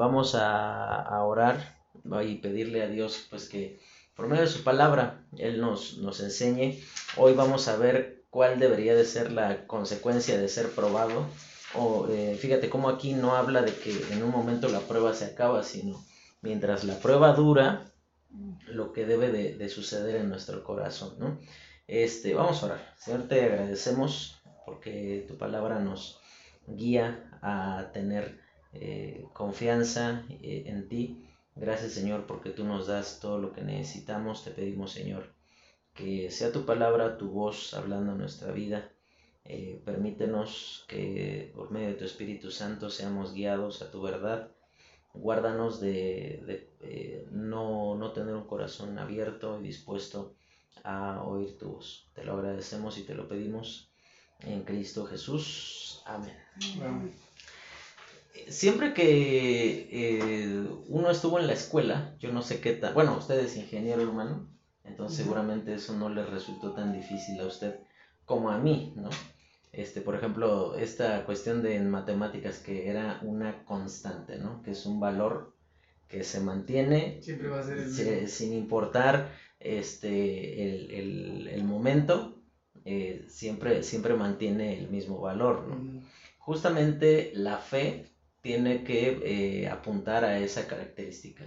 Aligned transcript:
vamos 0.00 0.34
a, 0.34 1.22
orar 1.22 1.78
y 2.26 2.36
pedirle 2.36 2.82
a 2.82 2.88
Dios 2.88 3.26
pues 3.28 3.48
que 3.48 3.78
por 4.16 4.28
medio 4.28 4.42
de 4.42 4.48
su 4.48 4.64
palabra 4.64 5.26
Él 5.36 5.60
nos, 5.60 5.98
nos 5.98 6.20
enseñe. 6.20 6.82
Hoy 7.18 7.34
vamos 7.34 7.68
a 7.68 7.76
ver 7.76 8.24
cuál 8.30 8.58
debería 8.58 8.94
de 8.94 9.04
ser 9.04 9.30
la 9.30 9.66
consecuencia 9.66 10.38
de 10.38 10.48
ser 10.48 10.70
probado. 10.70 11.26
O 11.74 12.08
eh, 12.08 12.36
fíjate 12.40 12.70
cómo 12.70 12.88
aquí 12.88 13.12
no 13.12 13.36
habla 13.36 13.60
de 13.62 13.74
que 13.74 13.92
en 14.10 14.22
un 14.22 14.30
momento 14.30 14.68
la 14.68 14.80
prueba 14.80 15.12
se 15.12 15.26
acaba, 15.26 15.62
sino 15.62 16.02
mientras 16.40 16.82
la 16.84 16.98
prueba 16.98 17.34
dura, 17.34 17.92
lo 18.66 18.92
que 18.92 19.04
debe 19.04 19.30
de, 19.30 19.68
suceder 19.68 20.16
en 20.16 20.30
nuestro 20.30 20.64
corazón, 20.64 21.14
¿no? 21.18 21.38
Este, 21.86 22.34
vamos 22.34 22.62
a 22.62 22.66
orar. 22.66 22.94
Señor, 22.96 23.28
te 23.28 23.44
agradecemos 23.44 24.40
porque 24.64 25.26
tu 25.28 25.36
palabra 25.36 25.78
nos 25.80 26.20
guía 26.66 27.38
a 27.42 27.90
tener 27.92 28.40
eh, 28.72 29.24
confianza 29.32 30.24
eh, 30.28 30.64
en 30.66 30.88
ti. 30.88 31.24
Gracias, 31.56 31.92
Señor, 31.92 32.26
porque 32.26 32.50
tú 32.50 32.64
nos 32.64 32.86
das 32.86 33.20
todo 33.20 33.38
lo 33.38 33.52
que 33.52 33.62
necesitamos. 33.62 34.44
Te 34.44 34.50
pedimos, 34.50 34.92
Señor, 34.92 35.32
que 35.94 36.30
sea 36.30 36.52
tu 36.52 36.64
palabra, 36.64 37.18
tu 37.18 37.30
voz 37.30 37.74
hablando 37.74 38.12
en 38.12 38.18
nuestra 38.18 38.52
vida. 38.52 38.90
Eh, 39.44 39.82
permítenos 39.84 40.84
que 40.88 41.52
por 41.54 41.70
medio 41.70 41.88
de 41.88 41.94
tu 41.94 42.04
Espíritu 42.04 42.50
Santo 42.50 42.90
seamos 42.90 43.32
guiados 43.34 43.82
a 43.82 43.90
tu 43.90 44.00
verdad 44.02 44.50
Guárdanos 45.12 45.80
de, 45.80 46.68
eh, 46.80 47.26
no, 47.32 47.96
no 47.96 48.12
tener 48.12 48.34
un 48.34 48.46
corazón 48.46 48.98
abierto 48.98 49.60
y 49.60 49.64
dispuesto 49.64 50.34
a 50.84 51.22
oír 51.24 51.58
tu 51.58 51.72
voz. 51.72 52.08
Te 52.14 52.24
lo 52.24 52.34
agradecemos 52.34 52.96
y 52.98 53.02
te 53.02 53.14
lo 53.14 53.28
pedimos 53.28 53.90
en 54.40 54.62
Cristo 54.62 55.06
Jesús. 55.06 56.02
Amén. 56.06 56.36
Siempre 58.48 58.94
que 58.94 59.88
eh, 59.90 60.68
uno 60.88 61.10
estuvo 61.10 61.38
en 61.38 61.46
la 61.46 61.52
escuela, 61.52 62.16
yo 62.18 62.32
no 62.32 62.42
sé 62.42 62.60
qué 62.60 62.72
tal, 62.72 62.94
bueno, 62.94 63.16
usted 63.18 63.38
es 63.38 63.56
ingeniero 63.56 64.08
humano, 64.08 64.48
entonces 64.84 65.18
seguramente 65.18 65.74
eso 65.74 65.94
no 65.94 66.08
le 66.08 66.24
resultó 66.24 66.72
tan 66.72 66.92
difícil 66.92 67.40
a 67.40 67.46
usted 67.46 67.80
como 68.24 68.50
a 68.50 68.58
mí, 68.58 68.94
¿no? 68.96 69.10
este, 69.72 70.00
por 70.00 70.14
ejemplo, 70.14 70.76
esta 70.76 71.24
cuestión 71.24 71.62
de 71.62 71.76
en 71.76 71.90
matemáticas 71.90 72.58
que 72.58 72.88
era 72.88 73.20
una 73.22 73.64
constante, 73.64 74.38
¿no? 74.38 74.62
Que 74.62 74.72
es 74.72 74.84
un 74.86 74.98
valor 74.98 75.54
que 76.08 76.24
se 76.24 76.40
mantiene 76.40 77.20
sin 78.26 78.52
importar 78.52 79.30
este, 79.60 80.98
el, 81.54 81.62
momento, 81.64 82.42
eh, 82.84 83.24
siempre, 83.28 83.84
siempre 83.84 84.14
mantiene 84.14 84.76
el 84.76 84.88
mismo 84.88 85.20
valor, 85.20 85.68
¿no? 85.68 86.02
Justamente 86.38 87.30
la 87.34 87.58
fe 87.58 88.09
tiene 88.42 88.84
que 88.84 89.20
eh, 89.62 89.68
apuntar 89.68 90.24
a 90.24 90.38
esa 90.38 90.66
característica, 90.66 91.44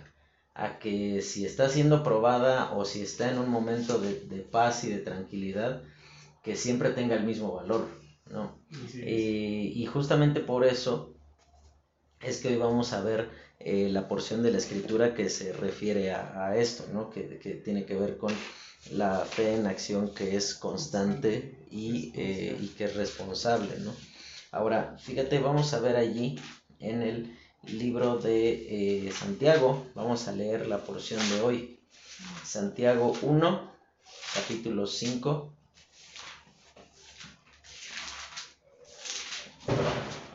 a 0.53 0.80
que 0.80 1.22
si 1.22 1.45
está 1.45 1.69
siendo 1.69 2.03
probada 2.03 2.73
o 2.73 2.85
si 2.85 3.02
está 3.02 3.31
en 3.31 3.39
un 3.39 3.50
momento 3.50 4.00
de, 4.00 4.22
de 4.22 4.41
paz 4.41 4.83
y 4.83 4.89
de 4.89 5.00
tranquilidad, 5.00 5.83
que 6.44 6.55
siempre 6.55 6.91
tenga 6.91 7.16
el 7.16 7.23
mismo 7.23 7.53
valor, 7.53 7.88
¿no? 8.30 8.59
Eh, 8.95 9.72
y 9.73 9.85
justamente 9.85 10.41
por 10.41 10.66
eso 10.66 11.16
es 12.19 12.41
que 12.41 12.50
hoy 12.50 12.58
vamos 12.58 12.94
a 12.94 13.02
ver 13.02 13.30
eh, 13.59 13.89
la 13.89 14.07
porción 14.07 14.44
de 14.44 14.52
la 14.52 14.57
escritura 14.57 15.13
que 15.13 15.30
se 15.30 15.53
refiere 15.53 16.11
a, 16.11 16.55
esto, 16.57 16.85
¿no? 16.94 17.09
Que, 17.09 17.22
tiene 17.63 17.85
que 17.85 17.95
ver 17.95 18.17
con 18.17 18.33
la 18.91 19.19
fe 19.19 19.55
en 19.55 19.67
acción 19.67 20.13
que 20.13 20.35
es 20.35 20.53
constante 20.53 21.66
y, 21.72 22.11
eh, 22.16 22.57
y 22.59 22.67
que 22.69 22.85
es 22.85 22.95
responsable, 22.95 23.80
¿no? 23.80 23.94
Ahora, 24.52 24.97
fíjate, 25.00 25.39
vamos 25.39 25.73
a 25.73 25.80
ver 25.80 25.95
allí 25.95 26.39
en 26.84 27.02
el 27.02 27.38
libro 27.64 28.17
de 28.17 29.12
Santiago, 29.17 29.88
vamos 29.95 30.28
a 30.28 30.34
leer 30.34 30.67
la 30.67 30.80
porción 30.80 31.22
de 31.30 31.42
hoy. 31.42 31.80
Santiago 32.44 33.14
1, 33.22 33.72
capítulo 34.36 34.86
5, 34.86 35.53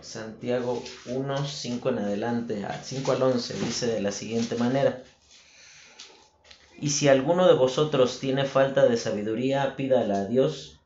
Santiago 0.01 0.83
1, 1.07 1.47
5 1.47 1.89
en 1.91 1.99
adelante, 1.99 2.67
5 2.83 3.13
al 3.13 3.23
11, 3.23 3.55
dice 3.61 3.87
de 3.87 4.01
la 4.01 4.11
siguiente 4.11 4.57
manera. 4.57 5.05
Y 6.81 6.91
si 6.91 7.09
alguno 7.09 7.47
de 7.47 7.55
vosotros 7.55 8.19
tiene 8.21 8.45
falta 8.45 8.87
de 8.87 8.97
sabiduría, 8.97 9.77
pídala 9.77 10.23
a 10.23 10.25
Dios, 10.25 10.81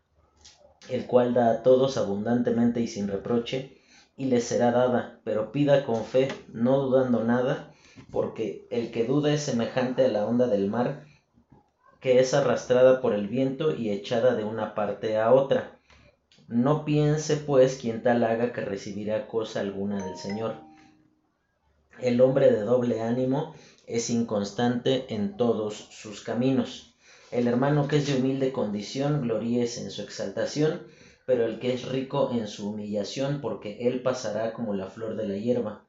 el 0.88 1.06
cual 1.06 1.34
da 1.34 1.52
a 1.52 1.62
todos 1.62 1.96
abundantemente 1.96 2.80
y 2.80 2.88
sin 2.88 3.06
reproche, 3.08 3.81
y 4.16 4.26
le 4.26 4.40
será 4.40 4.70
dada, 4.70 5.20
pero 5.24 5.52
pida 5.52 5.84
con 5.84 6.04
fe, 6.04 6.28
no 6.52 6.78
dudando 6.78 7.24
nada, 7.24 7.72
porque 8.10 8.66
el 8.70 8.90
que 8.90 9.04
duda 9.04 9.32
es 9.32 9.42
semejante 9.42 10.04
a 10.04 10.08
la 10.08 10.26
onda 10.26 10.46
del 10.46 10.68
mar, 10.68 11.04
que 12.00 12.18
es 12.20 12.34
arrastrada 12.34 13.00
por 13.00 13.14
el 13.14 13.28
viento 13.28 13.74
y 13.74 13.90
echada 13.90 14.34
de 14.34 14.44
una 14.44 14.74
parte 14.74 15.18
a 15.18 15.32
otra. 15.32 15.78
No 16.48 16.84
piense 16.84 17.36
pues 17.36 17.76
quien 17.76 18.02
tal 18.02 18.24
haga 18.24 18.52
que 18.52 18.60
recibirá 18.60 19.26
cosa 19.28 19.60
alguna 19.60 20.04
del 20.04 20.16
Señor. 20.16 20.56
El 22.00 22.20
hombre 22.20 22.50
de 22.50 22.62
doble 22.62 23.00
ánimo 23.00 23.54
es 23.86 24.10
inconstante 24.10 25.14
en 25.14 25.36
todos 25.36 25.74
sus 25.90 26.22
caminos. 26.22 26.96
El 27.30 27.46
hermano 27.46 27.88
que 27.88 27.96
es 27.96 28.06
de 28.06 28.18
humilde 28.18 28.52
condición 28.52 29.22
gloríese 29.22 29.82
en 29.82 29.90
su 29.90 30.02
exaltación, 30.02 30.82
pero 31.26 31.46
el 31.46 31.58
que 31.58 31.74
es 31.74 31.88
rico 31.88 32.30
en 32.32 32.48
su 32.48 32.70
humillación, 32.70 33.40
porque 33.40 33.86
él 33.86 34.02
pasará 34.02 34.52
como 34.52 34.74
la 34.74 34.88
flor 34.88 35.16
de 35.16 35.26
la 35.26 35.36
hierba. 35.36 35.86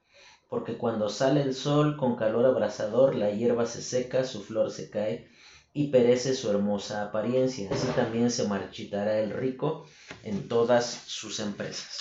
Porque 0.48 0.76
cuando 0.76 1.08
sale 1.08 1.42
el 1.42 1.54
sol 1.54 1.96
con 1.96 2.16
calor 2.16 2.46
abrasador, 2.46 3.14
la 3.14 3.30
hierba 3.30 3.66
se 3.66 3.82
seca, 3.82 4.24
su 4.24 4.42
flor 4.42 4.70
se 4.70 4.90
cae, 4.90 5.28
y 5.72 5.88
perece 5.88 6.34
su 6.34 6.50
hermosa 6.50 7.02
apariencia. 7.02 7.68
Así 7.72 7.88
también 7.88 8.30
se 8.30 8.46
marchitará 8.46 9.18
el 9.18 9.30
rico 9.30 9.86
en 10.22 10.48
todas 10.48 11.02
sus 11.06 11.40
empresas. 11.40 11.98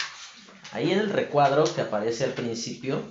Ahí 0.71 0.91
en 0.91 0.99
el 0.99 1.09
recuadro 1.09 1.63
que 1.63 1.81
aparece 1.81 2.23
al 2.23 2.33
principio, 2.33 3.01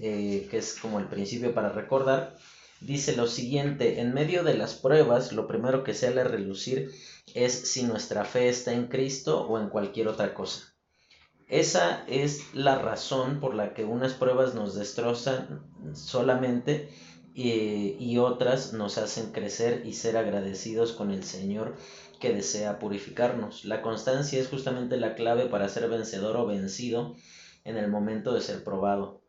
eh, 0.00 0.46
que 0.50 0.58
es 0.58 0.78
como 0.78 0.98
el 0.98 1.06
principio 1.06 1.54
para 1.54 1.70
recordar, 1.70 2.36
dice 2.80 3.16
lo 3.16 3.26
siguiente, 3.26 4.00
en 4.00 4.14
medio 4.14 4.44
de 4.44 4.56
las 4.56 4.74
pruebas, 4.74 5.32
lo 5.32 5.46
primero 5.46 5.84
que 5.84 5.94
sale 5.94 6.20
a 6.20 6.24
relucir 6.24 6.92
es 7.34 7.52
si 7.52 7.82
nuestra 7.84 8.24
fe 8.24 8.48
está 8.48 8.72
en 8.72 8.86
Cristo 8.88 9.46
o 9.46 9.58
en 9.58 9.68
cualquier 9.68 10.08
otra 10.08 10.34
cosa. 10.34 10.74
Esa 11.48 12.04
es 12.08 12.54
la 12.54 12.78
razón 12.78 13.38
por 13.38 13.54
la 13.54 13.72
que 13.72 13.84
unas 13.84 14.14
pruebas 14.14 14.54
nos 14.54 14.74
destrozan 14.74 15.62
solamente 15.94 16.88
y 17.34 18.16
otras 18.18 18.72
nos 18.72 18.96
hacen 18.98 19.30
crecer 19.30 19.82
y 19.84 19.92
ser 19.92 20.16
agradecidos 20.16 20.92
con 20.92 21.10
el 21.10 21.22
Señor 21.22 21.76
que 22.18 22.32
desea 22.32 22.78
purificarnos. 22.78 23.64
La 23.64 23.82
constancia 23.82 24.40
es 24.40 24.48
justamente 24.48 24.96
la 24.96 25.14
clave 25.14 25.46
para 25.46 25.68
ser 25.68 25.88
vencedor 25.88 26.36
o 26.36 26.46
vencido 26.46 27.14
en 27.64 27.76
el 27.76 27.88
momento 27.88 28.32
de 28.32 28.40
ser 28.40 28.64
probado. 28.64 29.20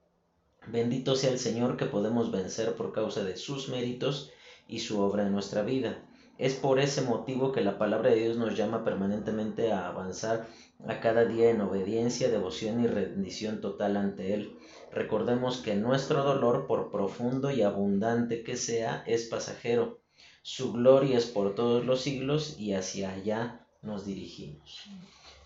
Bendito 0.72 1.16
sea 1.16 1.32
el 1.32 1.40
Señor 1.40 1.78
que 1.78 1.86
podemos 1.86 2.32
vencer 2.32 2.76
por 2.76 2.92
causa 2.92 3.24
de 3.24 3.38
sus 3.38 3.70
méritos 3.70 4.32
y 4.68 4.80
su 4.80 5.00
obra 5.00 5.26
en 5.26 5.32
nuestra 5.32 5.62
vida. 5.62 6.04
Es 6.38 6.54
por 6.54 6.80
ese 6.80 7.02
motivo 7.02 7.52
que 7.52 7.62
la 7.62 7.78
palabra 7.78 8.12
de 8.12 8.18
Dios 8.18 8.38
nos 8.38 8.56
llama 8.56 8.84
permanentemente 8.84 9.72
a 9.72 9.88
avanzar 9.88 10.48
a 10.88 11.00
cada 11.00 11.26
día 11.26 11.50
en 11.50 11.62
obediencia, 11.62 12.30
devoción 12.30 12.84
y 12.84 12.88
rendición 12.88 13.62
total 13.62 13.98
ante 13.98 14.34
Él. 14.34 14.56
Recordemos 14.92 15.58
que 15.58 15.76
nuestro 15.76 16.24
dolor, 16.24 16.68
por 16.68 16.92
profundo 16.92 17.50
y 17.50 17.64
abundante 17.64 18.44
que 18.44 18.56
sea, 18.56 19.04
es 19.08 19.26
pasajero. 19.26 20.00
Su 20.44 20.74
gloria 20.74 21.18
es 21.18 21.26
por 21.26 21.56
todos 21.56 21.86
los 21.86 22.02
siglos 22.02 22.60
y 22.60 22.74
hacia 22.74 23.12
allá 23.12 23.66
nos 23.82 24.06
dirigimos. 24.06 24.90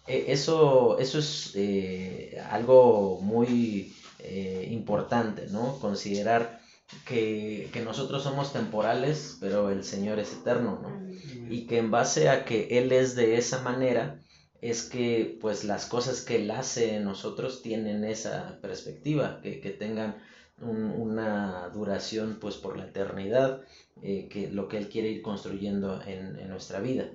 E, 0.08 0.32
eso, 0.32 0.98
eso 1.00 1.20
es 1.20 1.54
eh, 1.56 2.42
algo 2.50 3.20
muy 3.22 3.94
eh, 4.24 4.68
importante, 4.72 5.48
¿no? 5.48 5.80
Considerar 5.80 6.62
que, 7.06 7.70
que, 7.72 7.82
nosotros 7.82 8.24
somos 8.24 8.54
temporales, 8.54 9.38
pero 9.40 9.70
el 9.70 9.84
Señor 9.84 10.20
es 10.20 10.34
eterno, 10.34 10.80
¿no? 10.82 11.12
Y 11.50 11.68
que 11.68 11.78
en 11.78 11.92
base 11.92 12.30
a 12.30 12.46
que 12.46 12.80
Él 12.80 12.92
es 12.92 13.16
de 13.16 13.38
esa 13.38 13.62
manera, 13.62 14.22
es 14.62 14.84
que 14.84 15.38
pues 15.42 15.64
las 15.64 15.88
cosas 15.88 16.22
que 16.22 16.36
él 16.36 16.52
hace 16.52 16.96
en 16.96 17.04
nosotros 17.04 17.62
tienen 17.64 18.04
esa 18.04 18.60
perspectiva, 18.62 19.42
que, 19.42 19.76
tengan 19.78 20.22
una 20.60 21.70
duración 21.70 22.38
pues 22.40 22.56
por 22.56 22.78
la 22.78 22.86
eternidad, 22.86 23.62
eh, 24.04 24.28
que 24.30 24.52
lo 24.52 24.68
que 24.68 24.78
él 24.78 24.90
quiere 24.90 25.10
ir 25.10 25.24
construyendo 25.24 26.00
en, 26.04 26.48
nuestra 26.48 26.80
vida. 26.80 27.06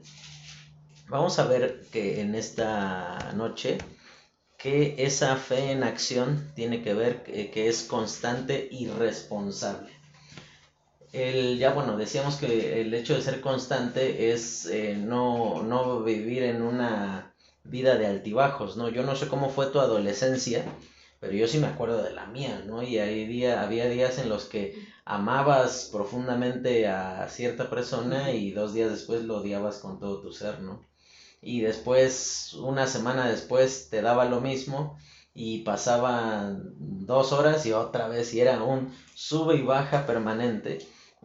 Vamos 1.08 1.38
a 1.38 1.46
ver 1.46 1.82
que 1.92 2.20
en 2.20 2.34
esta 2.34 3.32
noche 3.36 3.78
que 4.58 4.94
esa 4.98 5.36
fe 5.36 5.72
en 5.72 5.82
acción 5.82 6.50
tiene 6.54 6.82
que 6.82 6.94
ver 6.94 7.22
que, 7.22 7.68
es 7.68 7.82
constante 7.84 8.68
y 8.70 8.88
responsable. 8.88 9.90
El, 11.12 11.58
ya 11.58 11.72
bueno, 11.72 11.96
decíamos 11.96 12.36
que 12.36 12.80
el 12.80 12.92
hecho 12.94 13.14
de 13.14 13.22
ser 13.22 13.40
constante 13.40 14.32
es 14.32 14.66
eh, 14.66 14.96
no, 14.96 15.62
no 15.62 16.02
vivir 16.02 16.42
en 16.42 16.62
una 16.62 17.34
vida 17.64 17.96
de 17.96 18.06
altibajos, 18.06 18.76
¿no? 18.76 18.88
Yo 18.88 19.02
no 19.02 19.16
sé 19.16 19.28
cómo 19.28 19.50
fue 19.50 19.66
tu 19.66 19.80
adolescencia, 19.80 20.64
pero 21.20 21.32
yo 21.32 21.48
sí 21.48 21.58
me 21.58 21.68
acuerdo 21.68 22.02
de 22.02 22.12
la 22.12 22.26
mía, 22.26 22.62
¿no? 22.66 22.82
Y 22.82 22.98
hay 22.98 23.26
día, 23.26 23.62
había 23.62 23.88
días 23.88 24.18
en 24.18 24.28
los 24.28 24.44
que 24.44 24.86
amabas 25.04 25.88
profundamente 25.92 26.88
a 26.88 27.28
cierta 27.28 27.70
persona 27.70 28.32
y 28.32 28.52
dos 28.52 28.74
días 28.74 28.90
después 28.90 29.22
lo 29.24 29.38
odiabas 29.38 29.78
con 29.78 29.98
todo 29.98 30.20
tu 30.20 30.32
ser, 30.32 30.60
¿no? 30.60 30.80
Y 31.40 31.60
después, 31.60 32.54
una 32.54 32.86
semana 32.86 33.28
después, 33.28 33.88
te 33.90 34.02
daba 34.02 34.24
lo 34.24 34.40
mismo 34.40 34.98
y 35.34 35.58
pasaban 35.58 36.72
dos 36.78 37.32
horas 37.32 37.66
y 37.66 37.72
otra 37.72 38.08
vez 38.08 38.32
y 38.32 38.40
era 38.40 38.62
un 38.62 38.92
sube 39.14 39.56
y 39.56 39.62
baja 39.62 40.06
permanente. 40.06 40.78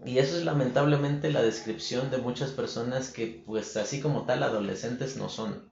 Y 0.04 0.18
eso 0.18 0.38
es 0.38 0.44
lamentablemente 0.44 1.32
la 1.32 1.42
descripción 1.42 2.12
de 2.12 2.18
muchas 2.18 2.52
personas 2.52 3.10
que 3.10 3.44
pues 3.46 3.78
así 3.78 4.02
como 4.02 4.26
tal 4.26 4.44
adolescentes 4.44 5.16
no 5.16 5.30
son. 5.30 5.72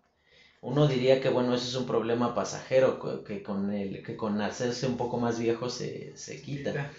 Uno 0.62 0.88
diría 0.88 1.22
que 1.22 1.30
bueno, 1.30 1.54
eso 1.54 1.68
es 1.68 1.76
un 1.76 1.86
problema 1.86 2.34
pasajero, 2.34 3.24
que 3.26 3.44
con, 3.44 3.72
el, 3.72 4.04
que 4.04 4.16
con 4.16 4.42
hacerse 4.42 4.88
un 4.88 4.98
poco 4.98 5.18
más 5.18 5.40
viejo 5.40 5.70
se, 5.70 6.16
se 6.16 6.42
quita. 6.42 6.92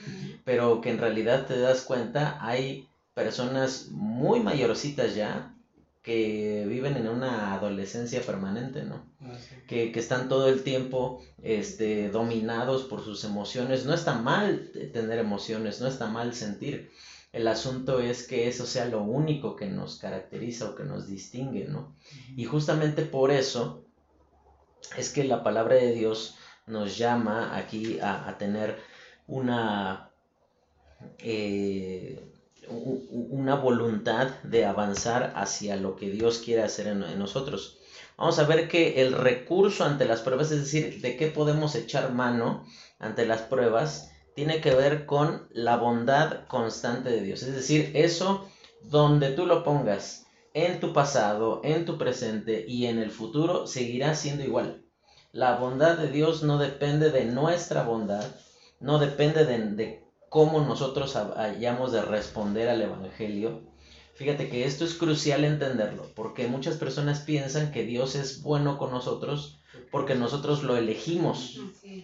Pero 0.44 0.81
que 0.81 0.90
en 0.90 0.98
realidad 0.98 1.46
te 1.46 1.58
das 1.58 1.82
cuenta, 1.82 2.38
hay 2.40 2.88
personas 3.14 3.88
muy 3.90 4.40
mayorcitas 4.40 5.14
ya 5.14 5.54
que 6.02 6.64
viven 6.67 6.97
en 6.97 7.08
una 7.08 7.55
adolescencia 7.55 8.23
permanente, 8.23 8.85
¿no? 8.85 9.05
Ah, 9.20 9.37
que, 9.69 9.93
que, 9.93 10.00
están 10.00 10.29
todo 10.29 10.49
el 10.49 10.62
tiempo 10.62 11.23
este, 11.43 12.08
dominados 12.08 12.85
por 12.85 13.05
sus 13.05 13.23
emociones. 13.25 13.85
No 13.85 13.93
está 13.93 14.14
mal 14.14 14.70
tener 14.93 15.19
emociones, 15.19 15.81
no 15.81 15.88
está 15.88 16.06
mal 16.06 16.35
sentir. 16.35 16.91
El 17.32 17.47
asunto 17.47 18.00
es 18.00 18.26
que 18.26 18.49
eso 18.49 18.67
sea 18.67 18.87
lo 18.87 19.02
único 19.02 19.56
que 19.56 19.67
nos 19.67 19.99
caracteriza 19.99 20.70
o 20.70 20.75
que 20.75 20.85
nos 20.85 21.06
distingue, 21.06 21.67
¿no? 21.67 21.94
Y 22.35 22.44
justamente 22.44 23.02
por 23.02 23.31
eso 23.31 23.85
es 24.97 25.11
que 25.11 25.25
la 25.25 25.44
palabra 25.44 25.76
de 25.76 25.93
Dios 25.93 26.37
nos 26.67 26.97
llama 26.97 27.56
aquí 27.56 28.00
a, 28.00 28.29
a 28.29 28.38
tener 28.38 28.79
una, 29.26 30.11
eh, 31.19 32.29
una 32.70 33.56
voluntad 33.56 34.28
de 34.43 34.64
avanzar 34.64 35.32
hacia 35.37 35.76
lo 35.76 35.96
que 35.96 36.11
Dios 36.11 36.38
quiere 36.38 36.62
hacer 36.62 36.87
en, 36.87 37.19
nosotros. 37.19 37.78
Vamos 38.17 38.38
a 38.38 38.44
ver 38.44 38.69
que 38.69 39.02
el 39.02 39.12
recurso 39.12 39.84
ante 39.84 40.05
las 40.05 40.20
pruebas, 40.20 40.50
es 40.50 40.61
decir, 40.61 41.00
de 41.00 41.17
qué 41.17 41.28
podemos 41.28 41.75
echar 41.75 42.12
mano 42.12 42.64
ante 42.99 43.26
las 43.26 43.43
pruebas, 43.43 44.11
tiene 44.34 44.61
que 44.61 44.75
ver 44.75 45.06
con 45.06 45.49
la 45.50 45.76
bondad 45.76 46.46
constante 46.46 47.11
de 47.11 47.22
Dios. 47.22 47.43
Es 47.43 47.55
decir, 47.55 47.90
eso 47.94 48.46
donde 48.82 49.31
tú 49.31 49.46
lo 49.46 49.64
pongas 49.64 50.26
en 50.55 50.81
tu 50.81 50.93
pasado, 50.93 51.61
en 51.64 51.84
tu 51.84 51.99
presente 51.99 52.64
y 52.66 52.87
en 52.87 52.99
el 52.99 53.11
futuro, 53.11 53.66
seguirá 53.66 54.14
siendo 54.14 54.44
igual. 54.44 54.84
La 55.32 55.56
bondad 55.56 55.96
de 55.96 56.08
Dios 56.08 56.43
no 56.43 56.58
depende 56.58 57.11
de 57.11 57.25
nuestra 57.25 57.84
bondad, 57.84 58.25
no 58.81 58.99
depende 58.99 59.44
de, 59.44 60.05
cómo 60.30 60.60
nosotros 60.60 61.16
hayamos 61.16 61.92
de 61.92 62.00
responder 62.00 62.70
al 62.70 62.80
Evangelio. 62.80 63.60
Fíjate 64.14 64.48
que 64.48 64.64
esto 64.64 64.84
es 64.86 64.94
crucial 64.94 65.44
entenderlo, 65.44 66.06
porque 66.14 66.46
muchas 66.46 66.76
personas 66.76 67.20
piensan 67.20 67.72
que 67.72 67.84
Dios 67.84 68.14
es 68.14 68.42
bueno 68.42 68.78
con 68.78 68.90
nosotros 68.90 69.60
porque 69.90 70.14
nosotros 70.14 70.62
lo 70.62 70.76
elegimos, 70.76 71.58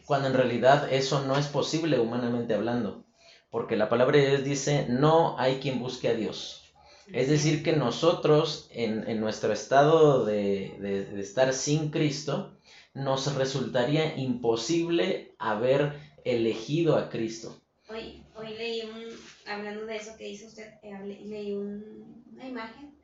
cuando 0.06 0.28
en 0.28 0.34
realidad 0.34 0.92
eso 0.92 1.24
no 1.24 1.36
es 1.36 1.46
posible 1.46 1.98
humanamente 1.98 2.54
hablando, 2.54 3.04
porque 3.50 3.76
la 3.76 3.88
palabra 3.88 4.18
de 4.18 4.28
Dios 4.28 4.44
dice, 4.44 4.86
no 4.88 5.38
hay 5.38 5.58
quien 5.60 5.78
busque 5.78 6.08
a 6.08 6.14
Dios. 6.14 6.62
Es 7.12 7.28
decir, 7.28 7.62
que 7.62 7.76
nosotros 7.76 8.68
en, 8.72 9.20
nuestro 9.20 9.52
estado 9.52 10.24
de, 10.24 10.74
de 10.80 11.20
estar 11.20 11.52
sin 11.52 11.90
Cristo, 11.90 12.56
nos 12.92 13.34
resultaría 13.34 14.16
imposible 14.16 15.34
haber 15.38 16.00
elegido 16.24 16.96
a 16.96 17.10
Cristo. 17.10 17.60
Hoy, 17.88 18.24
hoy 18.34 18.48
leí 18.56 18.82
un, 18.82 19.04
hablando 19.46 19.86
de 19.86 19.96
eso 19.96 20.16
que 20.16 20.24
dice 20.24 20.46
usted, 20.46 20.74
eh, 20.82 20.98
leí 21.04 21.54
una 21.54 22.46
imagen 22.46 22.96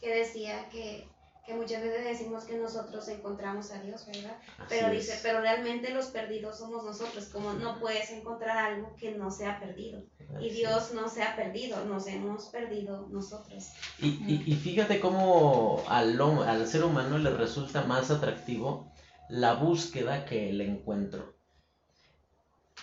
que 0.00 0.14
decía 0.14 0.68
que, 0.70 1.08
muchas 1.54 1.82
veces 1.82 2.04
decimos 2.04 2.44
que 2.44 2.56
nosotros 2.56 3.06
encontramos 3.08 3.70
a 3.70 3.80
Dios, 3.80 4.04
¿verdad? 4.06 4.36
pero 4.68 4.90
dice, 4.90 5.18
pero 5.22 5.40
realmente 5.40 5.90
los 5.90 6.06
perdidos 6.06 6.58
somos 6.58 6.84
nosotros, 6.84 7.26
como 7.26 7.52
no 7.52 7.78
puedes 7.78 8.10
encontrar 8.10 8.58
algo 8.58 8.94
que 8.96 9.12
no 9.12 9.30
sea 9.30 9.60
perdido. 9.60 10.02
y 10.40 10.50
Dios 10.50 10.92
no 10.92 11.08
se 11.08 11.22
ha 11.22 11.36
perdido, 11.36 11.84
nos 11.84 12.06
hemos 12.08 12.46
perdido 12.46 13.08
nosotros. 13.10 13.70
Y, 14.00 14.08
y, 14.08 14.44
y 14.46 14.54
fíjate 14.54 14.98
cómo 14.98 15.82
al, 15.88 16.20
al 16.20 16.66
ser 16.66 16.84
humano 16.84 17.18
le 17.18 17.30
resulta 17.30 17.82
más 17.82 18.10
atractivo 18.10 18.92
la 19.28 19.54
búsqueda 19.54 20.24
que 20.24 20.50
el 20.50 20.60
encuentro. 20.60 21.35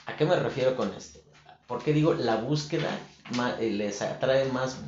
¿A 0.06 0.16
qué 0.18 0.26
me 0.26 0.36
refiero 0.36 0.76
con 0.76 0.94
esto? 0.94 1.20
Porque 1.68 1.94
digo, 1.94 2.14
la 2.14 2.38
búsqueda 2.38 2.90
eh, 3.60 3.70
les 3.72 4.02
atrae 4.02 4.46
más 4.52 4.86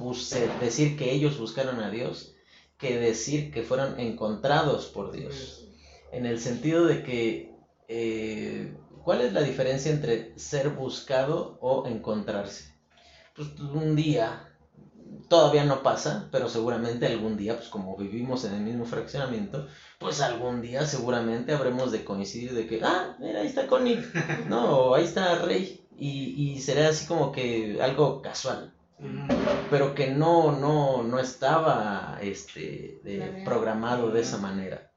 decir 0.60 0.98
que 0.98 1.12
ellos 1.12 1.40
buscaron 1.40 1.80
a 1.80 1.90
Dios 1.90 2.36
que 2.78 3.00
decir 3.00 3.52
que 3.52 3.64
fueron 3.64 4.00
encontrados 4.00 4.88
por 4.88 5.12
Dios. 5.12 5.66
En 6.12 6.26
el 6.26 6.40
sentido 6.40 6.86
de 6.86 7.04
que, 7.04 7.56
eh, 7.88 8.76
¿cuál 9.04 9.22
es 9.22 9.34
la 9.34 9.42
diferencia 9.42 9.92
entre 9.92 10.38
ser 10.38 10.70
buscado 10.70 11.58
o 11.62 11.88
encontrarse? 11.88 12.76
Pues 13.36 13.58
un 13.60 13.96
día, 13.96 14.55
todavía 15.28 15.64
no 15.66 15.84
pasa, 15.84 16.28
pero 16.32 16.50
seguramente 16.50 17.06
algún 17.06 17.38
día, 17.38 17.56
pues 17.56 17.70
como 17.70 17.96
vivimos 17.98 18.46
en 18.46 18.54
el 18.54 18.62
mismo 18.62 18.86
fraccionamiento, 18.86 19.68
pues 20.00 20.22
algún 20.22 20.62
día 20.62 20.86
seguramente 20.86 21.54
habremos 21.54 21.92
de 21.92 22.04
coincidir 22.04 22.54
de 22.54 22.68
que, 22.68 22.82
ah, 22.84 23.16
mira, 23.20 23.42
ahí 23.42 23.48
está 23.48 23.68
Connie, 23.68 24.04
no, 24.50 24.78
o 24.78 24.96
ahí 24.96 25.06
está 25.06 25.40
Rey, 25.40 25.86
y, 25.98 26.54
y 26.54 26.60
será 26.60 26.90
así 26.90 27.06
como 27.06 27.32
que 27.32 27.80
algo 27.82 28.22
casual, 28.22 28.74
pero 29.70 29.96
que 29.96 30.12
no, 30.12 30.52
no, 30.52 31.04
no 31.04 31.20
estaba 31.20 32.18
este, 32.22 33.00
programado 33.44 34.12
de 34.12 34.22
esa 34.22 34.38
manera. 34.38 34.92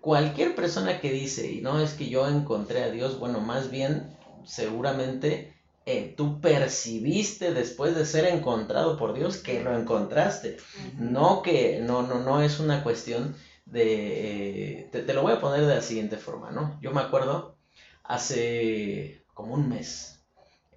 Cualquier 0.00 0.56
persona 0.56 1.00
que 1.00 1.12
dice, 1.12 1.50
y 1.50 1.60
no 1.60 1.80
es 1.80 1.94
que 1.94 2.08
yo 2.08 2.28
encontré 2.28 2.82
a 2.82 2.90
Dios, 2.90 3.20
bueno, 3.20 3.40
más 3.40 3.70
bien 3.70 4.16
seguramente 4.44 5.51
eh, 5.84 6.14
tú 6.16 6.40
percibiste 6.40 7.52
después 7.52 7.96
de 7.96 8.06
ser 8.06 8.26
encontrado 8.26 8.96
por 8.96 9.14
Dios 9.14 9.38
que 9.38 9.62
lo 9.62 9.76
encontraste. 9.76 10.58
No 10.98 11.42
que, 11.42 11.80
no, 11.80 12.02
no, 12.02 12.20
no 12.20 12.42
es 12.42 12.60
una 12.60 12.82
cuestión 12.82 13.34
de... 13.66 14.80
Eh, 14.80 14.88
te, 14.92 15.12
lo 15.14 15.22
voy 15.22 15.32
a 15.32 15.40
poner 15.40 15.66
de 15.66 15.74
la 15.74 15.80
siguiente 15.80 16.16
forma, 16.16 16.50
¿no? 16.50 16.78
Yo 16.80 16.92
me 16.92 17.00
acuerdo 17.00 17.56
hace 18.04 19.24
como 19.34 19.54
un 19.54 19.68
mes, 19.68 20.22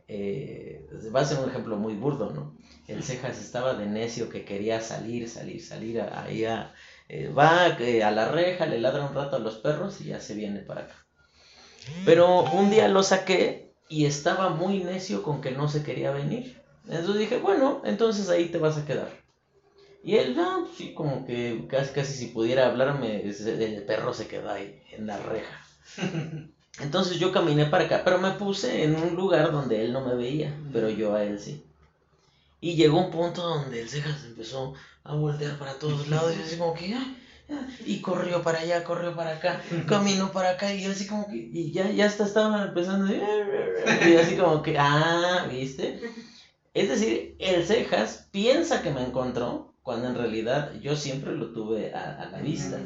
eh, 0.07 0.88
va 1.14 1.21
a 1.21 1.26
ser 1.26 1.40
un 1.40 1.50
ejemplo 1.50 1.78
muy 1.78 1.95
burdo, 1.95 2.31
¿no? 2.31 2.57
El 2.88 3.04
Cejas 3.04 3.40
estaba 3.40 3.74
de 3.74 3.88
necio 3.88 4.30
que 4.30 4.45
quería 4.45 4.80
salir, 4.80 5.28
salir, 5.30 5.64
salir, 5.64 6.02
ahí 6.02 6.45
a, 6.45 6.74
eh, 7.09 7.30
va 7.30 7.66
a 7.66 8.12
la 8.12 8.31
reja, 8.31 8.66
le 8.66 8.80
ladra 8.80 9.06
un 9.06 9.16
rato 9.16 9.35
a 9.35 9.40
los 9.40 9.57
perros 9.57 10.02
y 10.02 10.06
ya 10.06 10.19
se 10.19 10.35
viene 10.35 10.59
para 10.59 10.81
acá. 10.81 10.95
Pero 12.06 12.44
un 12.44 12.69
día 12.69 12.88
lo 12.88 13.04
saqué 13.04 13.65
y 13.89 14.06
estaba 14.06 14.49
muy 14.49 14.83
necio 14.83 15.23
con 15.23 15.42
que 15.42 15.51
no 15.51 15.69
se 15.69 15.83
quería 15.83 16.11
venir. 16.11 16.61
Entonces 16.87 17.18
dije, 17.18 17.37
bueno, 17.37 17.81
entonces 17.85 18.30
ahí 18.30 18.49
te 18.49 18.57
vas 18.57 18.77
a 18.77 18.85
quedar. 18.85 19.09
Y 20.04 20.18
él, 20.18 20.35
no, 20.35 20.68
sí, 20.77 20.94
como 20.94 21.25
que 21.25 21.65
casi, 21.68 21.92
casi 21.92 22.13
si 22.13 22.27
pudiera 22.27 22.68
hablarme, 22.68 23.21
el 23.23 23.83
perro 23.83 24.13
se 24.13 24.27
quedó 24.27 24.51
ahí, 24.51 24.81
en 24.92 25.07
la 25.07 25.18
reja. 25.18 25.65
Entonces 26.80 27.19
yo 27.19 27.31
caminé 27.31 27.65
para 27.65 27.85
acá, 27.85 28.01
pero 28.04 28.19
me 28.19 28.31
puse 28.31 28.83
en 28.83 28.95
un 28.95 29.15
lugar 29.15 29.51
donde 29.51 29.83
él 29.83 29.94
no 29.94 30.01
me 30.06 30.15
veía, 30.15 30.56
pero 30.73 30.89
yo 30.89 31.15
a 31.15 31.23
él 31.23 31.39
sí. 31.39 31.63
Y 32.59 32.75
llegó 32.75 32.99
un 32.99 33.11
punto 33.11 33.42
donde 33.42 33.81
el 33.81 33.89
cejas 33.89 34.25
empezó 34.25 34.73
a 35.04 35.15
voltear 35.15 35.57
para 35.57 35.80
todos 35.80 36.07
lados 36.07 36.35
y 36.37 36.42
así 36.42 36.57
como 36.57 36.73
que, 36.73 36.95
y 37.85 38.02
corrió 38.02 38.42
para 38.42 38.59
allá, 38.59 38.83
corrió 38.83 39.16
para 39.16 39.31
acá, 39.31 39.61
caminó 39.87 40.31
para 40.31 40.52
acá 40.52 40.73
y 40.73 40.85
así 40.85 41.06
como 41.07 41.28
que, 41.28 41.35
y 41.37 41.71
ya, 41.71 41.90
ya 41.92 42.07
hasta 42.07 42.25
estaba 42.25 42.64
empezando, 42.64 43.11
y 43.14 44.16
así 44.16 44.35
como 44.40 44.61
que, 44.61 44.78
ah, 44.78 45.47
¿viste? 45.49 46.02
Es 46.73 46.90
decir, 46.90 47.35
el 47.40 47.66
cejas 47.66 48.28
piensa 48.31 48.81
que 48.81 48.92
me 48.92 49.02
encontró, 49.02 49.73
cuando 49.81 50.07
en 50.07 50.16
realidad 50.16 50.73
yo 50.81 50.95
siempre 50.95 51.33
lo 51.33 51.54
tuve 51.54 51.94
a, 51.94 52.28
la 52.31 52.40
vista. 52.40 52.80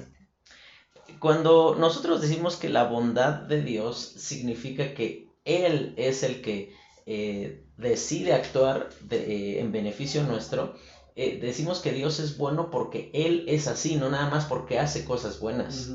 Cuando 1.19 1.75
nosotros 1.75 2.21
decimos 2.21 2.57
que 2.57 2.69
la 2.69 2.83
bondad 2.83 3.33
de 3.33 3.61
Dios 3.61 3.97
significa 4.17 4.93
que 4.93 5.29
Él 5.45 5.93
es 5.97 6.23
el 6.23 6.41
que 6.41 6.75
eh, 7.05 7.63
decide 7.77 8.33
actuar 8.33 8.89
eh, 9.09 9.57
en 9.59 9.71
beneficio 9.71 10.23
nuestro, 10.23 10.75
eh, 11.21 11.39
decimos 11.41 11.79
que 11.79 11.91
Dios 11.91 12.19
es 12.19 12.37
bueno 12.37 12.69
porque 12.69 13.11
Él 13.13 13.45
es 13.47 13.67
así, 13.67 13.95
no 13.95 14.09
nada 14.09 14.29
más 14.29 14.45
porque 14.45 14.79
hace 14.79 15.05
cosas 15.05 15.39
buenas, 15.39 15.91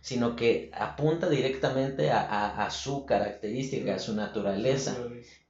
sino 0.00 0.36
que 0.36 0.70
apunta 0.74 1.28
directamente 1.28 2.10
a, 2.10 2.68
su 2.70 3.04
característica, 3.04 3.94
a 3.94 3.98
su 3.98 4.14
naturaleza. 4.14 4.96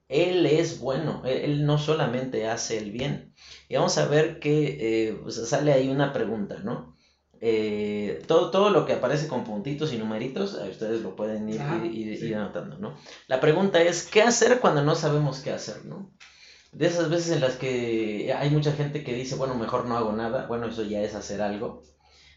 Él 0.09 0.45
es 0.45 0.79
bueno, 0.79 1.21
él, 1.25 1.65
no 1.65 1.77
solamente 1.77 2.47
hace 2.47 2.77
el 2.77 2.91
bien. 2.91 3.33
Y 3.69 3.75
vamos 3.75 3.97
a 3.97 4.07
ver 4.07 4.39
que 4.39 5.07
eh, 5.07 5.13
pues, 5.23 5.35
sale 5.47 5.71
ahí 5.71 5.87
una 5.87 6.11
pregunta, 6.11 6.59
¿no? 6.63 6.97
eh, 7.41 8.21
todo, 8.27 8.51
todo 8.51 8.69
lo 8.69 8.85
que 8.85 8.93
aparece 8.93 9.27
con 9.27 9.43
puntitos 9.43 9.91
y 9.91 9.97
numeritos, 9.97 10.53
ustedes 10.53 11.01
lo 11.01 11.15
pueden 11.15 11.49
ir, 11.49 11.59
ir, 11.91 12.35
anotando, 12.35 12.77
¿no? 12.77 12.95
La 13.27 13.39
pregunta 13.39 13.81
es, 13.81 14.03
¿qué 14.05 14.21
hacer 14.21 14.59
cuando 14.59 14.83
no 14.83 14.93
sabemos 14.93 15.39
qué 15.39 15.51
hacer, 15.51 15.83
¿no? 15.85 16.11
De 16.71 16.87
esas 16.87 17.09
veces 17.09 17.31
en 17.31 17.41
las 17.41 17.55
que 17.55 18.33
hay 18.37 18.49
mucha 18.49 18.71
gente 18.71 19.03
que 19.03 19.13
dice, 19.13 19.35
bueno, 19.35 19.55
mejor 19.55 19.85
no 19.85 19.97
hago 19.97 20.13
nada, 20.13 20.47
bueno, 20.47 20.67
eso 20.67 20.83
ya 20.83 21.01
es 21.01 21.15
hacer 21.15 21.41
algo. 21.41 21.83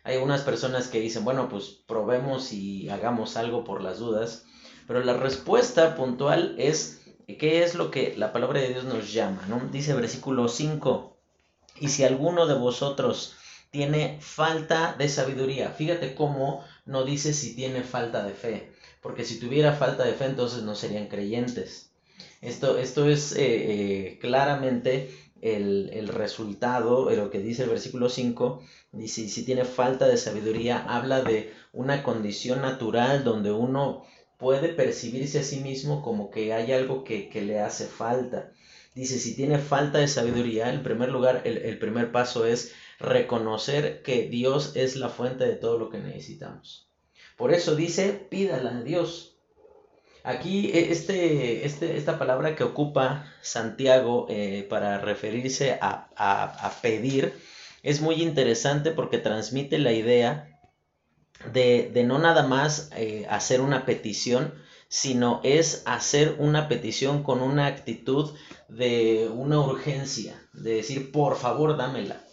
Hay 0.02 0.16
unas 0.16 0.42
personas 0.42 0.88
que 0.88 1.00
dicen, 1.00 1.24
bueno, 1.24 1.48
pues 1.48 1.82
probemos 1.86 2.52
y 2.52 2.88
hagamos 2.90 3.36
algo 3.36 3.64
por 3.64 3.80
las 3.80 3.98
dudas, 3.98 4.44
pero 4.86 5.02
la 5.02 5.14
respuesta 5.14 5.94
puntual 5.94 6.56
es, 6.58 7.02
¿qué 7.26 7.62
es 7.62 7.74
lo 7.74 7.90
que 7.90 8.14
la 8.16 8.32
palabra 8.32 8.60
de 8.60 8.70
Dios 8.70 8.84
nos 8.84 9.12
llama? 9.12 9.46
¿no? 9.48 9.60
Dice 9.70 9.94
versículo 9.94 10.48
5, 10.48 11.16
y 11.80 11.88
si 11.88 12.04
alguno 12.04 12.46
de 12.46 12.54
vosotros 12.54 13.36
tiene 13.70 14.18
falta 14.20 14.94
de 14.98 15.08
sabiduría, 15.08 15.70
fíjate 15.70 16.14
cómo 16.14 16.64
no 16.86 17.04
dice 17.04 17.32
si 17.32 17.56
tiene 17.56 17.82
falta 17.82 18.24
de 18.24 18.32
fe, 18.32 18.72
porque 19.00 19.24
si 19.24 19.40
tuviera 19.40 19.72
falta 19.72 20.04
de 20.04 20.12
fe 20.12 20.26
entonces 20.26 20.62
no 20.62 20.74
serían 20.74 21.08
creyentes. 21.08 21.93
Esto, 22.40 22.78
esto 22.78 23.08
es 23.08 23.32
eh, 23.32 23.38
eh, 23.46 24.18
claramente 24.20 25.10
el, 25.40 25.90
el, 25.92 26.08
resultado, 26.08 27.06
de 27.06 27.16
lo 27.16 27.30
que 27.30 27.38
dice 27.38 27.64
el 27.64 27.70
versículo 27.70 28.08
5, 28.08 28.62
dice, 28.92 29.28
si 29.28 29.44
tiene 29.44 29.64
falta 29.64 30.06
de 30.06 30.16
sabiduría, 30.16 30.84
habla 30.86 31.22
de 31.22 31.52
una 31.72 32.02
condición 32.02 32.62
natural 32.62 33.24
donde 33.24 33.50
uno 33.50 34.04
puede 34.38 34.68
percibirse 34.68 35.40
a 35.40 35.42
sí 35.42 35.60
mismo 35.60 36.02
como 36.02 36.30
que 36.30 36.52
hay 36.52 36.72
algo 36.72 37.04
que, 37.04 37.30
le 37.34 37.60
hace 37.60 37.86
falta. 37.86 38.52
Dice, 38.94 39.18
si 39.18 39.34
tiene 39.34 39.58
falta 39.58 39.98
de 39.98 40.08
sabiduría, 40.08 40.72
en 40.72 40.82
primer 40.82 41.10
lugar, 41.10 41.42
el, 41.44 41.58
el 41.58 41.78
primer 41.78 42.12
paso 42.12 42.46
es 42.46 42.72
reconocer 42.98 44.02
que 44.02 44.28
Dios 44.28 44.72
es 44.76 44.96
la 44.96 45.08
fuente 45.08 45.44
de 45.44 45.56
todo 45.56 45.78
lo 45.78 45.90
que 45.90 45.98
necesitamos. 45.98 46.88
Por 47.36 47.52
eso 47.52 47.74
dice, 47.74 48.12
pídala 48.30 48.78
a 48.78 48.82
Dios. 48.82 49.33
Aquí 50.24 50.70
e, 50.72 50.90
este, 50.90 51.66
este, 51.66 51.98
esta 51.98 52.18
palabra 52.18 52.56
que 52.56 52.64
ocupa 52.64 53.30
Santiago 53.42 54.26
eh, 54.30 54.66
para 54.70 54.98
referirse 54.98 55.78
a, 55.82 56.08
a, 56.16 56.70
pedir 56.80 57.38
es 57.82 58.00
muy 58.00 58.22
interesante 58.22 58.90
porque 58.90 59.18
transmite 59.18 59.78
la 59.78 59.92
idea 59.92 60.58
de, 61.52 61.90
de 61.92 62.04
no 62.04 62.18
nada 62.18 62.46
más 62.46 62.90
eh, 62.96 63.26
hacer 63.28 63.60
una 63.60 63.84
petición, 63.84 64.54
sino 64.88 65.42
es 65.44 65.82
hacer 65.84 66.36
una 66.38 66.68
petición 66.68 67.22
con 67.22 67.42
una 67.42 67.66
actitud 67.66 68.34
de 68.68 69.28
una 69.30 69.60
urgencia, 69.60 70.40
de 70.54 70.76
decir, 70.76 71.12
por 71.12 71.36
favor, 71.36 71.76
dámela, 71.76 72.24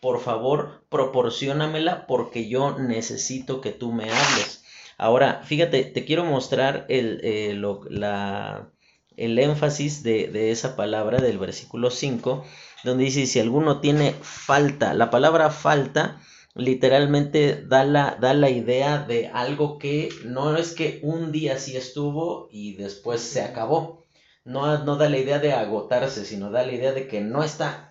por 0.00 0.20
favor, 0.20 0.84
proporcionamela 0.88 2.06
porque 2.06 2.48
yo 2.48 2.78
necesito 2.78 3.60
que 3.60 3.72
tú 3.72 3.90
me 3.90 4.04
hables. 4.04 4.59
Ahora, 5.00 5.40
fíjate, 5.44 5.84
te 5.84 6.04
quiero 6.04 6.26
mostrar 6.26 6.84
el, 6.90 7.22
eh, 7.24 7.54
la, 7.88 8.70
el 9.16 9.38
énfasis 9.38 10.02
de, 10.02 10.28
de, 10.28 10.50
esa 10.50 10.76
palabra 10.76 11.22
del 11.22 11.38
versículo 11.38 11.90
5, 11.90 12.44
donde 12.84 13.04
dice, 13.04 13.24
si 13.26 13.40
alguno 13.40 13.80
tiene 13.80 14.12
falta, 14.20 14.92
la 14.92 15.08
palabra 15.08 15.48
falta 15.48 16.20
literalmente 16.54 17.64
da 17.66 17.84
la, 17.84 18.18
da 18.20 18.34
la 18.34 18.50
idea 18.50 18.98
de 18.98 19.28
algo 19.28 19.78
que 19.78 20.10
no 20.26 20.54
es 20.58 20.72
que 20.72 21.00
un 21.02 21.32
día 21.32 21.58
sí 21.58 21.78
estuvo 21.78 22.50
y 22.52 22.74
después 22.74 23.22
se 23.22 23.40
acabó. 23.40 24.04
No, 24.44 24.84
no 24.84 24.96
da 24.96 25.08
la 25.08 25.16
idea 25.16 25.38
de 25.38 25.54
agotarse, 25.54 26.26
sino 26.26 26.50
da 26.50 26.66
la 26.66 26.72
idea 26.72 26.92
de 26.92 27.08
que 27.08 27.22
no 27.22 27.42
está, 27.42 27.89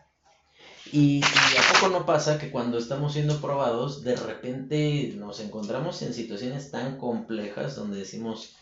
y, 0.91 1.21
a 1.23 1.73
poco 1.73 1.89
no 1.89 2.05
pasa 2.05 2.39
que 2.39 2.51
cuando 2.51 2.77
estamos 2.77 3.13
siendo 3.13 3.39
probados, 3.39 4.03
de 4.03 4.15
repente 4.15 5.13
nos 5.17 5.39
encontramos 5.39 6.01
en 6.01 6.13
situaciones 6.13 6.71
tan 6.71 6.97
complejas 6.97 7.75
donde 7.75 7.97
decimos, 7.97 8.55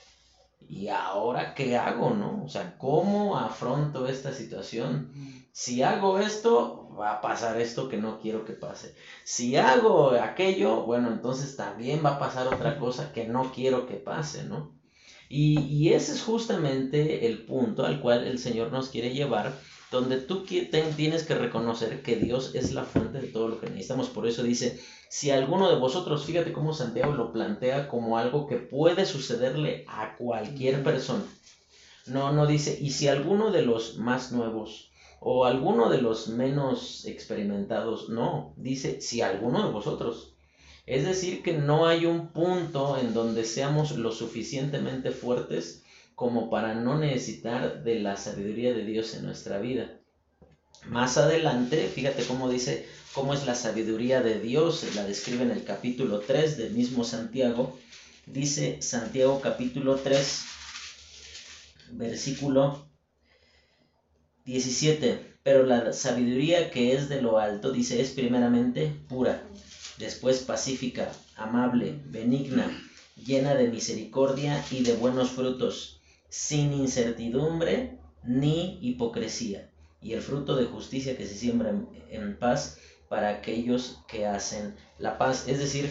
¿y 0.67 0.89
ahora 0.89 1.53
qué 1.53 1.77
hago, 1.77 2.11
no? 2.11 2.43
O 2.43 2.49
sea, 2.49 2.77
¿cómo 2.77 3.37
afronto 3.37 4.07
esta 4.07 4.33
situación? 4.33 5.11
Si 5.51 5.81
hago 5.83 6.19
esto, 6.19 6.89
va 6.99 7.13
a 7.13 7.21
pasar 7.21 7.59
esto 7.61 7.87
que 7.87 7.97
no 7.97 8.19
quiero 8.19 8.45
que 8.45 8.53
pase. 8.53 8.95
Si 9.23 9.55
hago 9.55 10.11
aquello, 10.11 10.83
bueno, 10.83 11.11
entonces 11.11 11.55
también 11.55 12.03
va 12.03 12.15
a 12.15 12.19
pasar 12.19 12.47
otra 12.47 12.77
cosa 12.77 13.13
que 13.13 13.25
no 13.25 13.51
quiero 13.53 13.87
que 13.87 13.95
pase, 13.95 14.43
¿no? 14.43 14.75
Y, 15.29 15.59
y 15.59 15.93
ese 15.93 16.13
es 16.13 16.23
justamente 16.23 17.27
el 17.27 17.45
punto 17.45 17.85
al 17.85 17.99
cual 18.01 18.25
el 18.25 18.39
Señor 18.39 18.71
nos 18.71 18.89
quiere 18.89 19.13
llevar 19.13 19.53
donde 19.91 20.17
tú 20.17 20.43
tienes 20.43 21.23
que 21.23 21.35
reconocer 21.35 22.01
que 22.01 22.17
Dios 22.17 22.55
es 22.55 22.73
la 22.73 22.83
fuente 22.83 23.19
de 23.19 23.27
todo 23.27 23.47
lo 23.47 23.59
que 23.59 23.69
necesitamos. 23.69 24.09
Por 24.09 24.27
eso 24.27 24.43
dice, 24.43 24.79
si 25.09 25.31
alguno 25.31 25.69
de 25.69 25.79
vosotros, 25.79 26.25
fíjate 26.25 26.51
cómo 26.51 26.73
Santiago 26.73 27.13
lo 27.13 27.31
plantea 27.31 27.87
como 27.87 28.17
algo 28.17 28.47
que 28.47 28.57
puede 28.57 29.05
sucederle 29.05 29.85
a 29.87 30.15
cualquier 30.17 30.83
persona. 30.83 31.23
No, 32.05 32.33
no 32.33 32.45
dice, 32.45 32.77
y 32.79 32.91
si 32.91 33.07
alguno 33.07 33.51
de 33.51 33.61
los 33.61 33.97
más 33.97 34.31
nuevos 34.31 34.91
o 35.19 35.45
alguno 35.45 35.89
de 35.89 36.01
los 36.01 36.27
menos 36.27 37.05
experimentados, 37.05 38.09
no, 38.09 38.53
dice, 38.57 39.01
si 39.01 39.21
alguno 39.21 39.65
de 39.65 39.71
vosotros. 39.71 40.33
Es 40.85 41.05
decir, 41.05 41.43
que 41.43 41.53
no 41.53 41.87
hay 41.87 42.05
un 42.05 42.29
punto 42.29 42.97
en 42.97 43.13
donde 43.13 43.43
seamos 43.43 43.97
lo 43.97 44.11
suficientemente 44.11 45.11
fuertes 45.11 45.83
como 46.17 46.49
para 46.49 46.73
no 46.73 46.97
necesitar 46.97 47.83
de 47.83 47.99
la 47.99 48.17
sabiduría 48.17 48.73
de 48.73 48.83
Dios 48.83 49.13
en 49.13 49.23
nuestra 49.23 49.59
vida. 49.59 49.99
Más 50.87 51.15
adelante, 51.19 51.87
fíjate 51.93 52.23
cómo 52.23 52.49
dice 52.49 52.87
cómo 53.13 53.35
es 53.35 53.45
la 53.45 53.53
sabiduría 53.53 54.21
de 54.21 54.39
Dios, 54.39 54.83
la 54.95 55.05
describe 55.05 55.43
en 55.43 55.51
el 55.51 55.63
capítulo 55.63 56.21
3 56.21 56.57
del 56.57 56.73
mismo 56.73 57.03
Santiago. 57.03 57.77
Dice 58.25 58.81
Santiago 58.81 59.41
capítulo 59.41 59.97
3, 59.97 60.45
versículo 61.91 62.89
17. 64.45 65.35
Pero 65.43 65.67
la 65.67 65.93
sabiduría 65.93 66.71
que 66.71 66.93
es 66.93 67.09
de 67.09 67.21
lo 67.21 67.37
alto, 67.37 67.71
dice, 67.71 68.01
es 68.01 68.09
primeramente 68.09 68.91
pura, 69.07 69.47
después 69.99 70.39
pacífica, 70.39 71.11
amable, 71.35 72.01
benigna, 72.05 72.75
llena 73.15 73.53
de 73.53 73.67
misericordia 73.67 74.65
y 74.71 74.81
de 74.81 74.93
buenos 74.93 75.29
frutos 75.29 75.96
sin 76.29 76.73
incertidumbre 76.73 77.97
ni 78.23 78.79
hipocresía, 78.81 79.69
y 80.01 80.13
el 80.13 80.21
fruto 80.21 80.55
de 80.55 80.65
justicia 80.65 81.17
que 81.17 81.25
se 81.25 81.35
siembra 81.35 81.73
en, 82.09 82.37
paz 82.37 82.77
para 83.09 83.29
aquellos 83.29 83.99
que 84.07 84.25
hacen 84.25 84.75
la 84.99 85.17
paz. 85.17 85.47
Es 85.47 85.59
decir, 85.59 85.89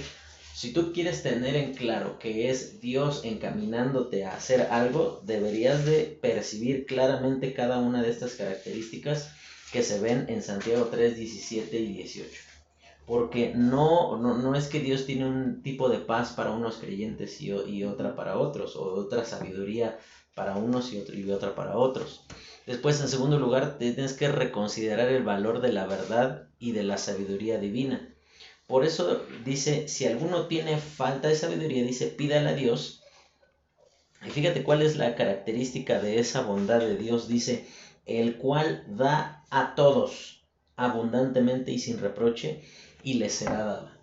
si 0.54 0.72
tú 0.72 0.92
quieres 0.92 1.22
tener 1.22 1.56
en 1.56 1.74
claro 1.74 2.18
que 2.18 2.50
es 2.50 2.80
Dios 2.80 3.22
encaminándote 3.24 4.24
a 4.24 4.36
hacer 4.36 4.68
algo, 4.70 5.22
deberías 5.24 5.84
de 5.84 6.18
percibir 6.20 6.86
claramente 6.86 7.54
cada 7.54 7.78
una 7.78 8.02
de 8.02 8.10
estas 8.10 8.34
características 8.34 9.30
que 9.72 9.82
se 9.82 10.00
ven 10.00 10.26
en 10.28 10.42
Santiago 10.42 10.88
3, 10.90 11.16
17 11.16 11.78
y 11.78 11.92
18. 11.94 12.30
Porque 13.06 13.52
no, 13.54 14.18
no, 14.18 14.36
no 14.36 14.54
es 14.54 14.66
que 14.66 14.80
Dios 14.80 15.06
tiene 15.06 15.26
un 15.26 15.62
tipo 15.62 15.88
de 15.88 15.98
paz 15.98 16.32
para 16.32 16.50
unos 16.50 16.76
creyentes 16.76 17.40
y, 17.40 17.50
y 17.50 17.84
otra 17.84 18.16
para 18.16 18.38
otros, 18.38 18.76
o 18.76 18.94
otra 18.94 19.24
sabiduría 19.24 19.98
para 20.36 20.54
unos 20.54 20.92
y, 20.92 20.98
otro, 20.98 21.16
otra 21.34 21.54
para 21.54 21.78
otros. 21.78 22.20
Después, 22.66 23.00
en 23.00 23.08
segundo 23.08 23.38
lugar, 23.38 23.78
tienes 23.78 24.12
que 24.12 24.28
reconsiderar 24.28 25.08
el 25.08 25.24
valor 25.24 25.62
de 25.62 25.72
la 25.72 25.86
verdad 25.86 26.46
y 26.58 26.72
de 26.72 26.84
la 26.84 26.98
sabiduría 26.98 27.58
divina. 27.58 28.14
Por 28.66 28.84
eso 28.84 29.22
dice, 29.46 29.88
si 29.88 30.04
alguno 30.04 30.46
tiene 30.46 30.76
falta 30.76 31.28
de 31.28 31.36
sabiduría, 31.36 31.82
dice, 31.82 32.06
pídale 32.06 32.50
a 32.50 32.54
Dios. 32.54 33.00
Y 34.26 34.28
fíjate 34.28 34.62
cuál 34.62 34.82
es 34.82 34.96
la 34.96 35.14
característica 35.14 36.00
de 36.00 36.18
esa 36.18 36.42
bondad 36.42 36.80
de 36.80 36.98
Dios. 36.98 37.28
Dice, 37.28 37.66
el 38.04 38.36
cual 38.36 38.84
da 38.88 39.42
a 39.48 39.74
todos 39.74 40.44
abundantemente 40.76 41.72
y 41.72 41.78
sin 41.78 41.98
reproche, 41.98 42.60
y 43.02 43.14
les 43.14 43.32
será 43.32 43.64
dada. 43.64 43.96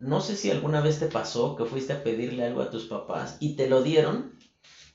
No 0.00 0.20
sé 0.20 0.34
si 0.34 0.50
alguna 0.50 0.80
vez 0.80 0.98
te 0.98 1.06
pasó 1.06 1.54
que 1.54 1.64
fuiste 1.64 1.92
a 1.92 2.02
pedirle 2.02 2.44
algo 2.44 2.60
a 2.60 2.70
tus 2.70 2.86
papás 2.86 3.36
y 3.38 3.54
te 3.54 3.68
lo 3.68 3.82
dieron, 3.82 4.33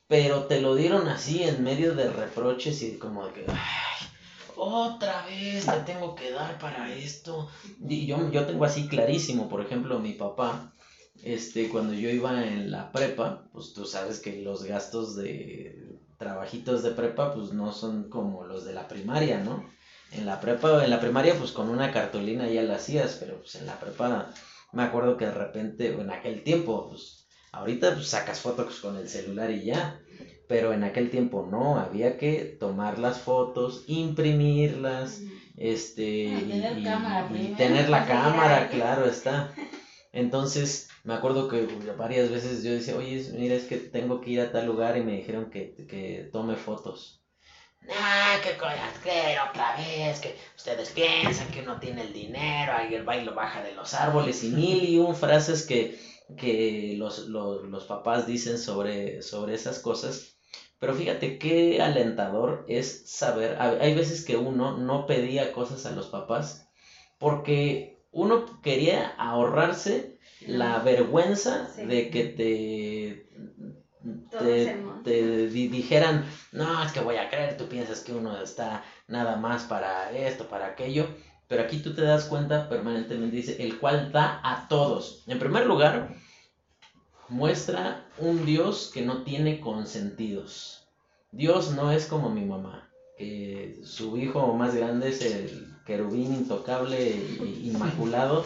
pero 0.09 0.45
te 0.45 0.59
lo 0.59 0.73
dieron 0.73 1.07
así 1.07 1.43
en 1.43 1.63
medio 1.63 1.93
de 1.93 2.09
reproches 2.09 2.81
y 2.81 2.97
como 2.97 3.27
de 3.27 3.33
que, 3.33 3.45
ay, 3.47 4.07
otra 4.55 5.23
vez 5.27 5.67
le 5.67 5.79
tengo 5.85 6.15
que 6.15 6.31
dar 6.31 6.57
para 6.57 6.91
esto. 6.91 7.47
Y 7.79 8.07
yo, 8.07 8.31
yo 8.31 8.47
tengo 8.47 8.65
así 8.65 8.87
clarísimo, 8.87 9.47
por 9.47 9.61
ejemplo, 9.61 9.99
mi 9.99 10.13
papá, 10.13 10.73
este, 11.21 11.69
cuando 11.69 11.93
yo 11.93 12.09
iba 12.09 12.43
en 12.43 12.71
la 12.71 12.91
prepa, 12.91 13.43
pues 13.53 13.73
tú 13.73 13.85
sabes 13.85 14.19
que 14.19 14.41
los 14.41 14.63
gastos 14.63 15.15
de 15.15 15.99
trabajitos 16.17 16.81
de 16.81 16.89
prepa, 16.89 17.35
pues 17.35 17.53
no 17.53 17.71
son 17.71 18.09
como 18.09 18.43
los 18.45 18.65
de 18.65 18.73
la 18.73 18.87
primaria, 18.87 19.43
¿no? 19.43 19.63
En 20.11 20.25
la 20.25 20.41
prepa, 20.41 20.83
en 20.83 20.89
la 20.89 20.99
primaria, 20.99 21.35
pues 21.37 21.51
con 21.51 21.69
una 21.69 21.91
cartulina 21.91 22.49
ya 22.49 22.63
la 22.63 22.77
hacías, 22.77 23.17
pero 23.19 23.37
pues 23.37 23.53
en 23.55 23.67
la 23.67 23.79
prepa, 23.79 24.33
me 24.71 24.81
acuerdo 24.81 25.17
que 25.17 25.25
de 25.25 25.33
repente, 25.33 25.93
en 25.93 26.09
aquel 26.09 26.41
tiempo, 26.41 26.89
pues 26.89 27.18
Ahorita 27.51 27.93
pues, 27.93 28.09
sacas 28.09 28.41
fotos 28.41 28.79
con 28.79 28.95
el 28.97 29.09
celular 29.09 29.51
y 29.51 29.65
ya, 29.65 29.99
pero 30.47 30.73
en 30.73 30.83
aquel 30.83 31.09
tiempo 31.09 31.47
no, 31.49 31.77
había 31.77 32.17
que 32.17 32.57
tomar 32.59 32.99
las 32.99 33.19
fotos, 33.19 33.83
imprimirlas, 33.87 35.21
este, 35.57 36.03
y, 36.03 37.55
tener, 37.57 37.89
la 37.89 38.05
cámara, 38.05 38.69
claro 38.69 39.05
está. 39.05 39.53
Entonces, 40.11 40.89
me 41.03 41.13
acuerdo 41.13 41.47
que 41.47 41.67
varias 41.97 42.31
veces 42.31 42.63
yo 42.63 42.71
decía, 42.71 42.95
oye, 42.95 43.23
mira, 43.33 43.55
es 43.55 43.65
que 43.65 43.77
tengo 43.77 44.21
que 44.21 44.31
ir 44.31 44.41
a 44.41 44.51
tal 44.51 44.65
lugar 44.65 44.97
y 44.97 45.01
me 45.01 45.17
dijeron 45.17 45.51
que, 45.51 45.75
que 45.87 46.29
tome 46.31 46.55
fotos. 46.55 47.19
Ah, 47.97 48.37
qué 48.43 48.57
cosas 48.57 48.97
que 49.03 49.37
otra 49.49 49.75
vez, 49.77 50.19
que 50.19 50.35
ustedes 50.55 50.89
piensan 50.89 51.49
que 51.49 51.61
uno 51.61 51.79
tiene 51.79 52.01
el 52.01 52.13
dinero, 52.13 52.73
ahí 52.75 52.93
el 52.93 53.03
bailo 53.03 53.33
baja 53.33 53.63
de 53.63 53.73
los 53.73 53.93
árboles 53.93 54.43
y 54.43 54.49
mil 54.49 54.83
y 54.83 54.97
un 54.97 55.15
frases 55.15 55.65
que, 55.65 55.97
que 56.37 56.95
los, 56.97 57.27
los, 57.27 57.63
los 57.63 57.85
papás 57.85 58.25
dicen 58.27 58.57
sobre, 58.57 59.21
sobre 59.21 59.55
esas 59.55 59.79
cosas. 59.79 60.35
Pero 60.79 60.93
fíjate 60.93 61.37
qué 61.37 61.81
alentador 61.81 62.63
es 62.67 63.09
saber, 63.09 63.57
hay 63.59 63.93
veces 63.93 64.23
que 64.23 64.37
uno 64.37 64.77
no 64.77 65.05
pedía 65.05 65.51
cosas 65.51 65.85
a 65.85 65.91
los 65.91 66.07
papás 66.07 66.69
porque 67.17 67.99
uno 68.11 68.61
quería 68.61 69.07
ahorrarse 69.17 70.17
la 70.47 70.79
vergüenza 70.79 71.69
de 71.75 72.09
que 72.09 72.23
te, 72.23 73.27
te, 75.03 75.47
dijeran, 75.47 76.25
no, 76.53 76.83
es 76.83 76.91
que 76.93 77.01
voy 77.01 77.17
a 77.17 77.29
creer, 77.29 77.57
tú 77.57 77.67
piensas 77.67 77.99
que 77.99 78.13
uno 78.13 78.41
está 78.41 78.83
nada 79.07 79.35
más 79.35 79.63
para 79.65 80.11
esto, 80.11 80.47
para 80.47 80.67
aquello. 80.67 81.07
Pero 81.49 81.63
aquí 81.63 81.79
tú 81.79 81.95
te 81.95 82.03
das 82.03 82.25
cuenta 82.25 82.69
permanentemente, 82.69 83.35
dice, 83.35 83.57
el 83.59 83.79
cual 83.79 84.11
da 84.11 84.39
a 84.43 84.67
todos. 84.67 85.23
En 85.25 85.39
primer 85.39 85.65
lugar, 85.65 86.15
muestra 87.27 88.05
un 88.19 88.45
Dios 88.45 88.91
que 88.93 89.01
no 89.01 89.23
tiene 89.23 89.59
consentidos. 89.59 90.87
Dios 91.31 91.71
no 91.71 91.91
es 91.91 92.05
como 92.05 92.29
mi 92.29 92.45
mamá, 92.45 92.87
que 93.17 93.81
su 93.83 94.15
hijo 94.17 94.53
más 94.53 94.75
grande 94.75 95.09
es 95.09 95.21
el 95.21 95.75
querubín 95.87 96.35
intocable 96.35 96.97
e 96.99 97.45
inmaculado, 97.63 98.45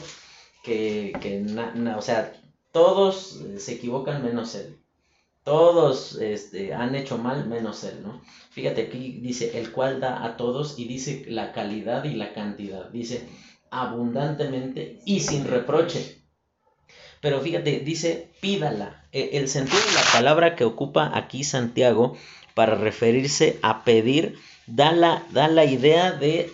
que, 0.64 1.12
que 1.20 1.46
o 1.98 2.02
sea, 2.02 2.32
todos 2.72 3.38
se 3.58 3.74
equivocan 3.74 4.24
menos 4.24 4.56
él. 4.56 4.78
Todos 5.44 6.16
este, 6.22 6.74
han 6.74 6.96
hecho 6.96 7.18
mal 7.18 7.48
menos 7.48 7.84
él, 7.84 8.02
¿no? 8.02 8.22
Fíjate 8.52 8.84
aquí 8.84 9.20
dice, 9.22 9.60
el 9.60 9.72
cual 9.72 10.00
da 10.00 10.24
a 10.24 10.38
todos 10.38 10.80
y 10.80 10.88
dice 10.88 11.26
la 11.28 11.52
calidad 11.52 12.06
y 12.06 12.14
la 12.14 12.34
cantidad. 12.34 12.90
Dice 12.90 13.28
abundantemente 13.70 15.00
y 15.06 15.20
sin 15.20 15.46
reproche. 15.46 16.24
Pero 17.20 17.42
fíjate, 17.42 17.80
dice 17.80 18.32
pídala. 18.42 19.08
E, 19.12 19.38
el 19.38 19.48
sentido 19.48 19.80
de 19.80 19.94
la 19.94 20.12
palabra 20.12 20.56
que 20.56 20.66
ocupa 20.66 21.12
aquí 21.14 21.44
Santiago 21.44 22.16
para 22.54 22.76
referirse 22.76 23.60
a 23.62 23.84
pedir 23.84 24.38
da 24.68 24.92
la, 24.92 25.24
da 25.32 25.48
la 25.48 25.66
idea 25.66 26.12
de, 26.12 26.52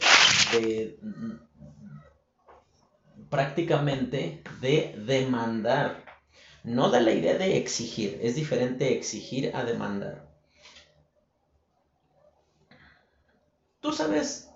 prácticamente 3.30 4.42
de 4.62 4.96
demandar. 5.06 6.09
No 6.64 6.90
da 6.90 7.00
la 7.00 7.12
idea 7.12 7.38
de 7.38 7.58
exigir, 7.58 8.20
es 8.22 8.36
diferente 8.36 8.96
exigir 8.96 9.56
a 9.56 9.64
demandar. 9.64 10.28
Tú 13.80 13.94
sabes, 13.94 14.50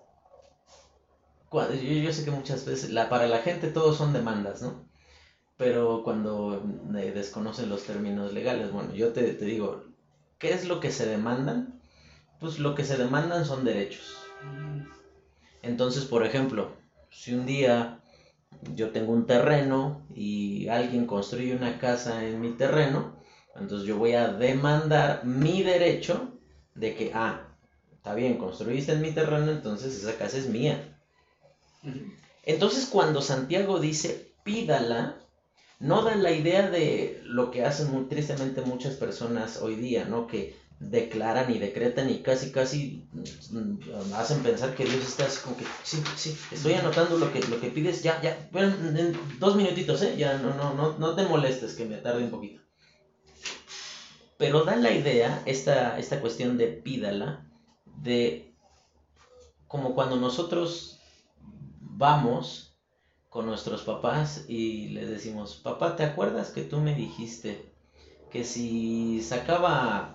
yo, 1.51 2.13
sé 2.13 2.25
que 2.25 2.31
muchas 2.31 2.65
veces 2.65 2.89
la, 2.89 3.09
para 3.09 3.27
la 3.27 3.39
gente 3.39 3.67
todos 3.69 3.97
son 3.97 4.11
demandas, 4.11 4.61
¿no? 4.61 4.85
Pero 5.57 6.03
cuando 6.03 6.61
desconocen 6.91 7.69
los 7.69 7.83
términos 7.83 8.33
legales, 8.33 8.71
bueno, 8.71 8.93
yo 8.93 9.13
te, 9.13 9.33
te 9.33 9.45
digo, 9.45 9.83
¿qué 10.39 10.53
es 10.53 10.65
lo 10.65 10.79
que 10.79 10.91
se 10.91 11.05
demandan? 11.05 11.79
pues 12.43 12.59
lo 12.59 12.75
que 12.75 12.83
se 12.83 12.97
demandan 12.97 13.45
son 13.45 13.63
derechos. 13.63 14.17
Entonces, 15.61 16.03
por 16.03 16.25
ejemplo, 16.25 16.75
si 17.09 17.33
un 17.33 17.45
día 17.45 18.02
yo 18.75 18.91
tengo 18.91 19.13
un 19.13 19.25
terreno 19.25 20.05
y 20.15 20.67
alguien 20.67 21.05
construye 21.05 21.55
una 21.55 21.79
casa 21.79 22.25
en 22.25 22.41
mi 22.41 22.51
terreno, 22.51 23.15
entonces 23.55 23.87
yo 23.87 23.97
voy 23.97 24.13
a 24.13 24.29
demandar 24.29 25.25
mi 25.25 25.63
derecho 25.63 26.31
de 26.75 26.95
que, 26.95 27.11
ah, 27.13 27.47
está 27.91 28.15
bien, 28.15 28.37
construiste 28.37 28.93
en 28.93 29.01
mi 29.01 29.11
terreno, 29.11 29.51
entonces 29.51 29.95
esa 29.95 30.17
casa 30.17 30.37
es 30.37 30.47
mía. 30.47 30.97
Entonces 32.43 32.87
cuando 32.87 33.21
Santiago 33.21 33.79
dice, 33.79 34.33
pídala, 34.43 35.17
no 35.79 36.01
da 36.01 36.15
la 36.15 36.31
idea 36.31 36.69
de 36.69 37.21
lo 37.23 37.51
que 37.51 37.65
hacen 37.65 37.91
muy 37.91 38.05
tristemente 38.05 38.61
muchas 38.61 38.95
personas 38.95 39.61
hoy 39.61 39.75
día, 39.75 40.05
¿no? 40.05 40.27
Que 40.27 40.55
declaran 40.79 41.51
y 41.53 41.59
decretan 41.59 42.09
y 42.09 42.21
casi 42.21 42.51
casi 42.51 43.07
mm, 43.13 44.13
hacen 44.15 44.43
pensar 44.43 44.75
que 44.75 44.85
Dios 44.85 45.03
está 45.03 45.25
así 45.25 45.41
como 45.41 45.57
que 45.57 45.65
sí, 45.83 46.03
sí, 46.15 46.37
estoy 46.51 46.73
anotando 46.73 47.17
lo 47.17 47.31
que, 47.31 47.41
lo 47.43 47.59
que 47.59 47.69
pides, 47.69 48.03
ya, 48.03 48.21
ya, 48.21 48.47
bueno, 48.51 48.75
en 48.97 49.17
dos 49.39 49.55
minutitos, 49.55 50.01
¿eh? 50.01 50.15
Ya 50.17 50.37
no, 50.37 50.53
no, 50.53 50.73
no, 50.73 50.97
no 50.97 51.15
te 51.15 51.23
molestes 51.23 51.73
que 51.73 51.85
me 51.85 51.97
tarde 51.97 52.23
un 52.23 52.31
poquito. 52.31 52.61
Pero 54.37 54.65
da 54.65 54.75
la 54.75 54.91
idea, 54.91 55.41
esta, 55.45 55.97
esta 55.97 56.19
cuestión 56.19 56.57
de 56.57 56.67
pídala, 56.67 57.47
de 57.85 58.53
como 59.67 59.95
cuando 59.95 60.17
nosotros 60.17 60.99
vamos 61.79 62.77
con 63.29 63.45
nuestros 63.45 63.83
papás 63.83 64.45
y 64.47 64.89
les 64.89 65.09
decimos, 65.09 65.55
papá, 65.55 65.95
¿te 65.95 66.03
acuerdas 66.03 66.51
que 66.51 66.61
tú 66.61 66.79
me 66.79 66.93
dijiste 66.93 67.73
que 68.31 68.43
si 68.43 69.21
sacaba 69.21 70.12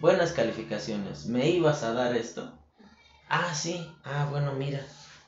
buenas 0.00 0.32
calificaciones, 0.32 1.26
¿me 1.26 1.50
ibas 1.50 1.82
a 1.82 1.92
dar 1.92 2.16
esto? 2.16 2.58
Ah, 3.28 3.54
sí, 3.54 3.86
ah, 4.02 4.26
bueno, 4.30 4.54
mira, 4.54 4.84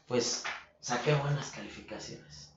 pues 0.08 0.44
saqué 0.80 1.14
buenas 1.14 1.50
calificaciones. 1.50 2.50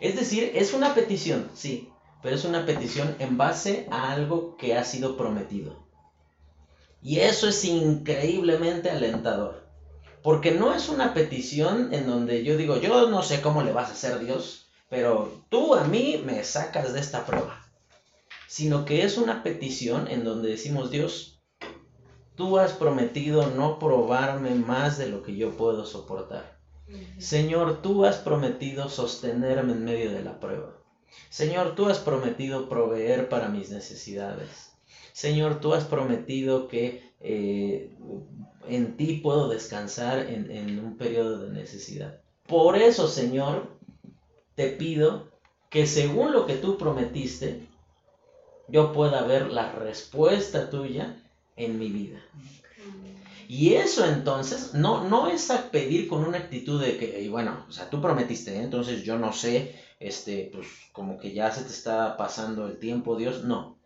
Es 0.00 0.16
decir, 0.16 0.50
es 0.54 0.74
una 0.74 0.94
petición, 0.94 1.48
sí, 1.54 1.90
pero 2.22 2.34
es 2.34 2.44
una 2.44 2.66
petición 2.66 3.14
en 3.20 3.38
base 3.38 3.86
a 3.90 4.12
algo 4.12 4.56
que 4.56 4.76
ha 4.76 4.84
sido 4.84 5.16
prometido. 5.16 5.84
Y 7.00 7.20
eso 7.20 7.48
es 7.48 7.64
increíblemente 7.64 8.90
alentador. 8.90 9.64
Porque 10.22 10.52
no 10.52 10.74
es 10.74 10.88
una 10.88 11.12
petición 11.12 11.92
en 11.92 12.06
donde 12.06 12.42
yo 12.42 12.56
digo, 12.56 12.80
yo 12.80 13.10
no 13.10 13.22
sé 13.22 13.42
cómo 13.42 13.62
le 13.62 13.72
vas 13.72 13.90
a 13.90 13.92
hacer 13.92 14.20
Dios, 14.20 14.68
pero 14.88 15.44
tú 15.50 15.74
a 15.74 15.84
mí 15.84 16.22
me 16.24 16.42
sacas 16.44 16.94
de 16.94 17.00
esta 17.00 17.26
prueba. 17.26 17.62
Sino 18.48 18.86
que 18.86 19.04
es 19.04 19.18
una 19.18 19.42
petición 19.42 20.08
en 20.08 20.24
donde 20.24 20.48
decimos, 20.48 20.90
Dios, 20.90 21.33
Tú 22.36 22.58
has 22.58 22.72
prometido 22.72 23.48
no 23.50 23.78
probarme 23.78 24.54
más 24.54 24.98
de 24.98 25.08
lo 25.08 25.22
que 25.22 25.36
yo 25.36 25.56
puedo 25.56 25.84
soportar. 25.84 26.58
Señor, 27.18 27.80
tú 27.80 28.04
has 28.04 28.16
prometido 28.18 28.88
sostenerme 28.88 29.72
en 29.72 29.84
medio 29.84 30.12
de 30.12 30.22
la 30.22 30.38
prueba. 30.40 30.76
Señor, 31.30 31.74
tú 31.74 31.86
has 31.86 31.98
prometido 31.98 32.68
proveer 32.68 33.28
para 33.28 33.48
mis 33.48 33.70
necesidades. 33.70 34.72
Señor, 35.12 35.60
tú 35.60 35.74
has 35.74 35.84
prometido 35.84 36.66
que 36.66 37.14
eh, 37.20 37.96
en 38.68 38.96
ti 38.96 39.20
puedo 39.22 39.48
descansar 39.48 40.18
en, 40.18 40.50
en 40.50 40.78
un 40.78 40.96
periodo 40.96 41.38
de 41.38 41.50
necesidad. 41.50 42.20
Por 42.46 42.76
eso, 42.76 43.08
Señor, 43.08 43.78
te 44.56 44.70
pido 44.70 45.30
que 45.70 45.86
según 45.86 46.32
lo 46.32 46.46
que 46.46 46.56
tú 46.56 46.76
prometiste, 46.78 47.66
yo 48.68 48.92
pueda 48.92 49.22
ver 49.22 49.50
la 49.50 49.72
respuesta 49.72 50.70
tuya 50.70 51.23
en 51.56 51.78
mi 51.78 51.90
vida. 51.90 52.20
Y 53.48 53.74
eso 53.74 54.06
entonces 54.06 54.74
no, 54.74 55.08
no 55.08 55.28
es 55.28 55.50
a 55.50 55.70
pedir 55.70 56.08
con 56.08 56.24
una 56.24 56.38
actitud 56.38 56.80
de 56.80 56.96
que, 56.96 57.28
bueno, 57.28 57.66
o 57.68 57.72
sea, 57.72 57.90
tú 57.90 58.00
prometiste, 58.00 58.56
¿eh? 58.56 58.62
entonces 58.62 59.02
yo 59.02 59.18
no 59.18 59.32
sé, 59.32 59.74
este, 60.00 60.50
pues 60.52 60.66
como 60.92 61.18
que 61.18 61.32
ya 61.32 61.50
se 61.50 61.62
te 61.62 61.70
está 61.70 62.16
pasando 62.16 62.66
el 62.66 62.78
tiempo, 62.78 63.16
Dios, 63.16 63.44
no. 63.44 63.78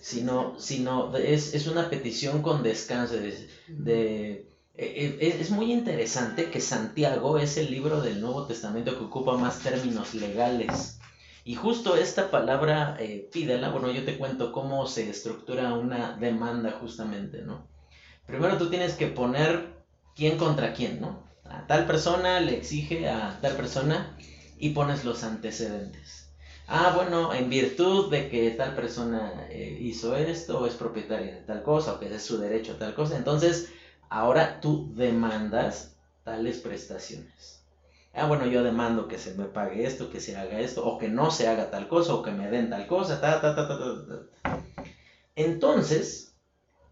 Sino, 0.00 0.58
sino 0.58 1.16
es, 1.16 1.54
es 1.54 1.66
una 1.66 1.90
petición 1.90 2.42
con 2.42 2.62
descanso, 2.62 3.14
de, 3.16 4.46
e, 4.76 5.18
e, 5.20 5.40
es 5.40 5.50
muy 5.50 5.72
interesante 5.72 6.50
que 6.50 6.60
Santiago 6.60 7.38
es 7.38 7.56
el 7.56 7.70
libro 7.70 8.00
del 8.00 8.20
Nuevo 8.20 8.46
Testamento 8.46 8.96
que 8.96 9.04
ocupa 9.04 9.36
más 9.36 9.60
términos 9.60 10.14
legales. 10.14 10.99
Y 11.44 11.54
justo 11.54 11.96
esta 11.96 12.30
palabra, 12.30 12.96
eh, 13.00 13.28
pídela, 13.32 13.70
bueno, 13.70 13.90
yo 13.90 14.04
te 14.04 14.18
cuento 14.18 14.52
cómo 14.52 14.86
se 14.86 15.08
estructura 15.08 15.72
una 15.74 16.16
demanda 16.16 16.72
justamente, 16.72 17.42
¿no? 17.42 17.66
Primero 18.26 18.58
tú 18.58 18.68
tienes 18.68 18.94
que 18.94 19.06
poner 19.06 19.84
quién 20.14 20.36
contra 20.36 20.74
quién, 20.74 21.00
¿no? 21.00 21.24
A 21.44 21.66
tal 21.66 21.86
persona 21.86 22.40
le 22.40 22.56
exige 22.56 23.08
a 23.08 23.38
tal 23.40 23.56
persona 23.56 24.16
y 24.58 24.70
pones 24.70 25.04
los 25.04 25.24
antecedentes. 25.24 26.30
Ah, 26.68 26.92
bueno, 26.94 27.32
en 27.34 27.48
virtud 27.48 28.10
de 28.10 28.28
que 28.28 28.50
tal 28.50 28.74
persona 28.74 29.46
eh, 29.48 29.76
hizo 29.80 30.16
esto 30.16 30.60
o 30.60 30.66
es 30.66 30.74
propietaria 30.74 31.34
de 31.34 31.40
tal 31.42 31.62
cosa 31.62 31.94
o 31.94 31.98
que 31.98 32.14
es 32.14 32.22
su 32.22 32.38
derecho 32.38 32.72
a 32.72 32.78
tal 32.78 32.94
cosa, 32.94 33.16
entonces 33.16 33.70
ahora 34.08 34.60
tú 34.60 34.92
demandas 34.94 35.96
tales 36.22 36.58
prestaciones 36.58 37.59
ah, 38.14 38.26
bueno, 38.26 38.46
yo 38.46 38.62
demando 38.62 39.08
que 39.08 39.18
se 39.18 39.34
me 39.34 39.46
pague 39.46 39.86
esto, 39.86 40.10
que 40.10 40.20
se 40.20 40.36
haga 40.36 40.60
esto, 40.60 40.84
o 40.86 40.98
que 40.98 41.08
no 41.08 41.30
se 41.30 41.48
haga 41.48 41.70
tal 41.70 41.88
cosa, 41.88 42.14
o 42.14 42.22
que 42.22 42.32
me 42.32 42.48
den 42.50 42.70
tal 42.70 42.86
cosa, 42.86 43.20
ta, 43.20 43.40
ta, 43.40 43.54
ta, 43.54 43.66
ta, 43.68 43.76
ta. 43.78 44.50
Entonces, 45.36 46.32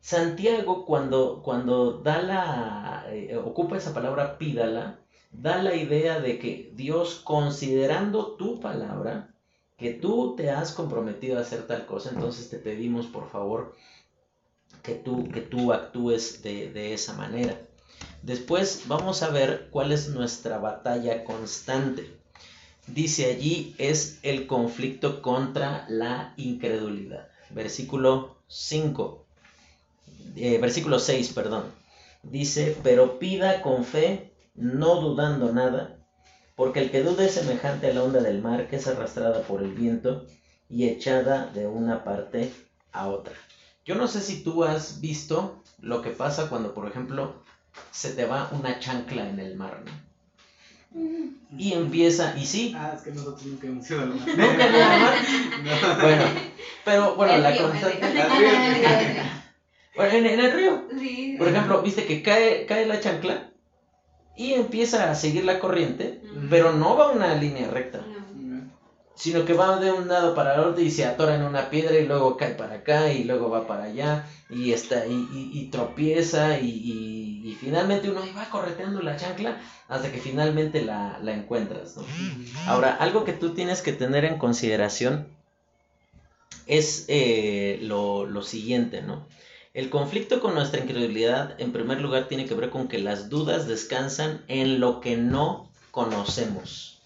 Santiago 0.00 0.84
cuando, 0.86 1.42
cuando 1.42 1.92
da 2.00 2.20
la, 2.20 3.04
eh, 3.08 3.36
ocupa 3.36 3.76
esa 3.76 3.94
palabra 3.94 4.38
pídala, 4.38 5.00
da 5.30 5.58
la 5.58 5.74
idea 5.74 6.20
de 6.20 6.38
que 6.38 6.70
Dios, 6.74 7.16
considerando 7.16 8.36
tu 8.36 8.60
palabra, 8.60 9.34
que 9.78 9.90
tú 9.90 10.34
te 10.36 10.50
has 10.50 10.72
comprometido 10.72 11.38
a 11.38 11.42
hacer 11.42 11.66
tal 11.66 11.86
cosa, 11.86 12.10
entonces 12.10 12.48
te 12.50 12.58
pedimos 12.58 13.06
por 13.08 13.28
favor 13.28 13.74
que 14.82 14.94
tú, 14.94 15.24
que 15.28 15.40
tú 15.40 15.72
actúes 15.72 16.42
de, 16.42 16.68
de 16.70 16.92
esa 16.92 17.12
manera. 17.12 17.67
Después 18.22 18.82
vamos 18.86 19.22
a 19.22 19.30
ver 19.30 19.68
cuál 19.70 19.92
es 19.92 20.08
nuestra 20.08 20.58
batalla 20.58 21.24
constante. 21.24 22.18
Dice 22.86 23.30
allí 23.30 23.74
es 23.78 24.18
el 24.22 24.46
conflicto 24.46 25.22
contra 25.22 25.86
la 25.88 26.34
incredulidad. 26.36 27.28
Versículo 27.50 28.36
5. 28.48 29.24
Eh, 30.36 30.58
versículo 30.58 30.98
6, 30.98 31.32
perdón. 31.32 31.64
Dice, 32.22 32.76
pero 32.82 33.18
pida 33.18 33.62
con 33.62 33.84
fe, 33.84 34.32
no 34.54 35.00
dudando 35.00 35.52
nada, 35.52 35.98
porque 36.56 36.80
el 36.80 36.90
que 36.90 37.02
duda 37.02 37.24
es 37.24 37.32
semejante 37.32 37.90
a 37.90 37.94
la 37.94 38.02
onda 38.02 38.20
del 38.20 38.42
mar 38.42 38.68
que 38.68 38.76
es 38.76 38.86
arrastrada 38.88 39.42
por 39.42 39.62
el 39.62 39.72
viento 39.72 40.26
y 40.68 40.88
echada 40.88 41.46
de 41.46 41.66
una 41.66 42.04
parte 42.04 42.52
a 42.92 43.08
otra. 43.08 43.34
Yo 43.84 43.94
no 43.94 44.08
sé 44.08 44.20
si 44.20 44.42
tú 44.42 44.64
has 44.64 45.00
visto 45.00 45.62
lo 45.80 46.02
que 46.02 46.10
pasa 46.10 46.50
cuando, 46.50 46.74
por 46.74 46.88
ejemplo, 46.88 47.42
se 47.90 48.12
te 48.12 48.24
va 48.26 48.48
una 48.52 48.78
chancla 48.78 49.28
en 49.28 49.38
el 49.38 49.56
mar, 49.56 49.82
¿no? 49.84 49.92
Y 51.56 51.72
empieza, 51.72 52.34
y 52.36 52.44
sí. 52.46 52.74
Ah, 52.76 52.92
es 52.96 53.02
que 53.02 53.10
nosotros 53.10 53.44
nunca 53.46 53.66
hemos 53.66 53.90
ido 53.90 54.00
al 54.00 54.08
mar. 54.14 54.28
¿Nunca 54.28 54.64
han 54.64 54.74
ido 54.74 54.84
al 54.84 55.00
mar? 55.00 55.14
Bueno, 56.00 56.24
pero 56.84 57.14
bueno, 57.16 57.38
la 57.38 57.56
constante. 57.56 58.00
Bueno, 59.96 60.12
en, 60.14 60.26
en 60.26 60.40
el 60.40 60.52
río. 60.52 60.84
Sí. 60.96 61.34
Por 61.38 61.48
ejemplo, 61.48 61.82
viste 61.82 62.06
que 62.06 62.22
cae, 62.22 62.66
cae 62.66 62.86
la 62.86 63.00
chancla 63.00 63.50
y 64.36 64.52
empieza 64.52 65.10
a 65.10 65.14
seguir 65.16 65.44
la 65.44 65.58
corriente, 65.58 66.20
pero 66.48 66.72
no 66.72 66.96
va 66.96 67.10
una 67.10 67.34
línea 67.34 67.68
recta, 67.68 67.98
No. 67.98 68.17
Sino 69.18 69.44
que 69.44 69.52
va 69.52 69.78
de 69.80 69.90
un 69.92 70.08
lado 70.08 70.34
para 70.34 70.54
el 70.54 70.60
otro 70.60 70.80
y 70.82 70.90
se 70.90 71.04
atora 71.04 71.34
en 71.34 71.42
una 71.42 71.68
piedra 71.70 71.96
y 71.98 72.06
luego 72.06 72.36
cae 72.36 72.54
para 72.54 72.76
acá 72.76 73.12
y 73.12 73.24
luego 73.24 73.50
va 73.50 73.66
para 73.66 73.84
allá 73.84 74.26
y 74.48 74.72
está 74.72 75.06
y, 75.06 75.12
y- 75.12 75.50
y 75.60 75.70
tropieza 75.70 76.58
y, 76.58 76.68
y- 76.68 77.54
finalmente 77.60 78.08
uno 78.08 78.20
va 78.36 78.48
correteando 78.50 79.00
la 79.02 79.16
chancla 79.16 79.58
hasta 79.88 80.12
que 80.12 80.18
finalmente 80.18 80.82
la, 80.84 81.18
la 81.22 81.32
encuentras. 81.32 81.96
Ahora, 82.68 82.94
algo 82.94 83.24
que 83.24 83.32
tú 83.32 83.50
tienes 83.54 83.82
que 83.82 83.92
tener 83.92 84.24
en 84.24 84.38
consideración 84.38 85.26
es 86.66 87.06
eh, 87.08 87.78
lo, 87.82 88.26
lo 88.26 88.42
siguiente, 88.42 89.02
¿no? 89.02 89.26
El 89.74 89.90
conflicto 89.90 90.40
con 90.40 90.54
nuestra 90.54 90.80
incredulidad, 90.80 91.60
en 91.60 91.72
primer 91.72 92.00
lugar, 92.00 92.28
tiene 92.28 92.46
que 92.46 92.54
ver 92.54 92.70
con 92.70 92.88
que 92.88 92.98
las 92.98 93.28
dudas 93.28 93.66
descansan 93.66 94.44
en 94.48 94.80
lo 94.80 95.00
que 95.00 95.16
no 95.16 95.70
conocemos. 95.90 96.97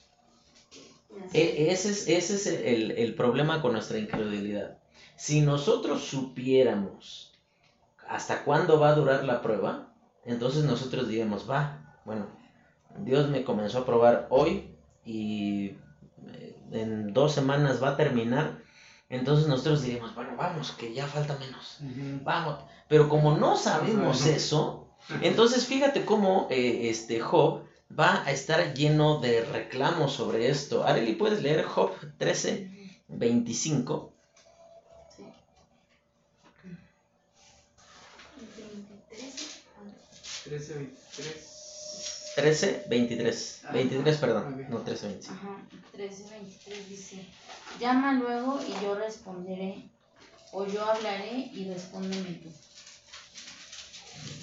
E- 1.35 1.71
ese 1.73 1.91
es, 1.91 2.09
ese 2.09 2.35
es 2.35 2.47
el, 2.47 2.93
el 2.93 3.15
problema 3.15 3.61
con 3.63 3.73
nuestra 3.73 3.99
incredulidad. 3.99 4.79
Si 5.17 5.41
nosotros 5.41 6.03
supiéramos 6.03 7.33
hasta 8.09 8.45
cuándo 8.45 8.79
va 8.79 8.91
a 8.91 8.95
durar 8.95 9.25
la 9.25 9.41
prueba, 9.43 9.95
entonces 10.25 10.65
nosotros 10.65 11.09
diríamos, 11.09 11.49
va, 11.49 11.95
bueno, 12.05 12.27
Dios 12.99 13.29
me 13.29 13.45
comenzó 13.45 13.79
a 13.79 13.87
probar 13.87 14.27
hoy 14.31 14.75
y 15.05 15.77
eh, 16.35 16.57
en 16.73 17.13
dos 17.13 17.33
semanas 17.33 17.83
va 17.83 17.91
a 17.91 17.97
terminar, 17.97 18.59
entonces 19.09 19.47
nosotros 19.47 19.83
diríamos, 19.83 20.15
bueno, 20.15 20.33
vamos, 20.37 20.73
que 20.73 20.93
ya 20.95 21.07
falta 21.07 21.37
menos, 21.39 21.79
vamos. 22.25 22.59
Pero 22.89 23.09
como 23.09 23.37
no 23.37 23.57
sabemos 23.57 24.27
eso, 24.27 24.89
entonces 25.23 25.67
fíjate 25.67 26.05
cómo 26.05 26.47
eh, 26.51 26.89
este 26.89 27.21
Job 27.21 27.63
va 27.99 28.25
a 28.25 28.31
estar 28.33 28.75
lleno 28.75 29.21
de 29.21 29.43
reclamos 29.45 30.13
sobre 30.13 30.49
esto. 30.49 30.85
Areli, 30.85 31.15
¿puedes 31.15 31.43
leer 31.43 31.65
Job 31.65 31.93
13, 32.19 32.71
25? 33.09 34.13
Sí. 35.17 35.25
23. 38.57 39.63
13, 40.45 40.75
23. 40.75 41.53
13, 42.35 42.85
23. 42.89 43.63
23, 43.73 44.17
perdón. 44.19 44.67
No, 44.71 44.79
13, 44.81 45.07
25. 45.09 45.39
Ajá, 45.39 45.67
13, 45.93 46.31
23 46.31 46.89
dice, 46.89 47.27
llama 47.79 48.15
luego 48.15 48.59
y 48.67 48.83
yo 48.83 48.95
responderé, 48.95 49.91
o 50.53 50.67
yo 50.67 50.83
hablaré 50.85 51.51
y 51.53 51.69
respóndeme 51.69 52.41
tú. 52.43 52.51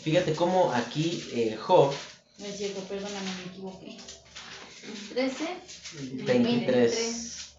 Fíjate 0.03 0.33
cómo 0.33 0.71
aquí 0.71 1.23
eh, 1.33 1.57
Job 1.57 1.93
No 2.39 2.45
es 2.45 2.57
cierto, 2.57 2.79
perdóname, 2.81 3.29
me 3.37 3.51
equivoqué. 3.51 3.97
13, 5.13 5.45
23. 6.25 7.55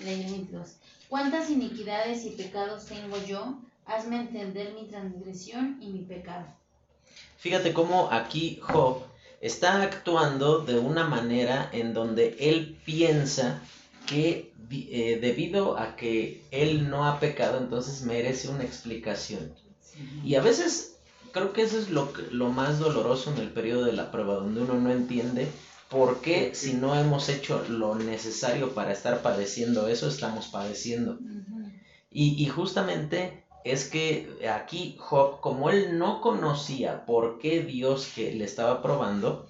leí 0.00 0.22
22. 0.24 0.68
¿Cuántas 1.08 1.50
iniquidades 1.50 2.24
y 2.24 2.30
pecados 2.30 2.86
tengo 2.86 3.16
yo? 3.24 3.58
Hazme 3.86 4.16
entender 4.16 4.74
mi 4.74 4.88
transgresión 4.88 5.78
y 5.80 5.88
mi 5.88 6.00
pecado. 6.00 6.46
Fíjate 7.38 7.72
cómo 7.72 8.10
aquí 8.10 8.58
Job 8.62 9.02
está 9.40 9.82
actuando 9.82 10.60
de 10.60 10.78
una 10.78 11.06
manera 11.06 11.68
en 11.72 11.92
donde 11.92 12.36
él 12.40 12.78
piensa 12.84 13.62
que 14.06 14.52
eh, 14.70 15.18
debido 15.20 15.78
a 15.78 15.96
que 15.96 16.42
él 16.50 16.88
no 16.88 17.06
ha 17.06 17.20
pecado, 17.20 17.58
entonces 17.58 18.02
merece 18.02 18.48
una 18.48 18.64
explicación. 18.64 19.54
Y 20.24 20.34
a 20.34 20.40
veces 20.40 20.93
creo 21.34 21.52
que 21.52 21.62
eso 21.62 21.78
es 21.78 21.90
lo, 21.90 22.12
que- 22.14 22.22
lo 22.30 22.48
más 22.50 22.78
doloroso 22.78 23.32
en 23.32 23.38
el 23.38 23.50
periodo 23.52 23.84
de 23.84 23.92
la 23.92 24.10
prueba, 24.12 24.34
donde 24.36 24.62
uno 24.62 24.74
no 24.76 24.90
entiende 24.90 25.48
por 25.90 26.22
qué 26.22 26.54
si 26.54 26.74
no 26.74 26.96
hemos 26.96 27.28
hecho 27.28 27.62
lo 27.68 27.94
necesario 27.96 28.72
para 28.74 28.92
estar 28.92 29.20
padeciendo 29.22 29.88
eso, 29.88 30.08
estamos 30.08 30.48
padeciendo. 30.48 31.18
Y, 32.10 32.42
y 32.42 32.46
justamente 32.48 33.44
es 33.64 33.84
que 33.86 34.26
aquí 34.50 34.96
Job, 34.98 35.40
como 35.40 35.70
él 35.70 35.98
no 35.98 36.20
conocía 36.22 37.04
por 37.06 37.38
qué 37.38 37.60
Dios 37.62 38.08
que 38.14 38.32
le 38.32 38.44
estaba 38.44 38.82
probando, 38.82 39.46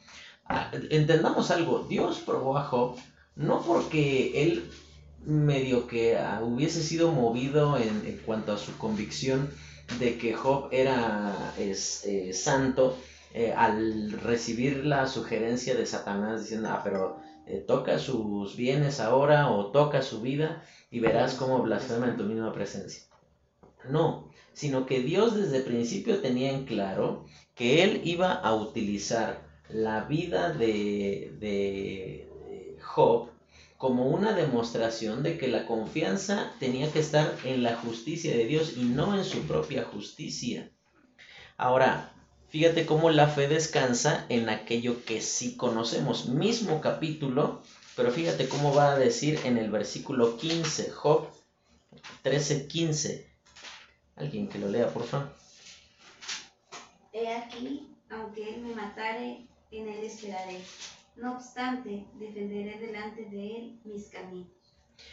entendamos 0.91 1.51
algo, 1.51 1.87
Dios 1.89 2.21
probó 2.25 2.57
a 2.59 2.65
Job 2.65 2.97
no 3.37 3.63
porque 3.63 4.43
él 4.43 4.71
medio 5.25 5.87
que 5.87 6.17
ah, 6.17 6.41
hubiese 6.43 6.83
sido 6.83 7.11
movido 7.11 7.77
en, 7.77 8.05
en 8.07 8.19
cuanto 8.19 8.53
a 8.53 8.59
su 8.59 8.77
convicción 8.79 9.51
de 9.99 10.19
que 10.19 10.35
Job 10.35 10.69
era 10.73 11.53
eh, 11.59 12.33
santo 12.33 12.97
eh, 13.33 13.53
al 13.53 14.13
recibir 14.13 14.85
la 14.85 15.07
sugerencia 15.07 15.75
de 15.75 15.87
Satanás 15.87 16.43
diciendo, 16.43 16.69
ah, 16.71 16.81
pero 16.83 17.19
eh, 17.47 17.59
toca 17.67 17.99
sus 17.99 18.57
bienes 18.57 19.01
ahora 19.01 19.51
o 19.51 19.73
toca 19.73 20.03
su 20.03 20.21
vida 20.21 20.63
y 20.91 21.01
verás 21.01 21.35
cómo 21.35 21.63
blasfema 21.63 22.09
en 22.09 22.17
tu 22.17 22.25
misma 22.25 22.53
presencia. 22.53 23.05
No, 23.89 24.31
sino 24.53 24.87
que 24.87 25.01
Dios 25.01 25.35
desde 25.35 25.59
el 25.59 25.65
principio 25.65 26.21
tenía 26.21 26.53
en 26.53 26.65
claro 26.65 27.27
que 27.55 27.83
Él 27.83 28.01
iba 28.05 28.33
a 28.33 28.55
utilizar 28.55 29.47
la 29.69 30.05
vida 30.05 30.53
de, 30.53 31.37
de 31.39 32.29
Job 32.83 33.34
como 33.85 34.07
una 34.07 34.33
demostración 34.33 35.23
de 35.23 35.37
que 35.37 35.47
la 35.47 35.67
confianza 35.67 36.55
tenía 36.59 36.91
que 36.91 37.01
estar 37.01 37.37
en 37.45 37.63
la 37.63 37.77
justicia 37.77 38.35
de 38.35 38.47
Dios 38.47 38.79
y 38.79 38.85
no 38.85 39.15
en 39.15 39.27
su 39.27 39.41
propia 39.41 39.85
justicia. 39.85 40.71
Ahora, 41.59 42.11
fíjate 42.49 42.87
cómo 42.87 43.11
la 43.11 43.29
fe 43.29 43.47
descansa 43.47 44.25
en 44.31 44.49
aquello 44.49 45.05
que 45.05 45.21
sí 45.21 45.59
conocemos. 45.59 46.31
Mismo 46.31 46.81
capítulo, 46.81 47.61
pero 47.95 48.11
fíjate 48.11 48.49
cómo 48.49 48.75
va 48.75 48.93
a 48.93 48.99
decir 48.99 49.39
en 49.45 49.59
el 49.59 49.71
versículo 49.71 50.39
15, 50.39 50.91
Job 50.91 51.29
13, 52.23 52.67
15. 52.67 53.31
Alguien 54.17 54.49
que 54.49 54.61
lo 54.61 54.69
lea, 54.71 54.89
por 54.89 55.05
favor. 55.05 55.29
He 57.13 57.29
aquí, 57.29 57.87
aunque 58.09 58.49
él 58.49 58.63
me 58.63 58.75
matare, 58.75 59.47
en 59.71 59.89
él 59.91 60.05
esperaré. 60.05 60.63
No 61.17 61.35
obstante, 61.37 62.07
defenderé 62.19 62.79
delante 62.79 63.25
de 63.25 63.57
él 63.57 63.81
mis 63.85 64.09
caminos. 64.09 64.49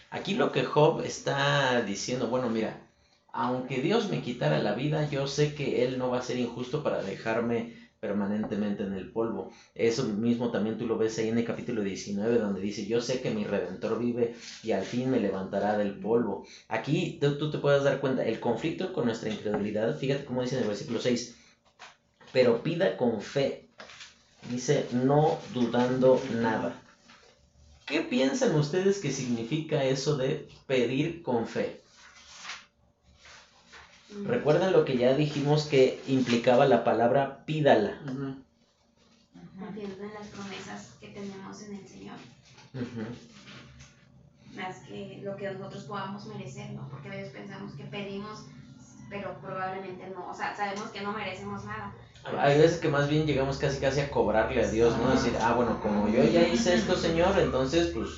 Aquí 0.10 0.36
lo 0.36 0.52
que 0.52 0.64
Job 0.64 1.02
está 1.02 1.82
diciendo, 1.82 2.28
bueno, 2.28 2.50
mira, 2.50 2.88
aunque 3.34 3.82
Dios 3.82 4.10
me 4.10 4.22
quitara 4.22 4.60
la 4.60 4.74
vida, 4.74 5.10
yo 5.10 5.28
sé 5.28 5.56
que 5.56 5.84
Él 5.84 5.98
no 5.98 6.10
va 6.10 6.20
a 6.20 6.24
ser 6.24 6.38
injusto 6.38 6.84
para 6.84 7.02
dejarme 7.02 7.74
permanentemente 8.02 8.84
en 8.84 8.94
el 8.94 9.12
polvo. 9.12 9.52
Eso 9.76 10.06
mismo 10.06 10.52
también 10.52 10.78
tú 10.78 10.88
lo 10.88 10.98
ves 10.98 11.18
ahí 11.20 11.30
en 11.30 11.38
el 11.38 11.46
capítulo 11.46 11.84
19, 11.84 12.40
donde 12.40 12.60
dice, 12.60 12.88
yo 12.88 13.00
sé 13.00 13.22
que 13.22 13.30
mi 13.30 13.46
redentor 13.46 14.00
vive 14.00 14.36
y 14.64 14.72
al 14.72 14.84
fin 14.84 15.12
me 15.12 15.20
levantará 15.20 15.78
del 15.78 16.00
polvo. 16.00 16.46
Aquí 16.68 17.20
tú, 17.22 17.52
te 17.52 17.60
puedes 17.60 17.84
dar 17.84 18.02
cuenta, 18.02 18.26
el 18.26 18.40
conflicto 18.40 18.92
con 18.92 19.06
nuestra 19.06 19.30
incredulidad, 19.30 19.98
fíjate 19.98 20.26
cómo 20.26 20.42
dice 20.42 20.56
en 20.56 20.64
el 20.64 20.68
versículo 20.68 21.00
6, 21.00 21.38
pero 22.34 22.64
pida 22.64 22.98
con 22.98 23.22
fe, 23.22 23.70
dice, 24.50 24.88
no 24.92 25.38
dudando 25.54 26.22
nada. 26.34 26.76
¿Qué 27.86 28.02
piensan 28.02 28.56
ustedes 28.56 29.00
que 29.00 29.12
significa 29.12 29.84
eso 29.84 30.16
de 30.16 30.48
pedir 30.66 31.22
con 31.24 31.48
fe? 31.48 31.82
Mm. 34.12 34.26
Recuerdan 34.26 34.74
lo 34.74 34.86
que 34.86 34.98
ya 34.98 35.14
dijimos 35.14 35.66
que 35.66 36.02
implicaba 36.08 36.66
la 36.66 36.84
palabra 36.84 37.44
pídala. 37.46 38.00
Ujú. 38.06 38.36
Confiando 39.60 40.04
en 40.04 40.14
las 40.14 40.28
promesas 40.28 40.96
que 41.00 41.08
tenemos 41.10 41.62
en 41.64 41.76
el 41.76 41.88
Señor. 41.88 42.16
Más 44.56 44.80
que 44.88 45.22
lo 45.24 45.36
que 45.36 45.52
nosotros 45.52 45.84
podamos 45.86 46.26
merecer, 46.28 46.72
¿no? 46.72 46.90
Porque 46.90 47.08
a 47.08 47.12
veces 47.12 47.32
pensamos 47.32 47.74
que 47.74 47.84
pedimos, 47.86 48.46
pero 49.10 49.40
probablemente 49.40 50.10
no, 50.10 50.30
o 50.30 50.34
sea, 50.34 50.56
sabemos 50.56 50.90
que 50.90 51.02
no 51.02 51.14
merecemos 51.14 51.64
nada. 51.66 51.94
Hay 52.24 52.58
veces 52.60 52.80
que 52.80 52.90
más 52.90 53.10
bien 53.10 53.26
llegamos 53.26 53.58
casi 53.58 53.80
casi 53.80 54.00
a 54.00 54.12
cobrarle 54.12 54.64
a 54.64 54.70
Dios, 54.70 54.96
¿no? 54.98 55.12
Decir, 55.12 55.34
ah, 55.42 55.54
bueno, 55.54 55.80
como 55.82 56.08
yo 56.08 56.24
ya 56.24 56.48
hice 56.48 56.76
esto, 56.76 56.96
Señor, 56.96 57.38
entonces 57.40 57.88
pues 57.88 58.10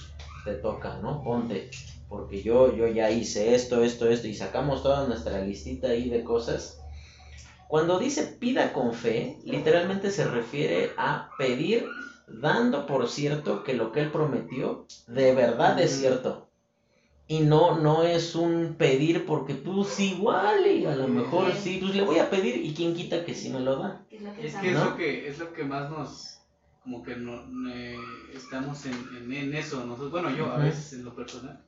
te 0.43 0.55
toca, 0.55 0.97
¿no? 1.01 1.23
Ponte, 1.23 1.69
porque 2.09 2.43
yo, 2.43 2.75
yo 2.75 2.87
ya 2.87 3.09
hice 3.09 3.55
esto, 3.55 3.83
esto, 3.83 4.09
esto, 4.09 4.27
y 4.27 4.35
sacamos 4.35 4.83
toda 4.83 5.07
nuestra 5.07 5.39
listita 5.39 5.87
ahí 5.87 6.09
de 6.09 6.23
cosas. 6.23 6.79
Cuando 7.69 7.97
dice 7.97 8.23
pida 8.23 8.73
con 8.73 8.93
fe, 8.93 9.37
literalmente 9.45 10.11
se 10.11 10.25
refiere 10.25 10.91
a 10.97 11.29
pedir 11.37 11.87
dando 12.27 12.85
por 12.85 13.09
cierto 13.09 13.63
que 13.63 13.73
lo 13.73 13.91
que 13.91 14.01
él 14.01 14.11
prometió 14.11 14.85
de 15.07 15.33
verdad 15.33 15.79
es 15.79 15.91
cierto. 15.99 16.49
Y 17.33 17.39
no, 17.39 17.79
no 17.79 18.03
es 18.03 18.35
un 18.35 18.75
pedir 18.77 19.25
porque 19.25 19.55
pues 19.55 19.99
igual 19.99 20.67
y 20.67 20.85
a 20.85 20.95
lo 20.95 21.07
mejor 21.07 21.51
sí, 21.55 21.79
pues 21.81 21.95
le 21.95 22.03
voy 22.03 22.19
a 22.19 22.29
pedir 22.29 22.63
y 22.63 22.75
quién 22.75 22.93
quita 22.93 23.25
que 23.25 23.33
sí 23.33 23.49
me 23.49 23.59
lo 23.59 23.77
da. 23.77 24.05
Es 24.39 24.53
que 24.53 24.69
es 24.69 24.79
lo 24.79 24.95
que, 24.95 25.27
es 25.27 25.39
lo 25.39 25.51
que 25.51 25.63
más 25.63 25.89
nos, 25.89 26.37
como 26.83 27.01
que 27.01 27.15
no, 27.15 27.43
estamos 28.35 28.85
en, 28.85 29.33
en, 29.33 29.55
eso, 29.55 29.83
nosotros, 29.83 30.11
bueno 30.11 30.29
yo 30.29 30.45
a 30.51 30.59
veces 30.59 30.93
en 30.93 31.05
lo 31.05 31.15
personal, 31.15 31.59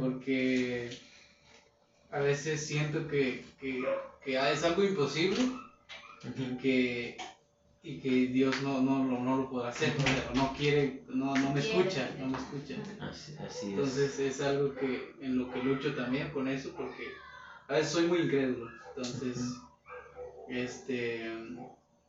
porque 0.00 0.90
a 2.10 2.18
veces 2.18 2.66
siento 2.66 3.06
que, 3.06 3.44
que, 3.60 3.84
que 4.24 4.52
es 4.52 4.64
algo 4.64 4.82
imposible 4.82 5.38
y 6.36 6.56
que 6.56 7.16
y 7.86 8.00
que 8.00 8.10
Dios 8.26 8.62
no, 8.62 8.80
no, 8.82 9.04
no, 9.04 9.20
no 9.20 9.36
lo 9.36 9.48
puede 9.48 9.68
hacer, 9.68 9.94
o 10.32 10.36
no 10.36 10.52
quiere, 10.54 11.04
no, 11.06 11.36
no 11.36 11.52
me 11.52 11.60
escucha, 11.60 12.10
no 12.18 12.26
me 12.26 12.36
escucha. 12.36 12.74
Así, 13.00 13.36
así 13.38 13.66
entonces 13.68 14.18
es. 14.18 14.40
algo 14.40 14.74
que 14.74 15.14
en 15.20 15.38
lo 15.38 15.52
que 15.52 15.62
lucho 15.62 15.94
también 15.94 16.30
con 16.30 16.48
eso, 16.48 16.72
porque 16.76 17.04
a 17.68 17.74
veces 17.74 17.92
soy 17.92 18.08
muy 18.08 18.22
incrédulo, 18.22 18.68
entonces 18.88 19.60
este 20.48 21.30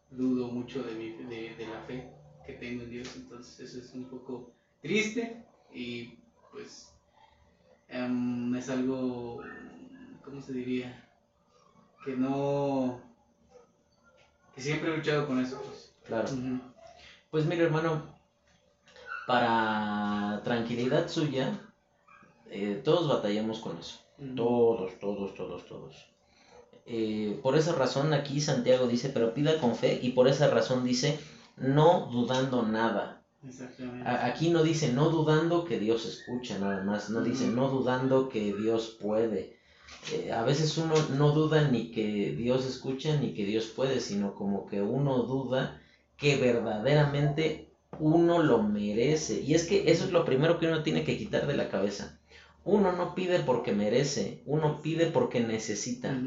dudo 0.09 0.47
mucho 0.47 0.81
de, 0.81 0.95
mi, 0.95 1.11
de, 1.11 1.55
de, 1.55 1.67
la 1.67 1.81
fe 1.81 2.09
que 2.43 2.53
tengo 2.53 2.81
en 2.81 2.89
Dios, 2.89 3.15
entonces 3.15 3.59
eso 3.59 3.77
es 3.77 3.93
un 3.93 4.05
poco 4.05 4.51
triste 4.81 5.43
y 5.71 6.15
pues 6.51 6.91
um, 7.93 8.55
es 8.55 8.67
algo, 8.69 9.43
¿cómo 10.25 10.41
se 10.41 10.53
diría? 10.53 11.07
Que 12.03 12.15
no 12.15 13.06
siempre 14.61 14.93
he 14.93 14.97
luchado 14.97 15.27
con 15.27 15.39
eso. 15.39 15.61
Pues. 15.61 15.91
Claro. 16.05 16.29
Pues 17.31 17.45
mire, 17.45 17.63
hermano, 17.63 18.03
para 19.27 20.41
tranquilidad 20.43 21.09
suya, 21.09 21.59
eh, 22.49 22.81
todos 22.83 23.07
batallamos 23.07 23.59
con 23.59 23.77
eso. 23.77 23.99
Todos, 24.35 24.97
todos, 24.99 25.35
todos, 25.35 25.65
todos. 25.67 26.07
Eh, 26.85 27.39
por 27.43 27.57
esa 27.57 27.73
razón 27.73 28.13
aquí 28.13 28.39
Santiago 28.39 28.87
dice, 28.87 29.09
pero 29.09 29.33
pida 29.33 29.59
con 29.59 29.75
fe 29.75 29.99
y 30.01 30.11
por 30.11 30.27
esa 30.27 30.49
razón 30.49 30.85
dice, 30.85 31.19
no 31.57 32.07
dudando 32.11 32.63
nada. 32.63 33.21
Exactamente. 33.47 34.09
aquí 34.09 34.49
no 34.49 34.63
dice 34.63 34.91
no 34.91 35.09
dudando 35.09 35.63
que 35.63 35.79
Dios 35.79 36.05
escucha 36.05 36.57
nada 36.57 36.83
más, 36.83 37.11
no 37.11 37.21
dice 37.21 37.47
no 37.47 37.69
dudando 37.69 38.29
que 38.29 38.53
Dios 38.53 38.97
puede, 38.99 39.56
eh, 40.11 40.31
a 40.31 40.43
veces 40.43 40.77
uno 40.77 40.95
no 41.17 41.31
duda 41.31 41.67
ni 41.69 41.91
que 41.91 42.33
Dios 42.37 42.65
escucha 42.65 43.17
ni 43.17 43.33
que 43.33 43.45
Dios 43.45 43.65
puede, 43.67 43.99
sino 43.99 44.35
como 44.35 44.65
que 44.67 44.81
uno 44.81 45.23
duda 45.23 45.81
que 46.17 46.37
verdaderamente 46.37 47.69
uno 47.99 48.41
lo 48.41 48.63
merece. 48.63 49.41
Y 49.41 49.53
es 49.53 49.65
que 49.65 49.91
eso 49.91 50.05
es 50.05 50.11
lo 50.11 50.25
primero 50.25 50.59
que 50.59 50.67
uno 50.67 50.83
tiene 50.83 51.03
que 51.03 51.17
quitar 51.17 51.47
de 51.47 51.55
la 51.55 51.69
cabeza. 51.69 52.19
Uno 52.63 52.91
no 52.91 53.15
pide 53.15 53.39
porque 53.39 53.71
merece, 53.71 54.41
uno 54.45 54.81
pide 54.81 55.07
porque 55.07 55.39
necesita. 55.39 56.17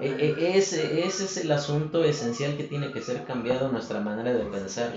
E, 0.00 0.06
e, 0.06 0.56
ese, 0.56 1.04
ese 1.04 1.24
es 1.24 1.36
el 1.38 1.50
asunto 1.50 2.04
esencial 2.04 2.56
que 2.56 2.64
tiene 2.64 2.92
que 2.92 3.02
ser 3.02 3.24
cambiado 3.24 3.70
nuestra 3.70 4.00
manera 4.00 4.32
de 4.32 4.44
pensar. 4.44 4.94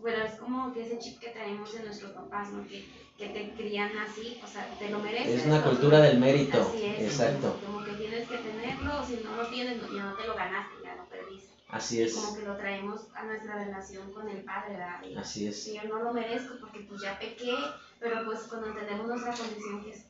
Bueno, 0.00 0.24
es 0.24 0.34
como 0.34 0.72
que 0.72 0.82
ese 0.82 0.98
chip 0.98 1.18
que 1.18 1.30
traemos 1.30 1.72
de 1.72 1.80
nuestros 1.80 2.12
papás, 2.12 2.52
¿no? 2.52 2.66
Que 2.66 2.84
que 3.18 3.28
te 3.30 3.50
crían 3.50 3.90
así, 3.98 4.40
o 4.42 4.46
sea, 4.46 4.64
te 4.78 4.88
lo 4.90 5.00
mereces. 5.00 5.40
Es 5.40 5.46
una 5.46 5.62
cultura 5.62 5.98
del 6.00 6.18
mérito. 6.18 6.60
Así 6.60 6.84
es, 6.84 7.00
Exacto. 7.00 7.58
Como, 7.66 7.84
que 7.84 7.90
tienes 7.94 8.28
que 8.28 8.38
tenerlo, 8.38 9.04
si 9.04 9.20
no 9.24 9.36
lo 9.36 9.48
tienes, 9.48 9.80
ya 9.92 10.04
no 10.04 10.14
te 10.14 10.26
lo 10.26 10.34
ganaste, 10.36 10.74
ya 10.84 10.94
lo 10.94 11.04
perdiste. 11.06 11.48
Así 11.68 12.00
es. 12.00 12.14
Como 12.14 12.36
que 12.36 12.42
lo 12.44 12.56
traemos 12.56 13.08
a 13.14 13.24
nuestra 13.24 13.64
relación 13.64 14.12
con 14.12 14.28
el 14.28 14.44
Padre, 14.44 14.74
¿verdad? 14.74 15.00
Así 15.18 15.48
es. 15.48 15.64
Si 15.64 15.74
yo 15.74 15.82
no 15.88 16.00
lo 16.00 16.12
merezco 16.12 16.54
porque 16.60 16.86
pues 16.88 17.02
ya 17.02 17.18
pequé, 17.18 17.56
pero 17.98 18.24
pues 18.24 18.42
cuando 18.42 18.68
entendemos 18.68 19.08
nuestra 19.08 19.34
condición 19.34 19.82
que 19.82 19.90
es 19.90 20.04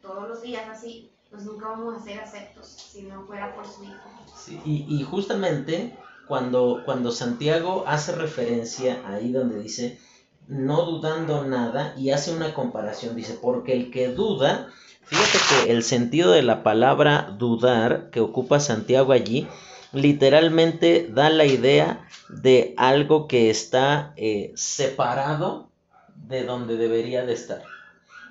todos 0.00 0.26
los 0.26 0.42
días 0.42 0.66
así, 0.68 1.10
pues 1.30 1.44
nunca 1.44 1.68
vamos 1.68 2.00
a 2.00 2.02
ser 2.02 2.20
aceptos 2.20 2.66
si 2.66 3.02
no 3.02 3.26
fuera 3.26 3.54
por 3.54 3.66
su 3.66 3.84
Hijo. 3.84 4.10
Sí, 4.34 4.60
y, 4.64 4.86
y 4.88 5.02
justamente 5.02 5.94
cuando, 6.26 6.82
cuando 6.84 7.12
Santiago 7.12 7.84
hace 7.86 8.12
referencia 8.12 9.02
ahí 9.06 9.32
donde 9.32 9.60
dice 9.60 10.00
no 10.46 10.82
dudando 10.84 11.44
nada 11.44 11.94
y 11.96 12.10
hace 12.10 12.32
una 12.32 12.54
comparación, 12.54 13.16
dice, 13.16 13.38
porque 13.40 13.72
el 13.72 13.90
que 13.90 14.08
duda, 14.08 14.68
fíjate 15.04 15.38
que 15.66 15.72
el 15.72 15.82
sentido 15.82 16.32
de 16.32 16.42
la 16.42 16.62
palabra 16.62 17.34
dudar 17.38 18.10
que 18.10 18.20
ocupa 18.20 18.60
Santiago 18.60 19.12
allí, 19.12 19.48
literalmente 19.92 21.08
da 21.10 21.30
la 21.30 21.46
idea 21.46 22.06
de 22.28 22.74
algo 22.76 23.28
que 23.28 23.50
está 23.50 24.12
eh, 24.16 24.52
separado 24.56 25.70
de 26.14 26.44
donde 26.44 26.76
debería 26.76 27.24
de 27.24 27.34
estar. 27.34 27.62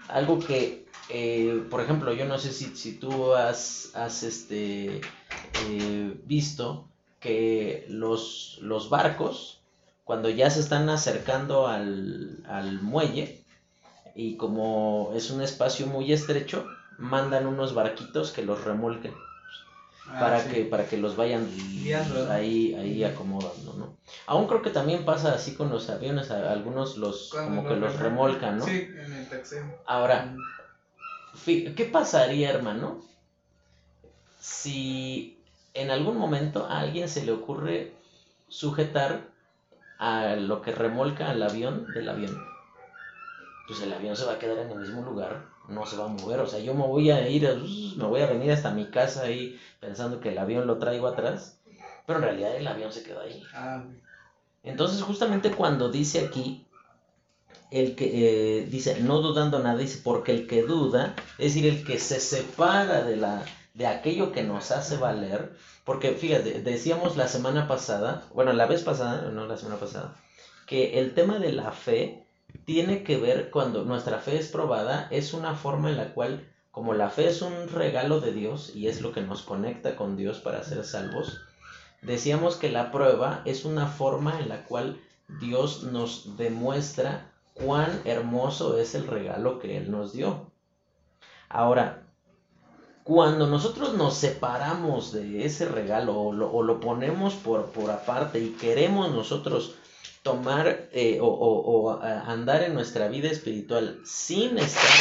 Algo 0.10 0.40
que, 0.40 0.86
eh, 1.10 1.64
por 1.70 1.82
ejemplo, 1.82 2.14
yo 2.14 2.26
no 2.26 2.38
sé 2.38 2.52
si, 2.52 2.76
si 2.76 2.94
tú 2.98 3.34
has, 3.34 3.92
has 3.96 4.24
este, 4.24 5.02
eh, 5.70 6.18
visto 6.26 6.88
que 7.20 7.86
los, 7.88 8.60
los 8.62 8.90
barcos, 8.90 9.63
cuando 10.04 10.30
ya 10.30 10.50
se 10.50 10.60
están 10.60 10.90
acercando 10.90 11.68
al, 11.68 12.80
muelle 12.82 13.42
y 14.16 14.38
como 14.38 15.12
es 15.16 15.32
un 15.32 15.42
espacio 15.42 15.88
muy 15.88 16.12
estrecho, 16.12 16.68
mandan 16.98 17.48
unos 17.48 17.74
barquitos 17.74 18.32
que 18.32 18.44
los 18.44 18.64
remolquen 18.64 19.14
ah, 20.08 20.20
para 20.20 20.44
que 20.48 20.66
para 20.66 20.86
que 20.86 20.98
los 20.98 21.16
vayan 21.16 21.50
ahí 22.30 22.76
ahí 22.76 23.04
acomodando 23.04 23.74
no 23.74 23.98
aún 24.28 24.46
creo 24.48 24.62
que 24.62 24.70
también 24.70 25.04
pasa 25.04 25.34
así 25.34 25.56
con 25.56 25.72
los 25.72 25.90
aviones 25.90 26.30
algunos 26.30 26.98
los 26.98 27.30
como 27.32 27.68
que 27.68 27.76
los 27.76 27.98
remolcan. 27.98 28.60
no 28.60 28.66
sí 28.66 28.88
en 28.96 29.14
el 29.14 29.28
taxeo 29.28 29.66
ahora 29.88 30.36
qué 31.44 31.90
pasaría 31.92 32.52
hermano 32.52 33.02
si 34.40 35.40
en 35.74 35.90
algún 35.90 36.18
momento 36.18 36.68
a 36.68 36.82
alguien 36.82 37.10
se 37.10 37.26
le 37.26 37.32
ocurre 37.32 37.94
sujetar 38.50 39.33
a 40.04 40.36
lo 40.36 40.62
que 40.62 40.74
remolca 40.74 41.30
al 41.30 41.42
avión 41.42 41.88
del 41.94 42.10
avión. 42.10 42.46
Pues 43.66 43.82
el 43.82 43.94
avión 43.94 44.18
se 44.18 44.26
va 44.26 44.34
a 44.34 44.40
quedar 44.40 44.58
en 44.58 44.70
el 44.70 44.80
mismo 44.80 45.02
lugar, 45.02 45.46
no 45.70 45.86
se 45.86 45.96
va 45.96 46.06
a 46.06 46.10
mover. 46.10 46.42
O 46.42 46.48
sea, 46.48 46.60
yo 46.60 46.74
me 46.74 46.86
voy 46.86 47.10
a 47.10 47.30
ir, 47.30 47.48
me 47.96 48.04
voy 48.04 48.20
a 48.20 48.28
venir 48.28 48.52
hasta 48.52 48.72
mi 48.72 48.88
casa 48.88 49.24
ahí 49.24 49.58
pensando 49.80 50.20
que 50.20 50.30
el 50.30 50.38
avión 50.38 50.68
lo 50.68 50.78
traigo 50.78 51.08
atrás, 51.08 51.58
pero 52.06 52.20
en 52.20 52.26
realidad 52.26 52.54
el 52.54 52.68
avión 52.68 52.92
se 52.92 53.04
quedó 53.04 53.22
ahí. 53.22 53.42
Ah, 53.54 53.86
Entonces, 54.64 55.02
justamente 55.02 55.52
cuando 55.52 55.90
dice 55.90 56.26
aquí, 56.26 56.68
el 57.72 57.96
que 57.96 58.60
eh, 58.60 58.66
dice, 58.66 59.00
no 59.00 59.22
dudando 59.22 59.60
nada, 59.60 59.78
dice, 59.78 60.02
porque 60.04 60.34
el 60.34 60.48
que 60.48 60.64
duda, 60.64 61.16
es 61.38 61.54
decir, 61.54 61.66
el 61.66 61.86
que 61.86 61.98
se 61.98 62.20
separa 62.20 63.04
de, 63.04 63.16
la, 63.16 63.46
de 63.74 63.88
aquello 63.88 64.34
que 64.34 64.44
nos 64.44 64.72
hace 64.72 64.98
valer, 64.98 65.54
porque 65.84 66.12
fíjate, 66.12 66.62
decíamos 66.62 67.18
la 67.18 67.28
semana 67.28 67.68
pasada, 67.68 68.24
bueno, 68.34 68.54
la 68.54 68.66
vez 68.66 68.84
pasada, 68.84 69.30
no 69.32 69.46
la 69.48 69.58
semana 69.58 69.80
pasada, 69.80 70.16
que 70.66 71.00
el 71.00 71.14
tema 71.14 71.40
de 71.40 71.52
la 71.52 71.72
fe 71.72 72.26
tiene 72.66 73.04
que 73.04 73.18
ver 73.18 73.50
cuando 73.50 73.84
nuestra 73.84 74.20
fe 74.20 74.38
es 74.38 74.48
probada, 74.48 75.08
es 75.12 75.34
una 75.34 75.56
forma 75.56 75.90
en 75.90 75.98
la 75.98 76.14
cual, 76.14 76.48
como 76.72 76.94
la 76.94 77.10
fe 77.10 77.28
es 77.28 77.42
un 77.42 77.68
regalo 77.68 78.22
de 78.22 78.32
Dios 78.32 78.74
y 78.76 78.88
es 78.88 79.02
lo 79.02 79.12
que 79.12 79.22
nos 79.22 79.42
conecta 79.42 79.96
con 79.96 80.16
Dios 80.16 80.40
para 80.40 80.64
ser 80.64 80.84
salvos, 80.86 81.42
decíamos 82.02 82.56
que 82.56 82.70
la 82.70 82.92
prueba 82.92 83.42
es 83.46 83.66
una 83.66 83.88
forma 83.88 84.40
en 84.40 84.50
la 84.50 84.64
cual 84.64 85.00
Dios 85.40 85.84
nos 85.84 86.38
demuestra 86.38 87.30
cuán 87.54 88.02
hermoso 88.06 88.78
es 88.78 88.96
el 88.96 89.08
regalo 89.08 89.60
que 89.60 89.78
Él 89.78 89.92
nos 89.92 90.14
dio. 90.14 90.52
Ahora, 91.50 92.03
cuando 93.04 93.48
nosotros 93.48 93.96
nos 93.96 94.16
separamos 94.16 95.12
de 95.12 95.46
ese 95.46 95.68
regalo 95.68 96.18
o 96.18 96.64
lo, 96.64 96.80
ponemos 96.80 97.34
por, 97.34 97.66
por, 97.68 97.92
aparte 97.92 98.40
y 98.40 98.52
queremos 98.52 99.12
nosotros 99.12 99.76
tomar 100.22 100.90
eh, 100.94 101.20
o, 101.22 102.00
andar 102.02 102.64
en 102.64 102.74
nuestra 102.74 103.10
vida 103.10 103.30
espiritual 103.30 104.00
sin 104.06 104.58
estar 104.58 104.92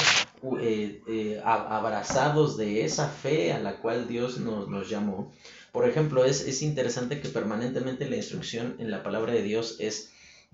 eh, 0.61 1.01
eh, 1.07 1.41
abrazados 1.45 2.57
de 2.57 2.85
esa 2.85 3.09
fe 3.09 3.53
a 3.53 3.61
la 3.61 3.77
cual 3.77 4.09
Dios 4.09 4.39
nos, 4.39 4.69
nos 4.69 4.91
llamó. 4.91 5.33
Por 5.71 5.89
ejemplo, 5.89 6.25
es, 6.25 6.41
es 6.47 6.61
interesante 6.63 7.21
que 7.21 7.29
permanentemente 7.29 8.11
la 8.11 8.17
instrucción 8.17 8.75
en 8.81 8.91
la 8.91 9.05
palabra 9.05 9.33
de 9.33 9.43
Dios 9.43 9.77
es 9.79 10.13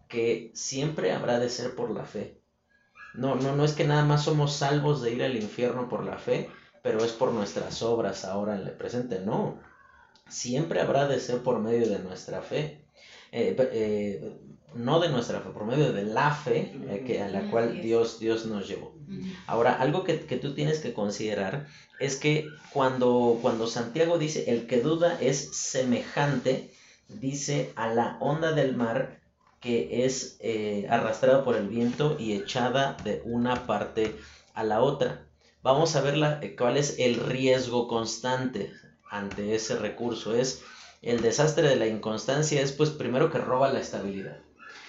que 0.09 0.51
siempre 0.55 1.13
habrá 1.13 1.41
de 1.41 1.49
ser 1.49 1.75
por 1.75 1.91
la 1.91 2.05
fe. 2.05 2.39
No, 3.15 3.35
no, 3.37 3.57
no 3.57 3.65
es 3.65 3.73
que 3.73 3.85
nada 3.85 4.05
más 4.05 4.25
somos 4.25 4.55
salvos 4.55 5.03
de 5.03 5.13
ir 5.13 5.23
al 5.23 5.37
infierno 5.37 5.89
por 5.89 6.05
la 6.05 6.19
fe, 6.19 6.51
pero 6.89 7.05
es 7.05 7.13
por 7.13 7.33
nuestras 7.33 7.83
obras 7.83 8.25
ahora 8.25 8.59
en 8.59 8.67
el 8.67 8.73
presente. 8.73 9.21
No, 9.21 9.59
siempre 10.27 10.81
habrá 10.81 11.07
de 11.07 11.21
ser 11.21 11.43
por 11.43 11.59
medio 11.59 11.87
de 11.87 11.99
nuestra 11.99 12.41
fe. 12.41 12.81
Eh, 13.31 13.55
eh, 13.59 14.39
no 14.75 14.99
de 14.99 15.11
nuestra 15.11 15.41
fe, 15.41 15.51
por 15.51 15.67
medio 15.67 15.93
de 15.93 16.05
la 16.05 16.31
fe 16.31 16.75
eh, 16.89 17.05
que, 17.07 17.21
a 17.21 17.29
la 17.29 17.51
cual 17.51 17.83
Dios, 17.83 18.19
Dios 18.21 18.47
nos 18.47 18.67
llevó. 18.67 18.95
Ahora, 19.47 19.75
algo 19.75 20.03
que, 20.03 20.15
tú 20.15 20.55
tienes 20.55 20.79
que 20.79 20.95
considerar 20.95 21.67
es 22.01 22.17
que 22.17 22.47
cuando, 22.73 23.39
cuando 23.43 23.67
Santiago 23.67 24.17
dice 24.17 24.51
el 24.51 24.67
que 24.67 24.81
duda 24.81 25.19
es 25.21 25.55
semejante, 25.55 26.71
dice 27.09 27.71
a 27.77 27.93
la 27.93 28.17
onda 28.21 28.53
del 28.53 28.75
mar 28.75 29.21
que 29.61 30.07
es 30.07 30.39
eh, 30.41 30.87
arrastrada 30.89 31.45
por 31.45 31.55
el 31.55 31.69
viento 31.69 32.17
y 32.19 32.33
echada 32.33 32.97
de 33.05 33.21
una 33.27 33.67
parte 33.67 34.17
a 34.55 34.65
la 34.65 34.81
otra. 34.81 35.29
Vamos 35.69 35.97
a 35.97 36.01
ver 36.01 36.17
la, 36.17 36.41
eh, 36.41 36.57
cuál 36.57 36.79
es 36.79 36.99
el 36.99 37.17
riesgo 37.17 37.89
constante 37.89 38.73
ante 39.11 39.55
ese 39.55 39.77
recurso. 39.77 40.35
Es 40.35 40.63
el 41.03 41.21
desastre 41.21 41.69
de 41.69 41.77
la 41.77 41.87
inconstancia, 41.87 42.63
es 42.63 42.73
pues 42.73 42.89
primero 42.89 43.31
que 43.31 43.37
roba 43.37 43.71
la 43.71 43.79
estabilidad. 43.79 44.39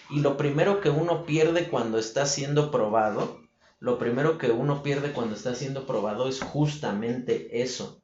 Y 0.09 0.21
lo 0.21 0.37
primero 0.37 0.79
que 0.79 0.89
uno 0.89 1.25
pierde 1.25 1.67
cuando 1.67 1.97
está 1.97 2.25
siendo 2.25 2.71
probado, 2.71 3.41
lo 3.81 3.99
primero 3.99 4.37
que 4.37 4.51
uno 4.51 4.81
pierde 4.81 5.11
cuando 5.11 5.35
está 5.35 5.53
siendo 5.53 5.85
probado 5.85 6.29
es 6.29 6.39
justamente 6.39 7.61
eso. 7.61 8.01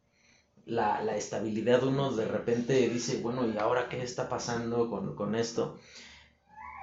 La, 0.66 1.02
la 1.02 1.16
estabilidad, 1.16 1.82
uno 1.82 2.12
de 2.12 2.28
repente 2.28 2.90
dice, 2.90 3.22
bueno, 3.22 3.48
¿y 3.48 3.58
ahora 3.58 3.88
qué 3.88 4.04
está 4.04 4.28
pasando 4.28 4.90
con, 4.90 5.16
con 5.16 5.36
esto? 5.36 5.80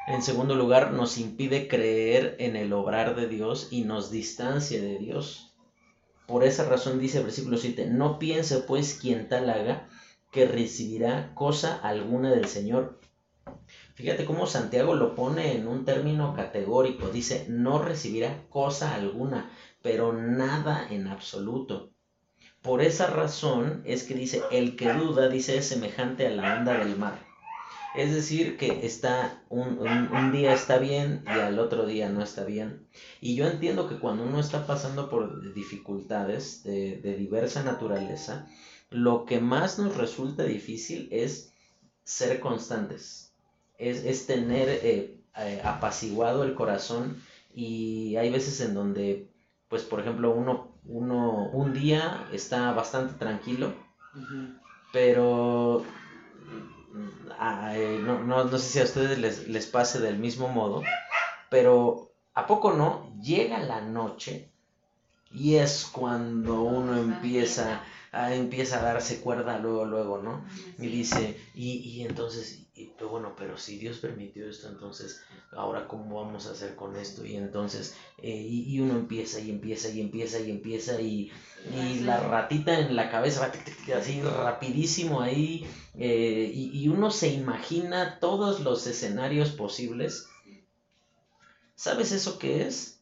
En 0.07 0.23
segundo 0.23 0.55
lugar, 0.55 0.93
nos 0.93 1.19
impide 1.19 1.69
creer 1.69 2.37
en 2.39 2.57
el 2.57 2.73
obrar 2.73 3.15
de 3.15 3.29
Dios 3.29 3.69
y 3.71 3.83
nos 3.83 4.11
distancia 4.11 4.81
de 4.81 4.97
Dios. 4.97 5.52
Por 6.33 6.45
esa 6.45 6.65
razón 6.65 6.99
dice 6.99 7.19
el 7.19 7.25
versículo 7.25 7.59
7, 7.59 7.89
no 7.91 8.19
piense 8.19 8.61
pues 8.61 8.95
quien 8.95 9.29
tal 9.29 9.51
haga 9.51 9.87
que 10.31 10.47
recibirá 10.47 11.35
cosa 11.35 11.75
alguna 11.75 12.31
del 12.31 12.47
Señor. 12.47 12.99
Fíjate 13.93 14.25
cómo 14.25 14.47
Santiago 14.47 14.95
lo 14.95 15.15
pone 15.15 15.53
en 15.53 15.69
un 15.69 15.85
término 15.85 16.33
categórico. 16.33 17.09
Dice, 17.09 17.45
no 17.51 17.83
recibirá 17.83 18.47
cosa 18.49 18.95
alguna, 18.95 19.51
pero 19.83 20.15
nada 20.15 20.87
en 20.89 21.07
absoluto. 21.07 21.91
Por 22.63 22.81
esa 22.81 23.09
razón 23.09 23.83
es 23.85 24.03
que 24.03 24.15
dice, 24.15 24.41
el 24.51 24.75
que 24.75 24.91
duda, 24.91 25.29
dice, 25.29 25.59
es 25.59 25.69
semejante 25.69 26.27
a 26.27 26.31
la 26.31 26.57
onda 26.57 26.79
del 26.79 26.97
mar. 26.97 27.32
Es 27.95 28.15
decir, 28.15 28.57
que 28.57 28.87
está 28.87 29.43
un, 29.51 30.33
día 30.33 30.55
está 30.55 30.79
bien 30.79 31.23
y 31.27 31.39
al 31.39 31.59
otro 31.59 31.85
día 31.85 32.09
no 32.09 32.23
está 32.23 32.45
bien. 32.45 32.87
Y 33.21 33.35
yo 33.35 33.47
entiendo 33.47 33.89
que 33.89 33.99
cuando 33.99 34.25
uno 34.25 34.41
está 34.41 34.67
pasando 34.67 35.11
por 35.11 35.53
dificultades 35.53 36.63
de, 36.65 37.17
diversa 37.19 37.63
naturaleza, 37.63 38.49
lo 38.89 39.27
que 39.27 39.41
más 39.41 39.79
nos 39.79 39.97
resulta 39.97 40.45
difícil 40.45 41.09
es 41.13 41.53
ser 42.05 42.41
constantes, 42.41 43.35
es, 43.79 44.27
tener 44.27 44.69
eh, 44.69 45.19
eh, 45.37 45.61
apaciguado 45.63 46.45
el 46.45 46.55
corazón 46.55 47.23
y 47.55 48.17
hay 48.17 48.31
veces 48.31 48.61
en 48.63 48.75
donde, 48.75 49.29
pues 49.69 49.83
por 49.83 50.01
ejemplo, 50.01 50.35
uno, 50.35 50.73
uno 50.87 51.51
un 51.51 51.75
día 51.75 52.27
está 52.33 52.73
bastante 52.73 53.15
tranquilo, 53.15 53.75
pero 54.93 55.85
no, 58.01 58.23
no, 58.23 58.45
no, 58.45 58.59
sé 58.59 58.69
si 58.69 58.81
a 58.81 58.85
ustedes 58.85 59.19
les, 59.19 59.49
les 59.49 59.67
pase 59.67 60.01
del 60.01 60.19
mismo 60.19 60.49
modo, 60.49 60.83
pero 61.51 62.13
¿a 62.35 62.47
poco 62.47 62.73
no? 62.73 63.13
Llega 63.21 63.59
la 63.59 63.81
noche 63.81 64.51
y 65.31 65.57
es 65.57 65.89
cuando 65.91 66.63
uno 66.63 66.97
empieza 66.97 67.83
a, 68.13 68.35
empieza 68.35 68.81
a 68.81 68.85
darse 68.85 69.21
cuerda 69.21 69.59
luego, 69.59 69.85
luego, 69.85 70.23
¿no? 70.23 70.45
Y 70.79 70.87
dice, 70.89 71.37
y, 71.55 71.79
y 71.79 72.03
entonces, 72.05 72.67
pero 72.97 73.11
bueno, 73.11 73.35
pero 73.37 73.57
si 73.59 73.79
Dios 73.79 73.99
permitió 73.99 74.49
esto, 74.49 74.69
entonces, 74.69 75.23
ahora 75.53 75.89
cómo 75.89 76.23
vamos 76.23 76.47
a 76.47 76.53
hacer 76.53 76.77
con 76.77 76.97
esto? 76.97 77.25
Y 77.25 77.37
entonces, 77.37 77.95
eh, 78.19 78.31
y, 78.31 78.79
uno 78.81 78.95
empieza 78.95 79.41
y 79.41 79.51
empieza 79.51 79.89
y 79.89 80.01
empieza 80.01 80.41
y 80.41 80.51
empieza 80.51 81.01
y, 81.01 81.33
y 81.75 82.01
la 82.01 82.21
ratita 82.21 82.79
en 82.79 82.95
la 82.97 83.11
cabeza 83.11 83.41
va 83.41 83.97
así 83.97 84.23
rapidísimo 84.23 85.21
ahí 85.21 85.67
eh, 85.95 86.51
y, 86.55 86.89
uno 86.89 87.11
se 87.11 87.29
imagina 87.29 88.19
todos 88.19 88.61
los 88.61 88.87
escenarios 88.87 89.51
posibles. 89.51 90.29
¿Sabes 91.75 92.13
eso 92.13 92.39
qué 92.39 92.67
es? 92.67 93.01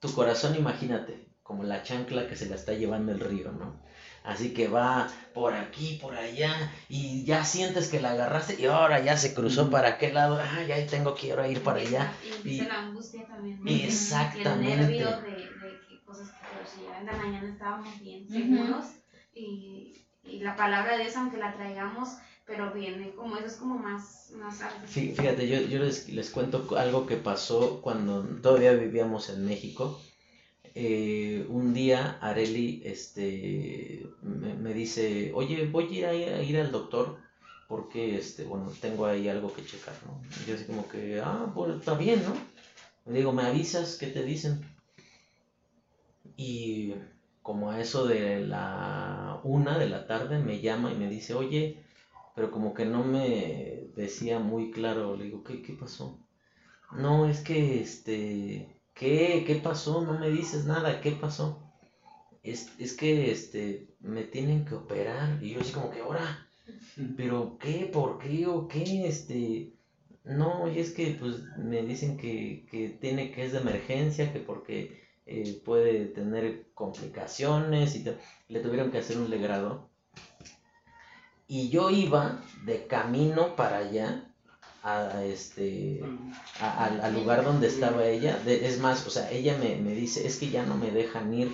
Tu 0.00 0.12
corazón, 0.12 0.56
imagínate, 0.56 1.26
como 1.42 1.62
la 1.62 1.82
chancla 1.82 2.26
que 2.28 2.36
se 2.36 2.48
la 2.48 2.56
está 2.56 2.72
llevando 2.72 3.12
el 3.12 3.20
río, 3.20 3.52
¿no? 3.52 3.80
Así 4.24 4.54
que 4.54 4.68
va 4.68 5.06
por 5.34 5.52
aquí, 5.52 5.98
por 6.00 6.16
allá, 6.16 6.72
y 6.88 7.24
ya 7.24 7.44
sientes 7.44 7.88
que 7.88 8.00
la 8.00 8.12
agarraste 8.12 8.58
y 8.58 8.64
ahora 8.64 8.98
ya 9.00 9.18
se 9.18 9.34
cruzó 9.34 9.68
para 9.68 9.88
aquel 9.88 10.14
lado, 10.14 10.40
ah, 10.40 10.62
ya 10.66 10.86
tengo 10.86 11.14
que 11.14 11.26
ir 11.26 11.62
para 11.62 11.80
allá. 11.80 12.10
Y, 12.42 12.62
la 12.62 12.80
angustia 12.80 13.26
también. 13.26 13.60
Exactamente. 13.68 14.72
el 14.72 14.80
nervio 14.80 15.20
de, 15.20 15.30
de 15.30 16.00
cosas 16.06 16.30
que 16.30 16.38
pero 16.40 16.66
si 16.66 16.90
ya 16.90 17.00
en 17.00 17.06
la 17.06 17.12
mañana 17.12 17.50
estábamos 17.50 18.00
bien 18.00 18.26
seguros 18.26 18.86
y, 19.34 19.92
y 20.24 20.40
la 20.40 20.56
palabra 20.56 20.96
de 20.96 21.02
Dios, 21.02 21.16
aunque 21.16 21.36
la 21.36 21.52
traigamos, 21.52 22.16
pero 22.46 22.72
viene 22.72 23.10
como 23.14 23.36
eso 23.36 23.46
es 23.46 23.56
como 23.56 23.78
más, 23.78 24.30
más 24.36 24.62
Fíjate, 24.86 25.46
yo, 25.46 25.60
yo 25.60 25.80
les, 25.80 26.08
les, 26.08 26.30
cuento 26.30 26.66
algo 26.78 27.06
que 27.06 27.16
pasó 27.16 27.82
cuando 27.82 28.22
todavía 28.40 28.72
vivíamos 28.72 29.28
en 29.28 29.44
México. 29.44 30.00
Eh, 30.76 31.46
un 31.48 31.72
día 31.72 32.18
Areli 32.20 32.82
este, 32.84 34.08
me, 34.22 34.74
dice, 34.74 35.30
oye, 35.32 35.66
voy 35.66 36.02
a 36.02 36.14
ir, 36.14 36.28
a 36.30 36.42
ir 36.42 36.58
al 36.58 36.72
doctor 36.72 37.18
porque, 37.68 38.18
este, 38.18 38.44
bueno, 38.44 38.70
tengo 38.80 39.06
ahí 39.06 39.28
algo 39.28 39.52
que 39.52 39.64
checar, 39.64 39.94
¿no? 40.04 40.20
Y 40.42 40.48
yo 40.48 40.54
así 40.56 40.64
como 40.64 40.88
que, 40.88 41.20
ah, 41.20 41.52
pues 41.54 41.76
está 41.76 41.94
bien, 41.94 42.22
¿no? 42.24 42.34
Le 43.06 43.18
digo, 43.18 43.32
¿me 43.32 43.44
avisas? 43.44 43.96
¿Qué 43.96 44.08
te 44.08 44.24
dicen? 44.24 44.60
Y 46.36 46.94
como 47.42 47.70
a 47.70 47.80
eso 47.80 48.06
de 48.06 48.40
la 48.40 49.40
una 49.44 49.78
de 49.78 49.88
la 49.88 50.06
tarde 50.06 50.38
me 50.40 50.60
llama 50.60 50.92
y 50.92 50.96
me 50.96 51.08
dice, 51.08 51.34
oye, 51.34 51.84
pero 52.34 52.50
como 52.50 52.74
que 52.74 52.84
no 52.84 53.04
me 53.04 53.90
decía 53.94 54.40
muy 54.40 54.70
claro, 54.72 55.16
le 55.16 55.24
digo, 55.24 55.44
¿qué, 55.44 55.62
qué 55.62 55.74
pasó? 55.74 56.18
No, 56.92 57.26
es 57.26 57.40
que, 57.40 57.80
este, 57.80 58.73
¿qué, 58.94 59.44
qué 59.46 59.56
pasó? 59.56 60.02
No 60.02 60.18
me 60.18 60.30
dices 60.30 60.64
nada, 60.64 61.00
¿qué 61.00 61.12
pasó? 61.12 61.60
Es, 62.42 62.70
es 62.78 62.94
que, 62.94 63.30
este, 63.30 63.94
me 64.00 64.24
tienen 64.24 64.64
que 64.64 64.74
operar, 64.74 65.42
y 65.42 65.50
yo 65.54 65.60
así 65.60 65.72
como 65.72 65.90
que, 65.90 66.00
ahora, 66.00 66.48
pero 67.16 67.58
¿qué? 67.58 67.90
¿Por 67.92 68.18
qué? 68.18 68.46
¿O 68.46 68.68
qué? 68.68 69.06
Este, 69.06 69.72
no, 70.24 70.70
y 70.72 70.78
es 70.78 70.92
que, 70.92 71.16
pues, 71.18 71.42
me 71.58 71.82
dicen 71.82 72.16
que, 72.16 72.66
que 72.70 72.90
tiene, 72.90 73.30
que 73.32 73.44
es 73.44 73.52
de 73.52 73.58
emergencia, 73.58 74.32
que 74.32 74.40
porque 74.40 75.04
eh, 75.26 75.62
puede 75.64 76.06
tener 76.06 76.66
complicaciones 76.74 77.96
y 77.96 78.04
le 78.48 78.60
tuvieron 78.60 78.90
que 78.90 78.98
hacer 78.98 79.18
un 79.18 79.30
legrado. 79.30 79.90
Y 81.46 81.68
yo 81.68 81.90
iba 81.90 82.42
de 82.64 82.86
camino 82.86 83.56
para 83.56 83.78
allá, 83.78 84.33
a, 84.84 85.24
este, 85.24 86.02
al 86.60 87.14
lugar 87.14 87.42
donde 87.42 87.68
estaba 87.68 88.06
ella. 88.06 88.38
es 88.46 88.78
más, 88.78 89.06
o 89.06 89.10
sea, 89.10 89.30
ella 89.30 89.56
me, 89.58 89.76
me 89.76 89.94
dice, 89.94 90.26
es 90.26 90.36
que 90.36 90.50
ya 90.50 90.64
no 90.66 90.76
me 90.76 90.90
dejan 90.90 91.32
ir. 91.32 91.52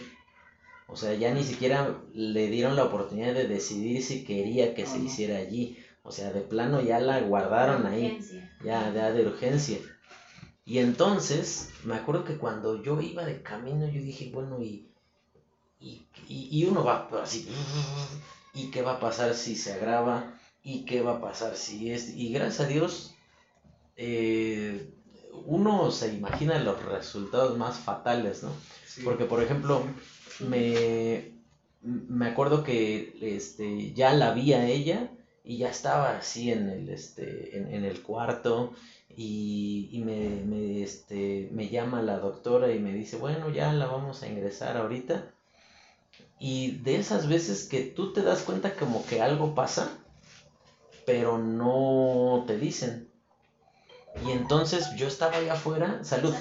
O 0.88 0.96
sea, 0.96 1.14
ya 1.14 1.32
ni 1.32 1.44
siquiera 1.44 2.02
le 2.12 2.48
dieron 2.48 2.74
la 2.74 2.84
oportunidad 2.84 3.32
de 3.32 3.46
decidir 3.46 4.02
si 4.02 4.24
quería 4.24 4.74
que 4.74 4.84
se 4.84 4.98
hiciera 4.98 5.38
allí. 5.38 5.78
O 6.02 6.10
sea, 6.10 6.32
de 6.32 6.40
plano 6.40 6.80
ya 6.80 6.98
la 6.98 7.20
guardaron 7.20 7.86
ahí. 7.86 8.18
Ya, 8.64 8.92
ya 8.92 9.12
de 9.12 9.24
urgencia. 9.26 9.78
Y 10.64 10.78
entonces, 10.78 11.70
me 11.84 11.94
acuerdo 11.94 12.24
que 12.24 12.36
cuando 12.36 12.82
yo 12.82 13.00
iba 13.00 13.24
de 13.24 13.42
camino, 13.42 13.86
yo 13.86 14.02
dije, 14.02 14.30
bueno, 14.32 14.60
y, 14.60 14.88
y, 16.28 16.64
uno 16.64 16.84
va 16.84 17.08
así, 17.22 17.48
¿y 18.54 18.70
qué 18.70 18.82
va 18.82 18.94
a 18.94 19.00
pasar 19.00 19.34
si 19.34 19.56
se 19.56 19.72
agrava? 19.72 20.34
¿Y 20.62 20.84
qué 20.84 21.00
va 21.00 21.16
a 21.16 21.20
pasar 21.20 21.56
si 21.56 21.90
es? 21.90 22.14
Y 22.14 22.32
gracias 22.32 22.60
a 22.60 22.66
Dios, 22.66 23.14
eh, 24.02 24.90
uno 25.44 25.90
se 25.90 26.14
imagina 26.14 26.58
los 26.58 26.82
resultados 26.84 27.58
más 27.58 27.78
fatales, 27.78 28.42
¿no? 28.42 28.50
Porque, 29.04 29.26
por 29.26 29.42
ejemplo, 29.42 29.84
me, 30.40 31.32
me 31.82 32.26
acuerdo 32.26 32.64
que 32.64 33.14
este, 33.20 33.92
ya 33.92 34.14
la 34.14 34.32
vi 34.32 34.54
a 34.54 34.66
ella 34.66 35.10
y 35.44 35.58
ya 35.58 35.68
estaba 35.68 36.16
así 36.16 36.50
en 36.50 36.70
el, 36.70 36.88
este, 36.88 37.58
en, 37.58 37.74
en 37.74 37.84
el 37.84 38.02
cuarto 38.02 38.72
y, 39.14 40.02
me, 40.06 40.44
me, 40.46 40.82
este, 40.82 41.50
me 41.52 41.68
llama 41.68 42.00
la 42.00 42.18
doctora 42.18 42.72
y 42.72 42.78
me 42.78 42.94
dice, 42.94 43.18
bueno, 43.18 43.50
ya 43.50 43.70
la 43.74 43.86
vamos 43.86 44.22
a 44.22 44.28
ingresar 44.28 44.78
ahorita. 44.78 45.30
Y 46.38 46.78
de 46.78 46.96
esas 46.96 47.28
veces 47.28 47.68
que 47.68 47.82
tú 47.82 48.14
te 48.14 48.22
das 48.22 48.42
cuenta 48.44 48.74
como 48.74 49.04
que 49.04 49.20
algo 49.20 49.54
pasa, 49.54 49.90
pero 51.04 51.36
no 51.36 52.44
te 52.46 52.56
dicen. 52.56 53.09
Y 54.26 54.32
entonces 54.32 54.94
yo 54.96 55.06
estaba 55.06 55.36
allá 55.36 55.54
afuera, 55.54 56.02
salud, 56.04 56.34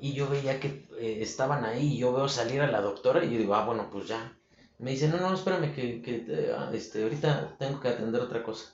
y 0.00 0.12
yo 0.12 0.28
veía 0.28 0.60
que 0.60 0.86
eh, 0.98 1.18
estaban 1.20 1.64
ahí, 1.64 1.94
y 1.94 1.98
yo 1.98 2.12
veo 2.12 2.28
salir 2.28 2.60
a 2.60 2.70
la 2.70 2.80
doctora, 2.80 3.24
y 3.24 3.32
yo 3.32 3.38
digo, 3.38 3.54
ah, 3.54 3.64
bueno, 3.64 3.88
pues 3.90 4.08
ya. 4.08 4.36
Me 4.78 4.92
dice, 4.92 5.08
no, 5.08 5.18
no, 5.18 5.34
espérame, 5.34 5.74
que, 5.74 6.00
que 6.00 6.52
ah, 6.56 6.70
este, 6.72 7.02
ahorita 7.02 7.56
tengo 7.58 7.80
que 7.80 7.88
atender 7.88 8.22
otra 8.22 8.42
cosa. 8.42 8.72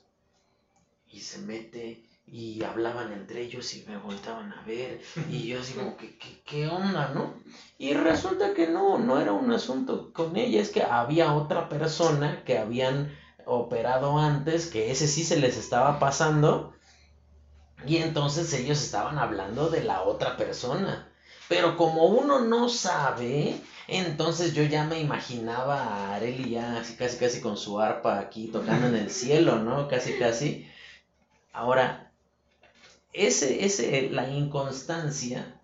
Y 1.09 1.19
se 1.19 1.39
mete, 1.39 2.07
y 2.27 2.61
hablaban 2.63 3.13
entre 3.13 3.41
ellos 3.41 3.73
y 3.73 3.85
me 3.87 3.97
voltaban 3.97 4.51
a 4.51 4.61
ver 4.63 4.99
y 5.31 5.47
yo 5.47 5.61
así 5.61 5.73
como 5.73 5.95
que 5.95 6.17
¿qué, 6.45 6.67
onda, 6.67 7.11
no? 7.15 7.33
Y 7.77 7.93
resulta 7.93 8.53
que 8.53 8.67
no, 8.67 8.97
no 8.97 9.21
era 9.21 9.31
un 9.31 9.49
asunto 9.51 10.11
con 10.11 10.35
ella, 10.35 10.61
es 10.61 10.69
que 10.69 10.83
había 10.83 11.33
otra 11.33 11.69
persona 11.69 12.43
que 12.43 12.57
habían 12.57 13.15
operado 13.45 14.17
antes, 14.17 14.67
que 14.67 14.91
ese 14.91 15.07
sí 15.07 15.23
se 15.23 15.39
les 15.39 15.55
estaba 15.55 15.99
pasando 15.99 16.73
y 17.85 17.97
entonces 17.97 18.51
ellos 18.53 18.81
estaban 18.81 19.17
hablando 19.17 19.69
de 19.69 19.83
la 19.83 20.03
otra 20.03 20.37
persona. 20.37 21.07
Pero 21.47 21.77
como 21.77 22.05
uno 22.05 22.41
no 22.41 22.67
sabe, 22.69 23.55
entonces 23.87 24.53
yo 24.53 24.63
ya 24.63 24.83
me 24.85 24.99
imaginaba 24.99 25.83
a 25.83 26.15
Areli 26.15 26.51
ya 26.51 26.83
casi 26.97 27.17
casi 27.17 27.39
con 27.39 27.57
su 27.57 27.79
arpa 27.79 28.19
aquí 28.19 28.47
tocando 28.47 28.87
en 28.87 28.95
el 28.95 29.09
cielo, 29.21 29.59
¿no? 29.59 29.87
Casi 29.87 30.17
casi. 30.17 30.67
Ahora, 31.53 32.11
ese, 33.13 33.65
ese, 33.65 34.09
la 34.11 34.29
inconstancia 34.29 35.59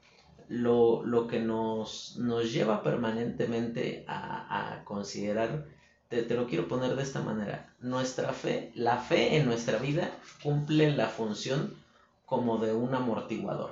lo, 0.48 1.04
lo 1.04 1.28
que 1.28 1.40
nos, 1.40 2.16
nos, 2.18 2.52
lleva 2.52 2.84
permanentemente 2.84 4.06
a, 4.08 4.78
a 4.78 4.84
considerar, 4.86 5.66
te, 6.10 6.24
te, 6.24 6.36
lo 6.36 6.48
quiero 6.48 6.68
poner 6.68 6.96
de 6.96 7.04
esta 7.04 7.22
manera, 7.22 7.74
nuestra 7.80 8.34
fe, 8.34 8.72
la 8.76 8.98
fe 8.98 9.38
en 9.38 9.46
nuestra 9.46 9.78
vida 9.80 10.12
cumple 10.42 10.92
la 10.92 11.08
función 11.08 11.83
como 12.26 12.58
de 12.58 12.74
un 12.74 12.94
amortiguador. 12.96 13.72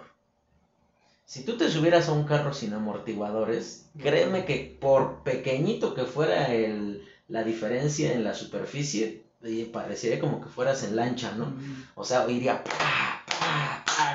Si 1.25 1.43
tú 1.43 1.57
te 1.57 1.69
subieras 1.69 2.09
a 2.09 2.13
un 2.13 2.25
carro 2.25 2.53
sin 2.53 2.73
amortiguadores, 2.73 3.89
créeme 3.97 4.43
que 4.43 4.77
por 4.81 5.23
pequeñito 5.23 5.93
que 5.93 6.03
fuera 6.03 6.53
el, 6.53 7.07
la 7.29 7.43
diferencia 7.43 8.11
en 8.11 8.23
la 8.23 8.33
superficie, 8.33 9.23
parecería 9.71 10.19
como 10.19 10.41
que 10.41 10.49
fueras 10.49 10.83
en 10.83 10.95
lancha, 10.95 11.31
¿no? 11.31 11.53
O 11.95 12.03
sea, 12.03 12.29
iría 12.29 12.63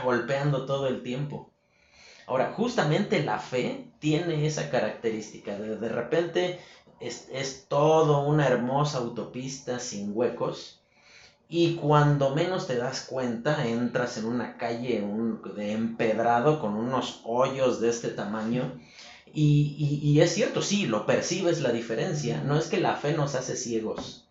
golpeando 0.04 0.66
todo 0.66 0.88
el 0.88 1.02
tiempo. 1.02 1.50
Ahora, 2.26 2.52
justamente 2.52 3.22
la 3.22 3.38
fe 3.38 3.88
tiene 3.98 4.46
esa 4.46 4.68
característica. 4.68 5.58
De, 5.58 5.76
de 5.76 5.88
repente 5.88 6.60
es, 7.00 7.28
es 7.32 7.66
todo 7.68 8.26
una 8.26 8.46
hermosa 8.46 8.98
autopista 8.98 9.78
sin 9.78 10.10
huecos. 10.14 10.80
Y 11.48 11.74
cuando 11.76 12.34
menos 12.34 12.66
te 12.66 12.76
das 12.76 13.02
cuenta, 13.02 13.66
entras 13.66 14.18
en 14.18 14.26
una 14.26 14.56
calle 14.56 15.04
de 15.54 15.72
empedrado 15.72 16.60
con 16.60 16.74
unos 16.74 17.20
hoyos 17.24 17.80
de 17.80 17.88
este 17.88 18.08
tamaño. 18.08 18.80
Y, 19.32 20.00
y, 20.02 20.20
es 20.20 20.32
cierto, 20.32 20.62
sí, 20.62 20.86
lo 20.86 21.06
percibes 21.06 21.60
la 21.60 21.70
diferencia. 21.70 22.42
No 22.42 22.56
es 22.56 22.66
que 22.66 22.80
la 22.80 22.96
fe 22.96 23.12
nos 23.12 23.34
hace 23.34 23.56
ciegos, 23.56 24.26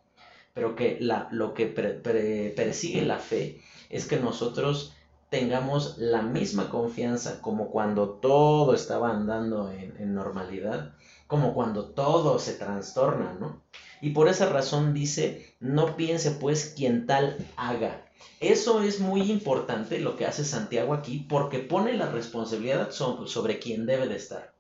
pero 0.53 0.76
que 0.76 0.97
la, 0.99 1.30
lo 1.32 1.53
que 1.53 1.68
persigue 1.68 3.05
la 3.05 3.20
fe 3.20 3.61
es 3.89 4.07
que 4.07 4.18
nosotros 4.18 4.95
tengamos 5.30 5.97
la 5.97 6.22
misma 6.22 6.70
confianza 6.70 7.41
como 7.41 7.70
cuando 7.70 8.09
todo 8.09 8.74
estaba 8.74 9.11
andando 9.11 9.70
en, 9.72 10.13
normalidad, 10.13 10.93
como 11.28 11.53
cuando 11.53 11.89
todo 11.89 12.39
se 12.39 12.53
trastorna, 12.53 13.36
¿no? 13.39 13.61
Y 14.01 14.11
por 14.11 14.28
esa 14.28 14.49
razón 14.49 14.93
dice, 14.93 15.55
no 15.59 15.95
piense 15.95 16.32
pues 16.32 16.73
quien 16.76 17.07
tal 17.07 17.38
haga. 17.55 18.05
Eso 18.39 18.82
es 18.82 18.99
muy 18.99 19.32
importante 19.32 19.99
lo 19.99 20.17
que 20.17 20.26
hace 20.26 20.43
Santiago 20.43 20.93
aquí 20.93 21.26
porque 21.30 21.59
pone 21.59 21.93
la 21.93 22.11
responsabilidad 22.11 22.91
sobre 22.91 23.59
quien 23.59 23.86
debe 23.86 24.07
de 24.07 24.17
estar. 24.17 24.53